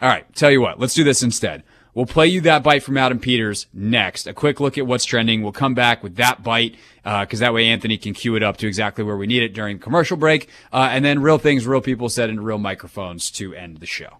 All 0.00 0.08
right, 0.08 0.32
tell 0.34 0.50
you 0.50 0.60
what, 0.60 0.78
let's 0.78 0.94
do 0.94 1.04
this 1.04 1.22
instead. 1.22 1.62
We'll 1.98 2.06
play 2.06 2.28
you 2.28 2.40
that 2.42 2.62
bite 2.62 2.84
from 2.84 2.96
Adam 2.96 3.18
Peters 3.18 3.66
next. 3.74 4.28
A 4.28 4.32
quick 4.32 4.60
look 4.60 4.78
at 4.78 4.86
what's 4.86 5.04
trending. 5.04 5.42
We'll 5.42 5.50
come 5.50 5.74
back 5.74 6.00
with 6.00 6.14
that 6.14 6.44
bite 6.44 6.76
because 7.02 7.40
that 7.40 7.52
way 7.52 7.66
Anthony 7.66 7.98
can 7.98 8.14
cue 8.14 8.36
it 8.36 8.42
up 8.44 8.56
to 8.58 8.68
exactly 8.68 9.02
where 9.02 9.16
we 9.16 9.26
need 9.26 9.42
it 9.42 9.52
during 9.52 9.80
commercial 9.80 10.16
break, 10.16 10.48
uh, 10.72 10.90
and 10.92 11.04
then 11.04 11.20
real 11.20 11.38
things, 11.38 11.66
real 11.66 11.80
people 11.80 12.08
said 12.08 12.30
into 12.30 12.40
real 12.40 12.56
microphones 12.56 13.32
to 13.32 13.52
end 13.52 13.78
the 13.78 13.86
show. 13.86 14.18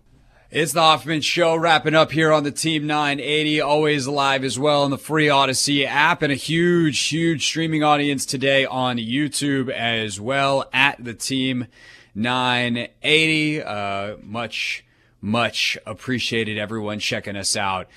It's 0.50 0.72
the 0.72 0.80
Hoffman 0.80 1.20
Show 1.20 1.54
wrapping 1.54 1.94
up 1.94 2.10
here 2.10 2.32
on 2.32 2.42
the 2.42 2.50
Team 2.50 2.84
980, 2.88 3.60
always 3.60 4.08
live 4.08 4.42
as 4.42 4.58
well 4.58 4.82
on 4.82 4.90
the 4.90 4.98
free 4.98 5.28
Audacy 5.28 5.86
app 5.86 6.20
and 6.22 6.32
a 6.32 6.34
huge, 6.34 6.98
huge 6.98 7.46
streaming 7.46 7.84
audience 7.84 8.26
today 8.26 8.64
on 8.64 8.96
YouTube 8.96 9.70
as 9.70 10.20
well 10.20 10.68
at 10.72 11.04
the 11.04 11.14
Team 11.14 11.68
980. 12.16 13.62
Uh, 13.62 14.16
much, 14.20 14.84
much 15.20 15.76
appreciated 15.86 16.58
everyone 16.58 16.98
checking 16.98 17.36
us 17.36 17.56
out 17.56 17.88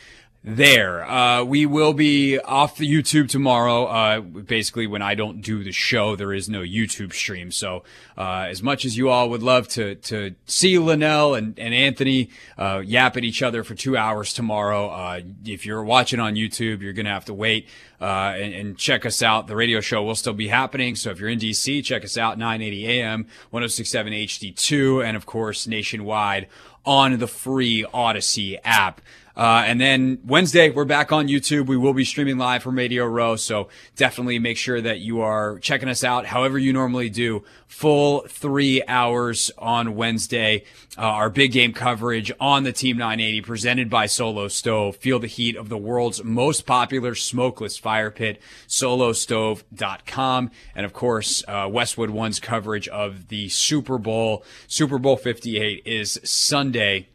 there. 0.43 1.07
Uh, 1.07 1.43
we 1.43 1.67
will 1.67 1.93
be 1.93 2.39
off 2.39 2.77
the 2.77 2.91
YouTube 2.91 3.29
tomorrow. 3.29 3.85
Uh, 3.85 4.21
basically, 4.21 4.87
when 4.87 5.01
I 5.01 5.13
don't 5.13 5.41
do 5.41 5.63
the 5.63 5.71
show, 5.71 6.15
there 6.15 6.33
is 6.33 6.49
no 6.49 6.61
YouTube 6.61 7.13
stream. 7.13 7.51
So, 7.51 7.83
uh, 8.17 8.47
as 8.49 8.63
much 8.63 8.83
as 8.83 8.97
you 8.97 9.09
all 9.09 9.29
would 9.29 9.43
love 9.43 9.67
to 9.69 9.95
to 9.95 10.35
see 10.45 10.79
Linnell 10.79 11.35
and, 11.35 11.57
and 11.59 11.73
Anthony 11.73 12.29
uh, 12.57 12.81
yap 12.83 13.17
at 13.17 13.23
each 13.23 13.43
other 13.43 13.63
for 13.63 13.75
two 13.75 13.95
hours 13.95 14.33
tomorrow, 14.33 14.89
uh, 14.89 15.21
if 15.45 15.65
you're 15.65 15.83
watching 15.83 16.19
on 16.19 16.33
YouTube, 16.33 16.81
you're 16.81 16.93
gonna 16.93 17.09
have 17.09 17.25
to 17.25 17.35
wait 17.35 17.67
uh, 18.01 18.33
and, 18.35 18.53
and 18.53 18.77
check 18.77 19.05
us 19.05 19.21
out. 19.21 19.45
The 19.45 19.55
radio 19.55 19.79
show 19.79 20.01
will 20.01 20.15
still 20.15 20.33
be 20.33 20.47
happening. 20.47 20.95
So 20.95 21.11
if 21.11 21.19
you're 21.19 21.29
in 21.29 21.39
DC, 21.39 21.83
check 21.83 22.03
us 22.03 22.17
out 22.17 22.39
980 22.39 22.99
AM, 22.99 23.27
1067 23.51 24.11
HD2, 24.11 25.05
and 25.05 25.15
of 25.15 25.27
course 25.27 25.67
nationwide 25.67 26.47
on 26.85 27.17
the 27.19 27.27
free 27.27 27.85
Audacy 27.93 28.57
app. 28.63 29.01
Uh, 29.35 29.63
and 29.65 29.79
then 29.79 30.19
Wednesday, 30.25 30.69
we're 30.69 30.85
back 30.85 31.11
on 31.11 31.27
YouTube. 31.27 31.67
We 31.67 31.77
will 31.77 31.93
be 31.93 32.03
streaming 32.03 32.37
live 32.37 32.63
from 32.63 32.77
Radio 32.77 33.05
Row. 33.05 33.35
So 33.35 33.69
definitely 33.95 34.39
make 34.39 34.57
sure 34.57 34.81
that 34.81 34.99
you 34.99 35.21
are 35.21 35.59
checking 35.59 35.89
us 35.89 36.03
out 36.03 36.25
however 36.25 36.57
you 36.57 36.73
normally 36.73 37.09
do. 37.09 37.43
Full 37.67 38.21
three 38.27 38.83
hours 38.87 39.49
on 39.57 39.95
Wednesday. 39.95 40.65
Uh, 40.97 41.01
our 41.03 41.29
big 41.29 41.53
game 41.53 41.71
coverage 41.71 42.31
on 42.39 42.63
the 42.63 42.73
Team 42.73 42.97
980 42.97 43.41
presented 43.41 43.89
by 43.89 44.05
Solo 44.05 44.49
Stove. 44.49 44.97
Feel 44.97 45.19
the 45.19 45.27
heat 45.27 45.55
of 45.55 45.69
the 45.69 45.77
world's 45.77 46.23
most 46.23 46.65
popular 46.65 47.15
smokeless 47.15 47.77
fire 47.77 48.11
pit, 48.11 48.41
solostove.com. 48.67 50.51
And 50.75 50.85
of 50.85 50.91
course, 50.91 51.43
uh, 51.47 51.69
Westwood 51.71 52.09
One's 52.09 52.41
coverage 52.41 52.89
of 52.89 53.29
the 53.29 53.47
Super 53.47 53.97
Bowl. 53.97 54.43
Super 54.67 54.97
Bowl 54.97 55.15
58 55.15 55.83
is 55.85 56.19
Sunday 56.23 57.07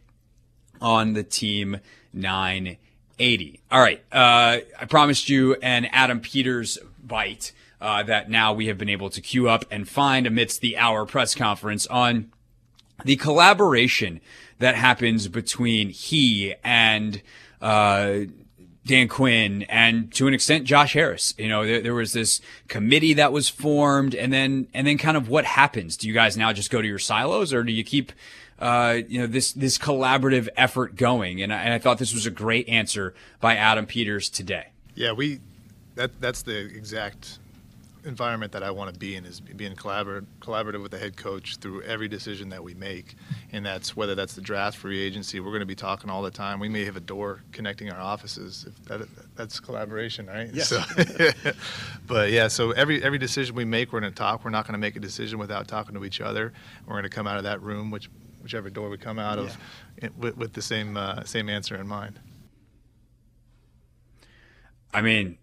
on 0.81 1.13
the 1.13 1.23
Team 1.23 1.79
980. 2.17 3.61
All 3.71 3.79
right. 3.79 4.03
Uh, 4.11 4.59
I 4.79 4.85
promised 4.89 5.29
you 5.29 5.55
an 5.55 5.85
Adam 5.85 6.19
Peters 6.19 6.77
bite 7.03 7.51
uh, 7.79 8.03
that 8.03 8.29
now 8.29 8.53
we 8.53 8.67
have 8.67 8.77
been 8.77 8.89
able 8.89 9.09
to 9.09 9.21
queue 9.21 9.49
up 9.49 9.65
and 9.69 9.87
find 9.87 10.25
amidst 10.25 10.61
the 10.61 10.77
hour 10.77 11.05
press 11.05 11.35
conference 11.35 11.87
on 11.87 12.31
the 13.05 13.15
collaboration 13.15 14.19
that 14.59 14.75
happens 14.75 15.27
between 15.27 15.89
he 15.89 16.55
and 16.63 17.21
uh, 17.61 18.21
Dan 18.85 19.07
Quinn 19.07 19.63
and 19.63 20.11
to 20.13 20.27
an 20.27 20.33
extent 20.33 20.65
Josh 20.65 20.93
Harris. 20.93 21.35
You 21.37 21.49
know, 21.49 21.65
there, 21.65 21.81
there 21.81 21.93
was 21.93 22.13
this 22.13 22.41
committee 22.67 23.13
that 23.13 23.31
was 23.31 23.49
formed, 23.49 24.15
and 24.15 24.33
then 24.33 24.67
and 24.73 24.87
then 24.87 24.97
kind 24.97 25.17
of 25.17 25.29
what 25.29 25.45
happens? 25.45 25.97
Do 25.97 26.07
you 26.07 26.13
guys 26.13 26.37
now 26.37 26.53
just 26.53 26.71
go 26.71 26.81
to 26.81 26.87
your 26.87 26.99
silos, 26.99 27.53
or 27.53 27.63
do 27.63 27.71
you 27.71 27.83
keep 27.83 28.11
uh, 28.59 28.99
you 29.07 29.19
know 29.19 29.27
this 29.27 29.51
this 29.53 29.77
collaborative 29.77 30.47
effort 30.57 30.95
going? 30.95 31.41
And 31.41 31.53
I, 31.53 31.61
and 31.63 31.73
I 31.73 31.79
thought 31.79 31.97
this 31.97 32.13
was 32.13 32.25
a 32.25 32.31
great 32.31 32.67
answer 32.67 33.13
by 33.39 33.55
Adam 33.55 33.85
Peters 33.85 34.29
today. 34.29 34.67
Yeah, 34.95 35.11
we 35.11 35.39
that 35.95 36.19
that's 36.19 36.41
the 36.41 36.57
exact 36.57 37.39
environment 38.07 38.53
that 38.53 38.63
I 38.63 38.71
want 38.71 38.93
to 38.93 38.97
be 38.97 39.15
in 39.15 39.25
is 39.25 39.39
being 39.39 39.75
collaborative 39.75 40.25
collaborative 40.39 40.81
with 40.81 40.91
the 40.91 40.97
head 40.97 41.17
coach 41.17 41.57
through 41.57 41.83
every 41.83 42.07
decision 42.07 42.49
that 42.49 42.63
we 42.63 42.73
make, 42.73 43.15
and 43.51 43.65
that's 43.65 43.95
whether 43.95 44.15
that's 44.15 44.33
the 44.33 44.41
draft, 44.41 44.77
free 44.77 44.99
agency. 44.99 45.39
We're 45.39 45.51
going 45.51 45.59
to 45.59 45.65
be 45.65 45.75
talking 45.75 46.09
all 46.09 46.21
the 46.21 46.31
time. 46.31 46.59
We 46.59 46.69
may 46.69 46.85
have 46.85 46.95
a 46.95 47.01
door 47.01 47.43
connecting 47.51 47.91
our 47.91 47.99
offices. 47.99 48.65
If 48.67 48.85
that, 48.85 49.07
that's 49.35 49.59
collaboration, 49.59 50.27
right? 50.27 50.49
Yes. 50.51 50.69
So, 50.69 50.81
but 52.07 52.31
yeah, 52.31 52.47
so 52.47 52.71
every 52.71 53.03
every 53.03 53.19
decision 53.19 53.55
we 53.55 53.65
make, 53.65 53.91
we're 53.91 53.99
going 53.99 54.11
to 54.11 54.17
talk. 54.17 54.43
We're 54.43 54.51
not 54.51 54.65
going 54.65 54.73
to 54.73 54.79
make 54.79 54.95
a 54.95 55.01
decision 55.01 55.37
without 55.37 55.67
talking 55.67 55.93
to 55.95 56.05
each 56.05 56.21
other. 56.21 56.53
We're 56.87 56.93
going 56.93 57.03
to 57.03 57.09
come 57.09 57.27
out 57.27 57.37
of 57.37 57.43
that 57.43 57.61
room, 57.61 57.91
which 57.91 58.09
whichever 58.47 58.69
door 58.69 58.87
we 58.89 58.97
come 58.97 59.19
out 59.19 59.37
of, 59.37 59.57
it, 59.97 60.17
with, 60.17 60.37
with 60.37 60.53
the 60.53 60.61
same 60.61 60.95
uh, 60.95 61.21
same 61.25 61.49
answer 61.49 61.75
in 61.75 61.85
mind. 61.85 62.17
I 64.93 65.01
mean, 65.01 65.37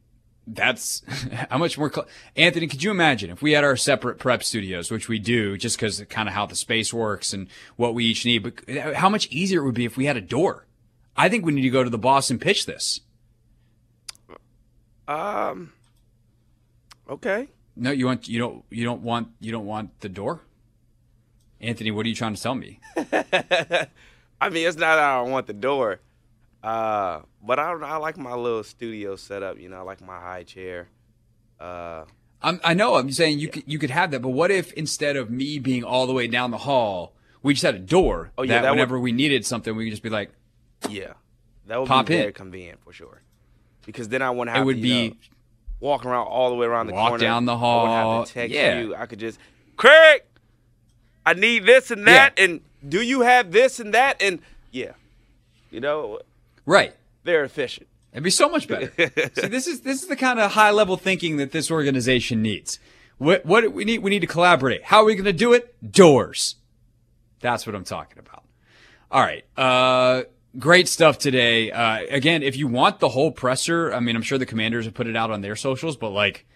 that's 0.47 1.03
how 1.51 1.59
much 1.59 1.77
more. 1.77 1.93
Cl- 1.93 2.09
Anthony, 2.35 2.67
could 2.67 2.83
you 2.83 2.90
imagine 2.90 3.29
if 3.29 3.43
we 3.43 3.53
had 3.53 3.62
our 3.62 3.77
separate 3.77 4.19
prep 4.19 4.43
studios, 4.43 4.90
which 4.90 5.07
we 5.07 5.19
do, 5.19 5.59
just 5.59 5.77
because 5.77 6.03
kind 6.09 6.31
of 6.31 6.35
how 6.35 6.47
the 6.47 6.57
space 6.57 6.95
works 6.95 7.35
and 7.35 7.49
what 7.77 7.93
we 7.93 8.07
each 8.07 8.25
need, 8.25 8.38
but 8.38 8.95
how 8.95 9.11
much 9.11 9.27
easier 9.27 9.61
it 9.61 9.67
would 9.67 9.75
be 9.75 9.85
if 9.85 9.99
we 9.99 10.07
had 10.07 10.17
a 10.17 10.23
door? 10.23 10.67
I 11.14 11.29
think 11.29 11.45
we 11.45 11.53
need 11.53 11.62
to 11.62 11.71
go 11.71 11.85
to 11.85 11.90
the 11.90 11.99
boss 11.99 12.31
and 12.31 12.40
pitch 12.40 12.64
this. 12.64 13.01
Um. 15.07 15.75
Okay. 17.11 17.49
No, 17.77 17.90
you 17.90 18.07
want 18.07 18.29
you 18.29 18.38
don't 18.38 18.64
you 18.71 18.83
don't 18.83 19.03
want 19.03 19.29
you 19.40 19.53
don't 19.53 19.67
want 19.67 20.01
the 20.01 20.09
door. 20.09 20.40
Anthony, 21.64 21.90
what 21.90 22.07
are 22.07 22.09
you 22.09 22.14
trying 22.14 22.35
to 22.35 22.42
tell 22.42 22.55
me? 22.55 22.81
I 22.96 24.50
mean, 24.50 24.66
it's 24.66 24.77
not 24.77 24.96
that 24.96 24.98
I 24.98 25.22
don't 25.22 25.31
want 25.31 25.46
the 25.46 25.53
door, 25.53 26.00
uh, 26.62 27.20
but 27.42 27.59
I, 27.59 27.72
I 27.72 27.96
like 27.96 28.16
my 28.16 28.35
little 28.35 28.62
studio 28.64 29.16
setup. 29.16 29.59
You 29.59 29.68
know, 29.68 29.79
I 29.79 29.83
like 29.83 30.00
my 30.00 30.18
high 30.18 30.42
chair. 30.42 30.88
Uh, 31.61 32.05
I'm, 32.42 32.61
I 32.62 32.74
know. 32.74 32.96
I'm 32.96 33.11
saying 33.11 33.38
you 33.38 33.48
could 33.48 33.62
you 33.66 33.79
could 33.79 33.90
have 33.90 34.11
that, 34.11 34.20
but 34.20 34.31
what 34.31 34.50
if 34.50 34.72
instead 34.74 35.16
of 35.16 35.31
me 35.31 35.59
being 35.59 35.85
all 35.85 36.07
the 36.07 36.12
way 36.12 36.27
down 36.27 36.50
the 36.50 36.59
hall, 36.59 37.14
we 37.42 37.55
just 37.55 37.64
had 37.64 37.74
a 37.74 37.79
door 37.79 38.33
Oh, 38.37 38.42
yeah, 38.42 38.55
that, 38.57 38.62
that 38.62 38.70
would- 38.70 38.77
whenever 38.77 38.98
we 38.98 39.12
needed 39.12 39.46
something, 39.46 39.74
we 39.74 39.85
could 39.85 39.92
just 39.92 40.03
be 40.03 40.11
like, 40.11 40.31
yeah, 40.90 41.14
that 41.66 41.79
would 41.79 41.88
Pop 41.88 42.07
be 42.07 42.14
very 42.16 42.27
in. 42.29 42.33
convenient 42.35 42.81
for 42.85 42.92
sure. 42.92 43.22
Because 43.87 44.09
then 44.09 44.20
I 44.22 44.31
wouldn't 44.31 44.55
have 44.55 44.62
it 44.62 44.66
would 44.66 44.77
to, 44.77 44.83
be 44.83 45.09
know, 45.11 45.14
walk 45.81 46.05
around 46.05 46.27
all 46.27 46.50
the 46.50 46.57
way 46.57 46.66
around 46.66 46.87
the 46.87 46.92
corner. 46.92 47.03
Walk 47.03 47.11
corner. 47.12 47.22
down 47.24 47.44
the 47.46 47.53
I 47.53 47.55
wouldn't 47.55 47.92
hall. 47.94 48.18
have 48.20 48.27
to 48.29 48.35
text 48.35 48.55
Yeah. 48.55 48.81
you. 48.81 48.94
I 48.94 49.07
could 49.07 49.18
just, 49.20 49.38
Craig, 49.77 50.22
I 51.27 51.35
need 51.35 51.67
this 51.67 51.91
and 51.91 52.07
that, 52.07 52.39
and 52.39 52.61
do 52.87 53.01
you 53.01 53.23
have 53.23 53.53
this 53.53 53.81
and 53.81 53.95
that? 53.95 54.21
And 54.21 54.41
yeah, 54.71 54.93
you 55.71 55.81
know, 55.81 56.21
right. 56.67 56.95
they're 57.25 57.45
efficient. 57.45 57.89
It'd 58.13 58.23
be 58.23 58.31
so 58.31 58.49
much 58.49 58.69
better. 58.69 58.93
See, 59.35 59.49
this 59.49 59.67
is 59.67 59.81
this 59.81 60.03
is 60.03 60.09
the 60.09 60.17
kind 60.17 60.39
of 60.39 60.53
high 60.53 60.71
level 60.71 60.97
thinking 60.97 61.37
that 61.39 61.53
this 61.53 61.71
organization 61.71 62.43
needs. 62.43 62.79
What 63.19 63.45
what 63.45 63.63
do 63.63 63.71
we 63.71 63.85
need? 63.85 63.99
We 63.99 64.11
need 64.11 64.21
to 64.21 64.27
collaborate. 64.27 64.85
How 64.85 65.03
are 65.03 65.05
we 65.05 65.15
going 65.15 65.25
to 65.25 65.33
do 65.33 65.53
it? 65.53 65.75
Doors. 65.93 66.57
That's 67.41 67.67
what 67.67 67.75
I'm 67.75 67.85
talking 67.85 68.19
about. 68.19 68.45
All 69.11 69.21
right. 69.21 69.45
Uh, 69.57 70.25
great 70.59 70.89
stuff 70.89 71.19
today. 71.19 71.71
Uh, 71.71 72.05
again, 72.11 72.43
if 72.43 72.57
you 72.57 72.67
want 72.67 73.01
the 73.01 73.09
whole 73.09 73.31
presser, 73.31 73.93
I 73.93 74.01
mean, 74.01 74.17
I'm 74.17 74.23
sure 74.23 74.39
the 74.39 74.47
commanders 74.47 74.85
have 74.87 74.95
put 74.95 75.07
it 75.07 75.17
out 75.17 75.31
on 75.31 75.41
their 75.41 75.57
socials, 75.57 75.97
but 75.97 76.11
like, 76.11 76.47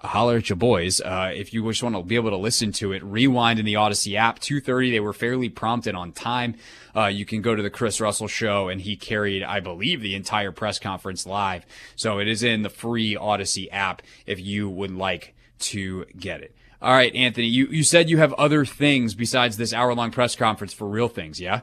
holler 0.00 0.36
at 0.36 0.48
your 0.48 0.56
boys. 0.56 1.00
Uh, 1.00 1.32
if 1.34 1.52
you 1.52 1.66
just 1.70 1.82
want 1.82 1.94
to 1.94 2.02
be 2.02 2.16
able 2.16 2.30
to 2.30 2.36
listen 2.36 2.72
to 2.72 2.92
it, 2.92 3.02
rewind 3.02 3.58
in 3.58 3.64
the 3.64 3.74
Audacy 3.74 4.16
app. 4.16 4.40
2.30, 4.40 4.90
they 4.90 5.00
were 5.00 5.12
fairly 5.12 5.48
prompt 5.48 5.86
and 5.86 5.96
on 5.96 6.12
time. 6.12 6.56
Uh, 6.94 7.06
you 7.06 7.24
can 7.24 7.42
go 7.42 7.54
to 7.54 7.62
the 7.62 7.70
Chris 7.70 8.00
Russell 8.00 8.28
show 8.28 8.68
and 8.68 8.80
he 8.80 8.96
carried, 8.96 9.42
I 9.42 9.60
believe, 9.60 10.00
the 10.00 10.14
entire 10.14 10.52
press 10.52 10.78
conference 10.78 11.26
live. 11.26 11.64
So 11.94 12.18
it 12.18 12.28
is 12.28 12.42
in 12.42 12.62
the 12.62 12.70
free 12.70 13.14
Audacy 13.14 13.68
app 13.72 14.02
if 14.26 14.40
you 14.40 14.68
would 14.68 14.90
like 14.90 15.34
to 15.58 16.04
get 16.18 16.42
it. 16.42 16.54
All 16.82 16.92
right, 16.92 17.14
Anthony, 17.14 17.46
you, 17.46 17.66
you 17.66 17.82
said 17.82 18.10
you 18.10 18.18
have 18.18 18.32
other 18.34 18.64
things 18.64 19.14
besides 19.14 19.56
this 19.56 19.72
hour 19.72 19.94
long 19.94 20.10
press 20.10 20.36
conference 20.36 20.74
for 20.74 20.86
real 20.86 21.08
things, 21.08 21.40
yeah? 21.40 21.62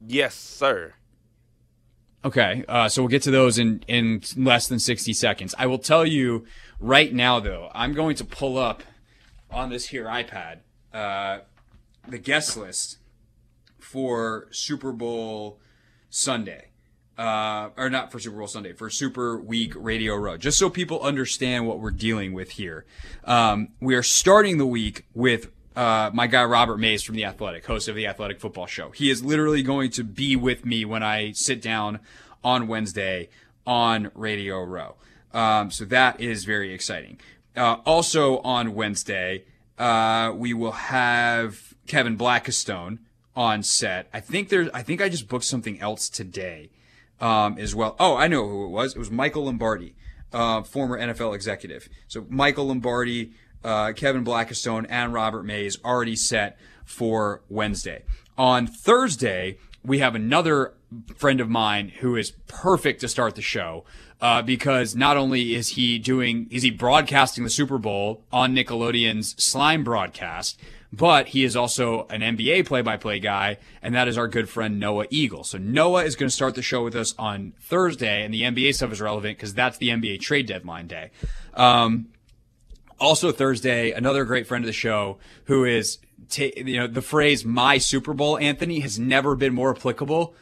Yes, 0.00 0.34
sir. 0.34 0.94
Okay, 2.24 2.64
uh, 2.66 2.88
so 2.88 3.02
we'll 3.02 3.08
get 3.08 3.22
to 3.22 3.30
those 3.30 3.56
in 3.56 3.84
in 3.86 4.20
less 4.36 4.66
than 4.66 4.80
sixty 4.80 5.12
seconds. 5.12 5.54
I 5.58 5.66
will 5.66 5.78
tell 5.78 6.04
you 6.04 6.44
right 6.80 7.12
now, 7.12 7.40
though, 7.40 7.70
I'm 7.74 7.92
going 7.92 8.16
to 8.16 8.24
pull 8.24 8.58
up 8.58 8.82
on 9.50 9.70
this 9.70 9.88
here 9.88 10.04
iPad 10.06 10.58
uh, 10.92 11.40
the 12.08 12.18
guest 12.18 12.56
list 12.56 12.98
for 13.78 14.48
Super 14.50 14.92
Bowl 14.92 15.60
Sunday. 16.10 16.70
Uh, 17.18 17.70
or 17.78 17.88
not 17.88 18.12
for 18.12 18.18
Super 18.18 18.36
Bowl 18.36 18.46
Sunday, 18.46 18.74
for 18.74 18.90
Super 18.90 19.38
Week 19.38 19.72
Radio 19.74 20.14
Row, 20.16 20.36
just 20.36 20.58
so 20.58 20.68
people 20.68 21.00
understand 21.00 21.66
what 21.66 21.80
we're 21.80 21.90
dealing 21.90 22.34
with 22.34 22.50
here. 22.52 22.84
Um, 23.24 23.68
we 23.80 23.94
are 23.94 24.02
starting 24.02 24.58
the 24.58 24.66
week 24.66 25.06
with 25.14 25.50
uh, 25.74 26.10
my 26.12 26.26
guy 26.26 26.44
Robert 26.44 26.76
Mays 26.76 27.02
from 27.02 27.14
The 27.16 27.24
Athletic, 27.24 27.64
host 27.64 27.88
of 27.88 27.94
The 27.94 28.06
Athletic 28.06 28.38
Football 28.38 28.66
Show. 28.66 28.90
He 28.90 29.10
is 29.10 29.24
literally 29.24 29.62
going 29.62 29.90
to 29.92 30.04
be 30.04 30.36
with 30.36 30.66
me 30.66 30.84
when 30.84 31.02
I 31.02 31.32
sit 31.32 31.62
down 31.62 32.00
on 32.44 32.68
Wednesday 32.68 33.30
on 33.66 34.10
Radio 34.14 34.62
Row. 34.62 34.96
Um, 35.32 35.70
so 35.70 35.84
that 35.86 36.20
is 36.20 36.44
very 36.44 36.72
exciting. 36.72 37.18
Uh, 37.56 37.76
also 37.84 38.38
on 38.38 38.74
Wednesday, 38.74 39.44
uh, 39.78 40.32
we 40.34 40.54
will 40.54 40.72
have 40.72 41.74
Kevin 41.86 42.16
Blackistone 42.16 42.98
on 43.34 43.62
set. 43.62 44.08
I 44.12 44.20
think 44.20 44.48
there's, 44.48 44.68
I 44.72 44.82
think 44.82 45.00
I 45.00 45.08
just 45.08 45.28
booked 45.28 45.44
something 45.44 45.80
else 45.80 46.08
today, 46.08 46.70
um, 47.20 47.58
as 47.58 47.74
well. 47.74 47.96
Oh, 47.98 48.16
I 48.16 48.28
know 48.28 48.48
who 48.48 48.64
it 48.64 48.70
was. 48.70 48.94
It 48.94 48.98
was 48.98 49.10
Michael 49.10 49.44
Lombardi, 49.44 49.94
uh, 50.32 50.62
former 50.62 50.98
NFL 50.98 51.34
executive. 51.34 51.88
So 52.08 52.26
Michael 52.28 52.68
Lombardi, 52.68 53.32
uh, 53.62 53.92
Kevin 53.92 54.24
Blackistone, 54.24 54.86
and 54.88 55.12
Robert 55.12 55.44
Mays 55.44 55.78
already 55.84 56.16
set 56.16 56.58
for 56.84 57.42
Wednesday. 57.48 58.04
On 58.38 58.66
Thursday, 58.66 59.58
we 59.84 59.98
have 59.98 60.14
another 60.14 60.74
friend 61.16 61.40
of 61.40 61.48
mine 61.48 61.88
who 62.00 62.16
is 62.16 62.32
perfect 62.46 63.00
to 63.00 63.08
start 63.08 63.34
the 63.34 63.42
show. 63.42 63.84
Uh, 64.18 64.40
because 64.40 64.96
not 64.96 65.18
only 65.18 65.54
is 65.54 65.68
he 65.68 65.98
doing, 65.98 66.46
is 66.50 66.62
he 66.62 66.70
broadcasting 66.70 67.44
the 67.44 67.50
Super 67.50 67.76
Bowl 67.76 68.22
on 68.32 68.54
Nickelodeon's 68.54 69.34
Slime 69.42 69.84
broadcast, 69.84 70.58
but 70.90 71.28
he 71.28 71.44
is 71.44 71.54
also 71.54 72.06
an 72.08 72.22
NBA 72.22 72.64
play-by-play 72.64 73.20
guy, 73.20 73.58
and 73.82 73.94
that 73.94 74.08
is 74.08 74.16
our 74.16 74.26
good 74.26 74.48
friend 74.48 74.80
Noah 74.80 75.06
Eagle. 75.10 75.44
So 75.44 75.58
Noah 75.58 76.04
is 76.04 76.16
going 76.16 76.28
to 76.28 76.34
start 76.34 76.54
the 76.54 76.62
show 76.62 76.82
with 76.82 76.96
us 76.96 77.14
on 77.18 77.52
Thursday, 77.60 78.24
and 78.24 78.32
the 78.32 78.42
NBA 78.42 78.74
stuff 78.74 78.92
is 78.92 79.02
relevant 79.02 79.36
because 79.36 79.52
that's 79.52 79.76
the 79.76 79.90
NBA 79.90 80.20
trade 80.20 80.46
deadline 80.46 80.86
day. 80.86 81.10
Um, 81.52 82.08
also 82.98 83.32
Thursday, 83.32 83.90
another 83.90 84.24
great 84.24 84.46
friend 84.46 84.64
of 84.64 84.66
the 84.66 84.72
show 84.72 85.18
who 85.44 85.64
is, 85.64 85.98
you 86.36 86.76
know, 86.78 86.86
the 86.86 87.02
phrase 87.02 87.44
"my 87.44 87.78
Super 87.78 88.14
Bowl," 88.14 88.38
Anthony 88.38 88.80
has 88.80 88.98
never 88.98 89.36
been 89.36 89.52
more 89.52 89.76
applicable 89.76 90.34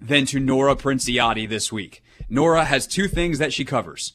than 0.00 0.26
to 0.26 0.40
Nora 0.40 0.76
Princiotti 0.76 1.48
this 1.48 1.72
week. 1.72 2.02
Nora 2.28 2.64
has 2.64 2.86
two 2.86 3.08
things 3.08 3.38
that 3.38 3.52
she 3.52 3.64
covers: 3.64 4.14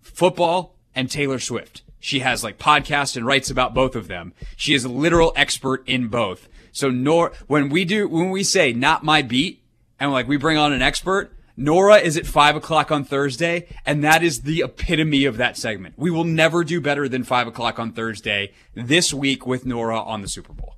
football 0.00 0.76
and 0.94 1.10
Taylor 1.10 1.38
Swift. 1.38 1.82
She 2.00 2.18
has 2.18 2.42
like 2.42 2.58
podcasts 2.58 3.16
and 3.16 3.24
writes 3.24 3.48
about 3.48 3.74
both 3.74 3.94
of 3.94 4.08
them. 4.08 4.34
She 4.56 4.74
is 4.74 4.84
a 4.84 4.88
literal 4.88 5.32
expert 5.36 5.86
in 5.88 6.08
both. 6.08 6.48
So 6.72 6.90
Nora, 6.90 7.32
when 7.46 7.68
we 7.68 7.84
do, 7.84 8.08
when 8.08 8.30
we 8.30 8.42
say 8.42 8.72
not 8.72 9.04
my 9.04 9.22
beat 9.22 9.62
and 10.00 10.10
like 10.10 10.26
we 10.26 10.36
bring 10.36 10.58
on 10.58 10.72
an 10.72 10.82
expert, 10.82 11.32
Nora 11.56 11.98
is 11.98 12.16
at 12.16 12.26
five 12.26 12.56
o'clock 12.56 12.90
on 12.90 13.04
Thursday, 13.04 13.68
and 13.84 14.02
that 14.02 14.22
is 14.22 14.40
the 14.40 14.62
epitome 14.62 15.26
of 15.26 15.36
that 15.36 15.56
segment. 15.56 15.94
We 15.96 16.10
will 16.10 16.24
never 16.24 16.64
do 16.64 16.80
better 16.80 17.08
than 17.08 17.24
five 17.24 17.46
o'clock 17.46 17.78
on 17.78 17.92
Thursday 17.92 18.52
this 18.74 19.12
week 19.12 19.46
with 19.46 19.66
Nora 19.66 20.00
on 20.00 20.22
the 20.22 20.28
Super 20.28 20.54
Bowl. 20.54 20.76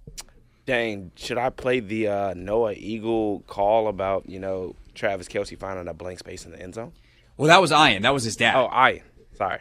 Dang, 0.67 1.13
should 1.17 1.37
I 1.37 1.51
play 1.51 1.81
the 1.81 2.09
uh, 2.09 2.35
Noah 2.35 2.73
Eagle 2.73 3.41
call 3.47 3.89
about, 3.89 4.29
you 4.29 4.39
know, 4.41 4.75
Travis 4.95 5.29
Kelce 5.29 5.59
finding 5.59 5.87
a 5.89 5.95
blank 5.95 6.19
space 6.21 6.47
in 6.47 6.53
the 6.53 6.61
end 6.61 6.75
zone? 6.75 6.93
Well, 7.37 7.49
that 7.49 7.61
was 7.61 7.71
Ian. 7.73 8.03
That 8.03 8.15
was 8.15 8.25
his 8.25 8.37
dad. 8.37 8.57
Oh, 8.57 8.71
Ian. 8.89 9.03
Sorry. 9.37 9.61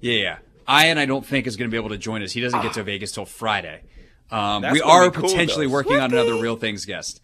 Yeah, 0.00 0.38
yeah. 0.68 0.84
Ian, 0.84 0.98
I 0.98 1.06
don't 1.06 1.24
think 1.24 1.46
is 1.46 1.56
going 1.56 1.70
to 1.70 1.74
be 1.74 1.78
able 1.78 1.90
to 1.90 1.98
join 1.98 2.22
us. 2.22 2.32
He 2.32 2.40
doesn't 2.40 2.60
get 2.62 2.74
to 2.74 2.82
Vegas 2.84 3.12
till 3.12 3.24
Friday. 3.24 3.82
Um, 4.30 4.62
That's 4.62 4.74
we 4.74 4.80
gonna 4.80 4.92
are 4.92 5.10
cool, 5.10 5.28
potentially 5.28 5.66
though. 5.66 5.72
working 5.72 5.96
on 5.96 6.12
another 6.12 6.34
Real 6.34 6.56
Things 6.56 6.84
guest. 6.84 7.22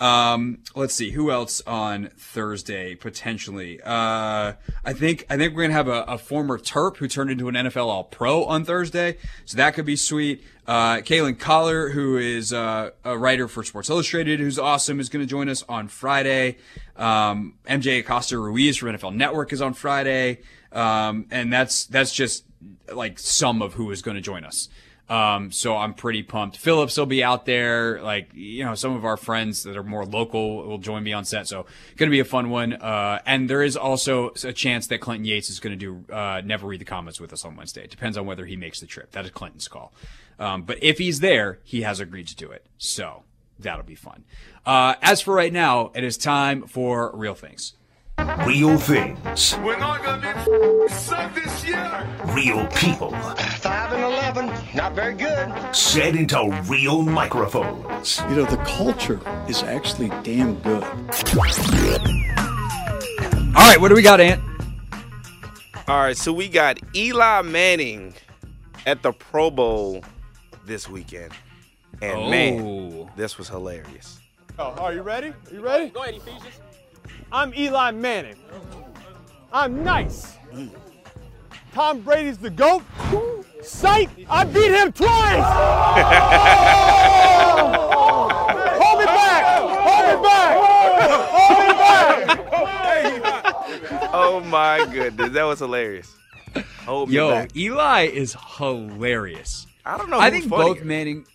Um, 0.00 0.58
let's 0.74 0.94
see 0.94 1.10
who 1.10 1.30
else 1.30 1.60
on 1.66 2.10
Thursday 2.16 2.94
potentially. 2.94 3.80
Uh, 3.82 4.54
I 4.84 4.92
think 4.92 5.26
I 5.28 5.36
think 5.36 5.54
we're 5.54 5.62
gonna 5.62 5.74
have 5.74 5.88
a, 5.88 6.02
a 6.02 6.18
former 6.18 6.58
Terp 6.58 6.98
who 6.98 7.08
turned 7.08 7.30
into 7.30 7.48
an 7.48 7.54
NFL 7.54 7.86
All 7.86 8.04
Pro 8.04 8.44
on 8.44 8.64
Thursday, 8.64 9.16
so 9.44 9.56
that 9.56 9.74
could 9.74 9.86
be 9.86 9.96
sweet. 9.96 10.44
Uh, 10.66 10.98
Kalyn 10.98 11.36
Kahler, 11.36 11.92
who 11.92 12.18
is 12.18 12.52
uh, 12.52 12.90
a 13.02 13.16
writer 13.16 13.48
for 13.48 13.64
Sports 13.64 13.88
Illustrated, 13.88 14.38
who's 14.38 14.58
awesome, 14.58 15.00
is 15.00 15.08
going 15.08 15.24
to 15.24 15.28
join 15.28 15.48
us 15.48 15.64
on 15.66 15.88
Friday. 15.88 16.58
Um, 16.94 17.54
MJ 17.66 18.00
Acosta 18.00 18.38
Ruiz 18.38 18.76
from 18.76 18.90
NFL 18.90 19.14
Network 19.14 19.52
is 19.52 19.62
on 19.62 19.72
Friday, 19.72 20.40
um, 20.72 21.26
and 21.30 21.52
that's 21.52 21.86
that's 21.86 22.12
just 22.12 22.44
like 22.92 23.18
some 23.18 23.62
of 23.62 23.74
who 23.74 23.90
is 23.90 24.02
going 24.02 24.16
to 24.16 24.20
join 24.20 24.44
us. 24.44 24.68
Um, 25.08 25.50
so 25.50 25.76
I'm 25.76 25.94
pretty 25.94 26.22
pumped. 26.22 26.58
Phillips 26.58 26.96
will 26.96 27.06
be 27.06 27.24
out 27.24 27.46
there. 27.46 28.00
Like, 28.02 28.30
you 28.34 28.64
know, 28.64 28.74
some 28.74 28.94
of 28.94 29.04
our 29.04 29.16
friends 29.16 29.62
that 29.62 29.76
are 29.76 29.82
more 29.82 30.04
local 30.04 30.66
will 30.66 30.78
join 30.78 31.02
me 31.02 31.12
on 31.12 31.24
set. 31.24 31.48
So 31.48 31.66
going 31.96 32.10
to 32.10 32.14
be 32.14 32.20
a 32.20 32.24
fun 32.24 32.50
one. 32.50 32.74
Uh, 32.74 33.20
and 33.24 33.48
there 33.48 33.62
is 33.62 33.76
also 33.76 34.32
a 34.44 34.52
chance 34.52 34.86
that 34.88 34.98
Clinton 34.98 35.24
Yates 35.24 35.48
is 35.48 35.60
going 35.60 35.78
to 35.78 36.04
do, 36.04 36.12
uh, 36.12 36.42
never 36.44 36.66
read 36.66 36.80
the 36.80 36.84
comments 36.84 37.20
with 37.20 37.32
us 37.32 37.44
on 37.44 37.56
Wednesday. 37.56 37.84
It 37.84 37.90
depends 37.90 38.18
on 38.18 38.26
whether 38.26 38.44
he 38.44 38.56
makes 38.56 38.80
the 38.80 38.86
trip. 38.86 39.12
That 39.12 39.24
is 39.24 39.30
Clinton's 39.30 39.68
call. 39.68 39.92
Um, 40.38 40.62
but 40.62 40.78
if 40.82 40.98
he's 40.98 41.20
there, 41.20 41.58
he 41.64 41.82
has 41.82 42.00
agreed 42.00 42.28
to 42.28 42.36
do 42.36 42.50
it. 42.50 42.66
So 42.76 43.24
that'll 43.58 43.84
be 43.84 43.94
fun. 43.94 44.24
Uh, 44.66 44.94
as 45.00 45.20
for 45.20 45.34
right 45.34 45.52
now, 45.52 45.90
it 45.94 46.04
is 46.04 46.16
time 46.18 46.66
for 46.66 47.10
real 47.14 47.34
things. 47.34 47.72
Real 48.46 48.76
things. 48.78 49.56
We're 49.62 49.78
not 49.78 50.02
gonna 50.02 50.20
be 50.20 50.88
sucked 50.92 51.34
this 51.36 51.64
year. 51.64 52.06
Real 52.26 52.66
people. 52.68 53.10
5 53.12 53.92
and 53.92 54.02
11, 54.02 54.50
not 54.74 54.94
very 54.94 55.14
good. 55.14 55.52
Said 55.74 56.16
into 56.16 56.50
real 56.66 57.02
microphones. 57.02 58.20
You 58.30 58.36
know, 58.36 58.44
the 58.44 58.56
culture 58.58 59.20
is 59.48 59.62
actually 59.62 60.08
damn 60.22 60.54
good. 60.60 60.82
All 63.54 63.64
right. 63.68 63.80
What 63.80 63.88
do 63.88 63.94
we 63.94 64.02
got, 64.02 64.20
Ant? 64.20 64.42
All 65.86 66.00
right, 66.02 66.16
so 66.16 66.32
we 66.32 66.48
got 66.48 66.78
Eli 66.94 67.40
Manning 67.42 68.12
at 68.84 69.02
the 69.02 69.12
Pro 69.12 69.50
Bowl 69.50 70.04
this 70.66 70.88
weekend. 70.88 71.32
And 72.02 72.30
man, 72.30 72.60
Oh. 72.60 73.10
this 73.16 73.38
was 73.38 73.48
hilarious. 73.48 74.20
Oh, 74.58 74.72
are 74.78 74.92
you 74.92 75.02
ready? 75.02 75.28
Are 75.28 75.54
you 75.54 75.60
ready? 75.60 75.88
Go 75.88 76.02
ahead, 76.02 76.14
Ephesians. 76.16 76.60
I'm 77.30 77.52
Eli 77.54 77.90
Manning. 77.90 78.36
I'm 79.52 79.84
nice. 79.84 80.36
Tom 81.74 82.00
Brady's 82.00 82.38
the 82.38 82.50
GOAT. 82.50 82.82
Sight! 83.62 84.08
I 84.30 84.44
beat 84.44 84.70
him 84.70 84.92
twice! 84.92 85.44
Hold 88.80 88.98
me 89.00 89.04
back! 89.04 89.44
Hold 89.58 90.04
me 90.08 90.22
back! 90.22 90.56
Hold 92.48 93.14
me 93.14 93.20
back! 93.20 94.10
Oh 94.14 94.40
my 94.46 94.86
goodness, 94.90 95.30
that 95.30 95.42
was 95.42 95.58
hilarious. 95.58 96.14
Hold 96.86 97.10
me 97.10 97.16
Yo, 97.16 97.30
back. 97.30 97.54
Eli 97.56 98.02
is 98.04 98.36
hilarious. 98.56 99.66
I 99.84 99.98
don't 99.98 100.08
know. 100.08 100.20
I 100.20 100.30
think 100.30 100.48
funnier. 100.48 100.74
both 100.74 100.84
Manning, 100.84 101.26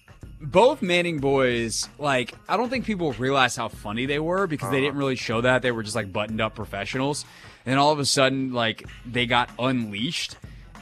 both 0.43 0.81
Manning 0.81 1.19
boys, 1.19 1.87
like 1.97 2.33
I 2.47 2.57
don't 2.57 2.69
think 2.69 2.85
people 2.85 3.11
realize 3.13 3.55
how 3.55 3.69
funny 3.69 4.05
they 4.05 4.19
were 4.19 4.45
because 4.47 4.69
they 4.69 4.77
Uh-huh. 4.77 4.85
didn't 4.87 4.97
really 4.97 5.15
show 5.15 5.41
that. 5.41 5.61
They 5.61 5.71
were 5.71 5.83
just 5.83 5.95
like 5.95 6.11
buttoned 6.13 6.41
up 6.41 6.55
professionals, 6.55 7.25
and 7.65 7.79
all 7.79 7.91
of 7.91 7.99
a 7.99 8.05
sudden, 8.05 8.51
like 8.53 8.83
they 9.05 9.25
got 9.25 9.49
unleashed, 9.57 10.35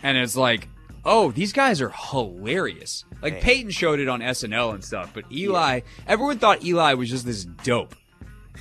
and 0.03 0.17
it's 0.17 0.35
like, 0.35 0.67
oh, 1.05 1.31
these 1.31 1.53
guys 1.53 1.81
are 1.81 1.89
hilarious. 1.89 3.05
Like 3.21 3.33
Man. 3.33 3.41
Peyton 3.43 3.71
showed 3.71 3.99
it 3.99 4.07
on 4.07 4.21
SNL 4.21 4.73
and 4.73 4.83
stuff, 4.83 5.11
but 5.13 5.25
Eli, 5.31 5.81
everyone 6.07 6.39
thought 6.39 6.63
Eli 6.65 6.93
was 6.95 7.09
just 7.09 7.25
this 7.25 7.45
dope, 7.45 7.95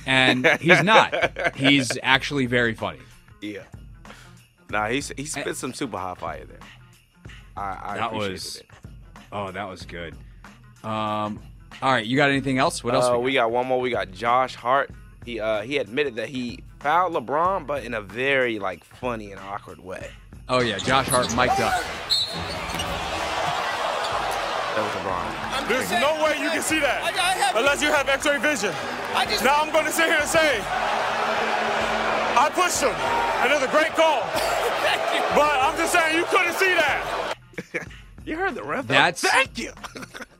and 0.05 0.45
he's 0.61 0.83
not. 0.83 1.55
he's 1.55 1.97
actually 2.03 2.45
very 2.45 2.73
funny. 2.75 2.99
Yeah. 3.41 3.63
Nah, 4.69 4.87
he 4.89 5.01
he 5.17 5.25
spit 5.25 5.57
some 5.57 5.73
super 5.73 5.97
hot 5.97 6.19
fire 6.19 6.45
there. 6.45 6.59
I, 7.57 7.79
I 7.83 7.97
That 7.97 8.13
was- 8.13 8.57
it. 8.57 8.67
Oh, 9.33 9.51
that 9.51 9.67
was 9.69 9.85
good. 9.85 10.15
Um, 10.83 11.39
all 11.81 11.91
right, 11.91 12.05
you 12.05 12.17
got 12.17 12.29
anything 12.29 12.57
else? 12.57 12.83
What 12.83 12.93
else? 12.95 13.07
Uh, 13.07 13.17
we 13.17 13.25
we 13.25 13.33
got 13.33 13.51
one 13.51 13.67
more. 13.67 13.79
We 13.79 13.89
got 13.91 14.11
Josh 14.11 14.55
Hart. 14.55 14.89
He 15.25 15.39
uh 15.39 15.61
he 15.61 15.77
admitted 15.77 16.15
that 16.15 16.29
he 16.29 16.59
fouled 16.79 17.13
LeBron, 17.13 17.67
but 17.67 17.83
in 17.83 17.93
a 17.93 18.01
very 18.01 18.59
like 18.59 18.83
funny 18.83 19.31
and 19.31 19.39
awkward 19.39 19.79
way. 19.79 20.09
Oh 20.49 20.59
yeah, 20.59 20.77
Josh 20.77 21.07
Hart 21.07 21.27
mic'd 21.35 21.59
up. 21.61 21.81
That 24.71 24.83
was 24.83 24.93
LeBron. 25.03 25.67
There's 25.67 25.91
no 25.91 26.23
way 26.23 26.39
you 26.41 26.49
can 26.49 26.61
see 26.61 26.79
that 26.79 27.51
unless 27.55 27.81
you 27.81 27.89
have 27.91 28.07
x-ray 28.09 28.39
vision. 28.39 28.71
Now 29.43 29.61
I'm 29.61 29.71
going 29.71 29.85
to 29.85 29.91
sit 29.91 30.05
here 30.05 30.17
and 30.19 30.27
say, 30.29 30.59
I 32.39 32.49
pushed 32.53 32.81
him, 32.81 32.95
and 33.43 33.51
it's 33.51 33.63
a 33.63 33.67
great 33.71 33.91
call. 33.95 34.23
But 35.35 35.55
I'm 35.61 35.77
just 35.77 35.93
saying, 35.93 36.17
you 36.17 36.25
couldn't 36.25 36.55
see 36.55 36.73
that. 36.75 37.35
You 38.25 38.35
heard 38.37 38.53
the 38.53 38.63
ref. 38.63 38.85
That's- 38.87 39.21
thank 39.21 39.57
you. 39.57 39.71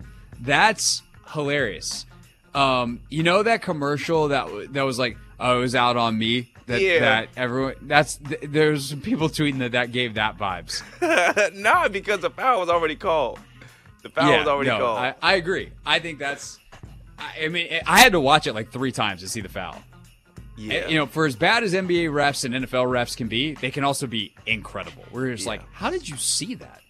That's 0.41 1.03
hilarious. 1.33 2.05
Um, 2.53 2.99
you 3.09 3.23
know 3.23 3.43
that 3.43 3.61
commercial 3.61 4.27
that 4.29 4.73
that 4.73 4.81
was 4.83 4.99
like, 4.99 5.17
uh, 5.39 5.55
it 5.55 5.59
was 5.59 5.75
out 5.75 5.95
on 5.97 6.17
me. 6.17 6.51
That, 6.67 6.81
Yeah. 6.81 6.99
that 6.99 7.29
everyone 7.37 7.75
that's 7.83 8.17
th- 8.17 8.41
there's 8.43 8.89
some 8.89 9.01
people 9.01 9.29
tweeting 9.29 9.59
that 9.59 9.71
that 9.73 9.91
gave 9.91 10.15
that 10.15 10.37
vibes. 10.37 10.81
Not 11.55 11.91
because 11.91 12.19
the 12.19 12.29
foul 12.29 12.59
was 12.59 12.69
already 12.69 12.95
called. 12.95 13.39
The 14.03 14.09
foul 14.09 14.37
was 14.39 14.47
already 14.47 14.69
no, 14.69 14.79
called. 14.79 14.97
I, 14.99 15.15
I 15.21 15.33
agree. 15.35 15.71
I 15.85 15.99
think 15.99 16.19
that's. 16.19 16.59
I, 17.19 17.45
I 17.45 17.47
mean, 17.49 17.67
I 17.85 17.99
had 17.99 18.13
to 18.13 18.19
watch 18.19 18.47
it 18.47 18.53
like 18.53 18.71
three 18.71 18.91
times 18.91 19.21
to 19.21 19.29
see 19.29 19.41
the 19.41 19.49
foul. 19.49 19.77
yeah. 20.57 20.87
You 20.87 20.95
know, 20.97 21.05
for 21.05 21.25
as 21.25 21.35
bad 21.35 21.63
as 21.63 21.73
NBA 21.73 22.09
refs 22.09 22.43
and 22.45 22.53
NFL 22.65 22.87
refs 22.87 23.15
can 23.15 23.27
be, 23.27 23.53
they 23.53 23.71
can 23.71 23.83
also 23.83 24.07
be 24.07 24.33
incredible. 24.45 25.03
We're 25.11 25.31
just 25.31 25.43
Yeah. 25.45 25.51
like, 25.51 25.61
how 25.71 25.89
did 25.89 26.07
you 26.09 26.17
see 26.17 26.55
that? 26.55 26.80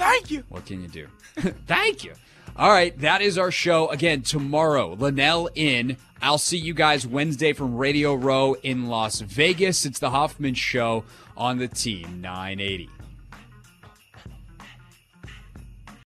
Thank 0.00 0.30
you. 0.30 0.44
What 0.48 0.64
can 0.64 0.80
you 0.80 0.88
do? 0.88 1.06
Thank 1.66 2.04
you. 2.04 2.14
All 2.56 2.70
right, 2.70 2.98
that 3.00 3.20
is 3.20 3.36
our 3.36 3.50
show. 3.50 3.88
Again, 3.88 4.22
tomorrow, 4.22 4.94
Linnell 4.94 5.50
in. 5.54 5.98
I'll 6.22 6.38
see 6.38 6.56
you 6.56 6.72
guys 6.72 7.06
Wednesday 7.06 7.52
from 7.52 7.76
Radio 7.76 8.14
Row 8.14 8.54
in 8.62 8.86
Las 8.86 9.20
Vegas. 9.20 9.84
It's 9.84 9.98
the 9.98 10.08
Hoffman 10.08 10.54
Show 10.54 11.04
on 11.36 11.58
the 11.58 11.68
Team 11.68 12.22
980. 12.22 12.88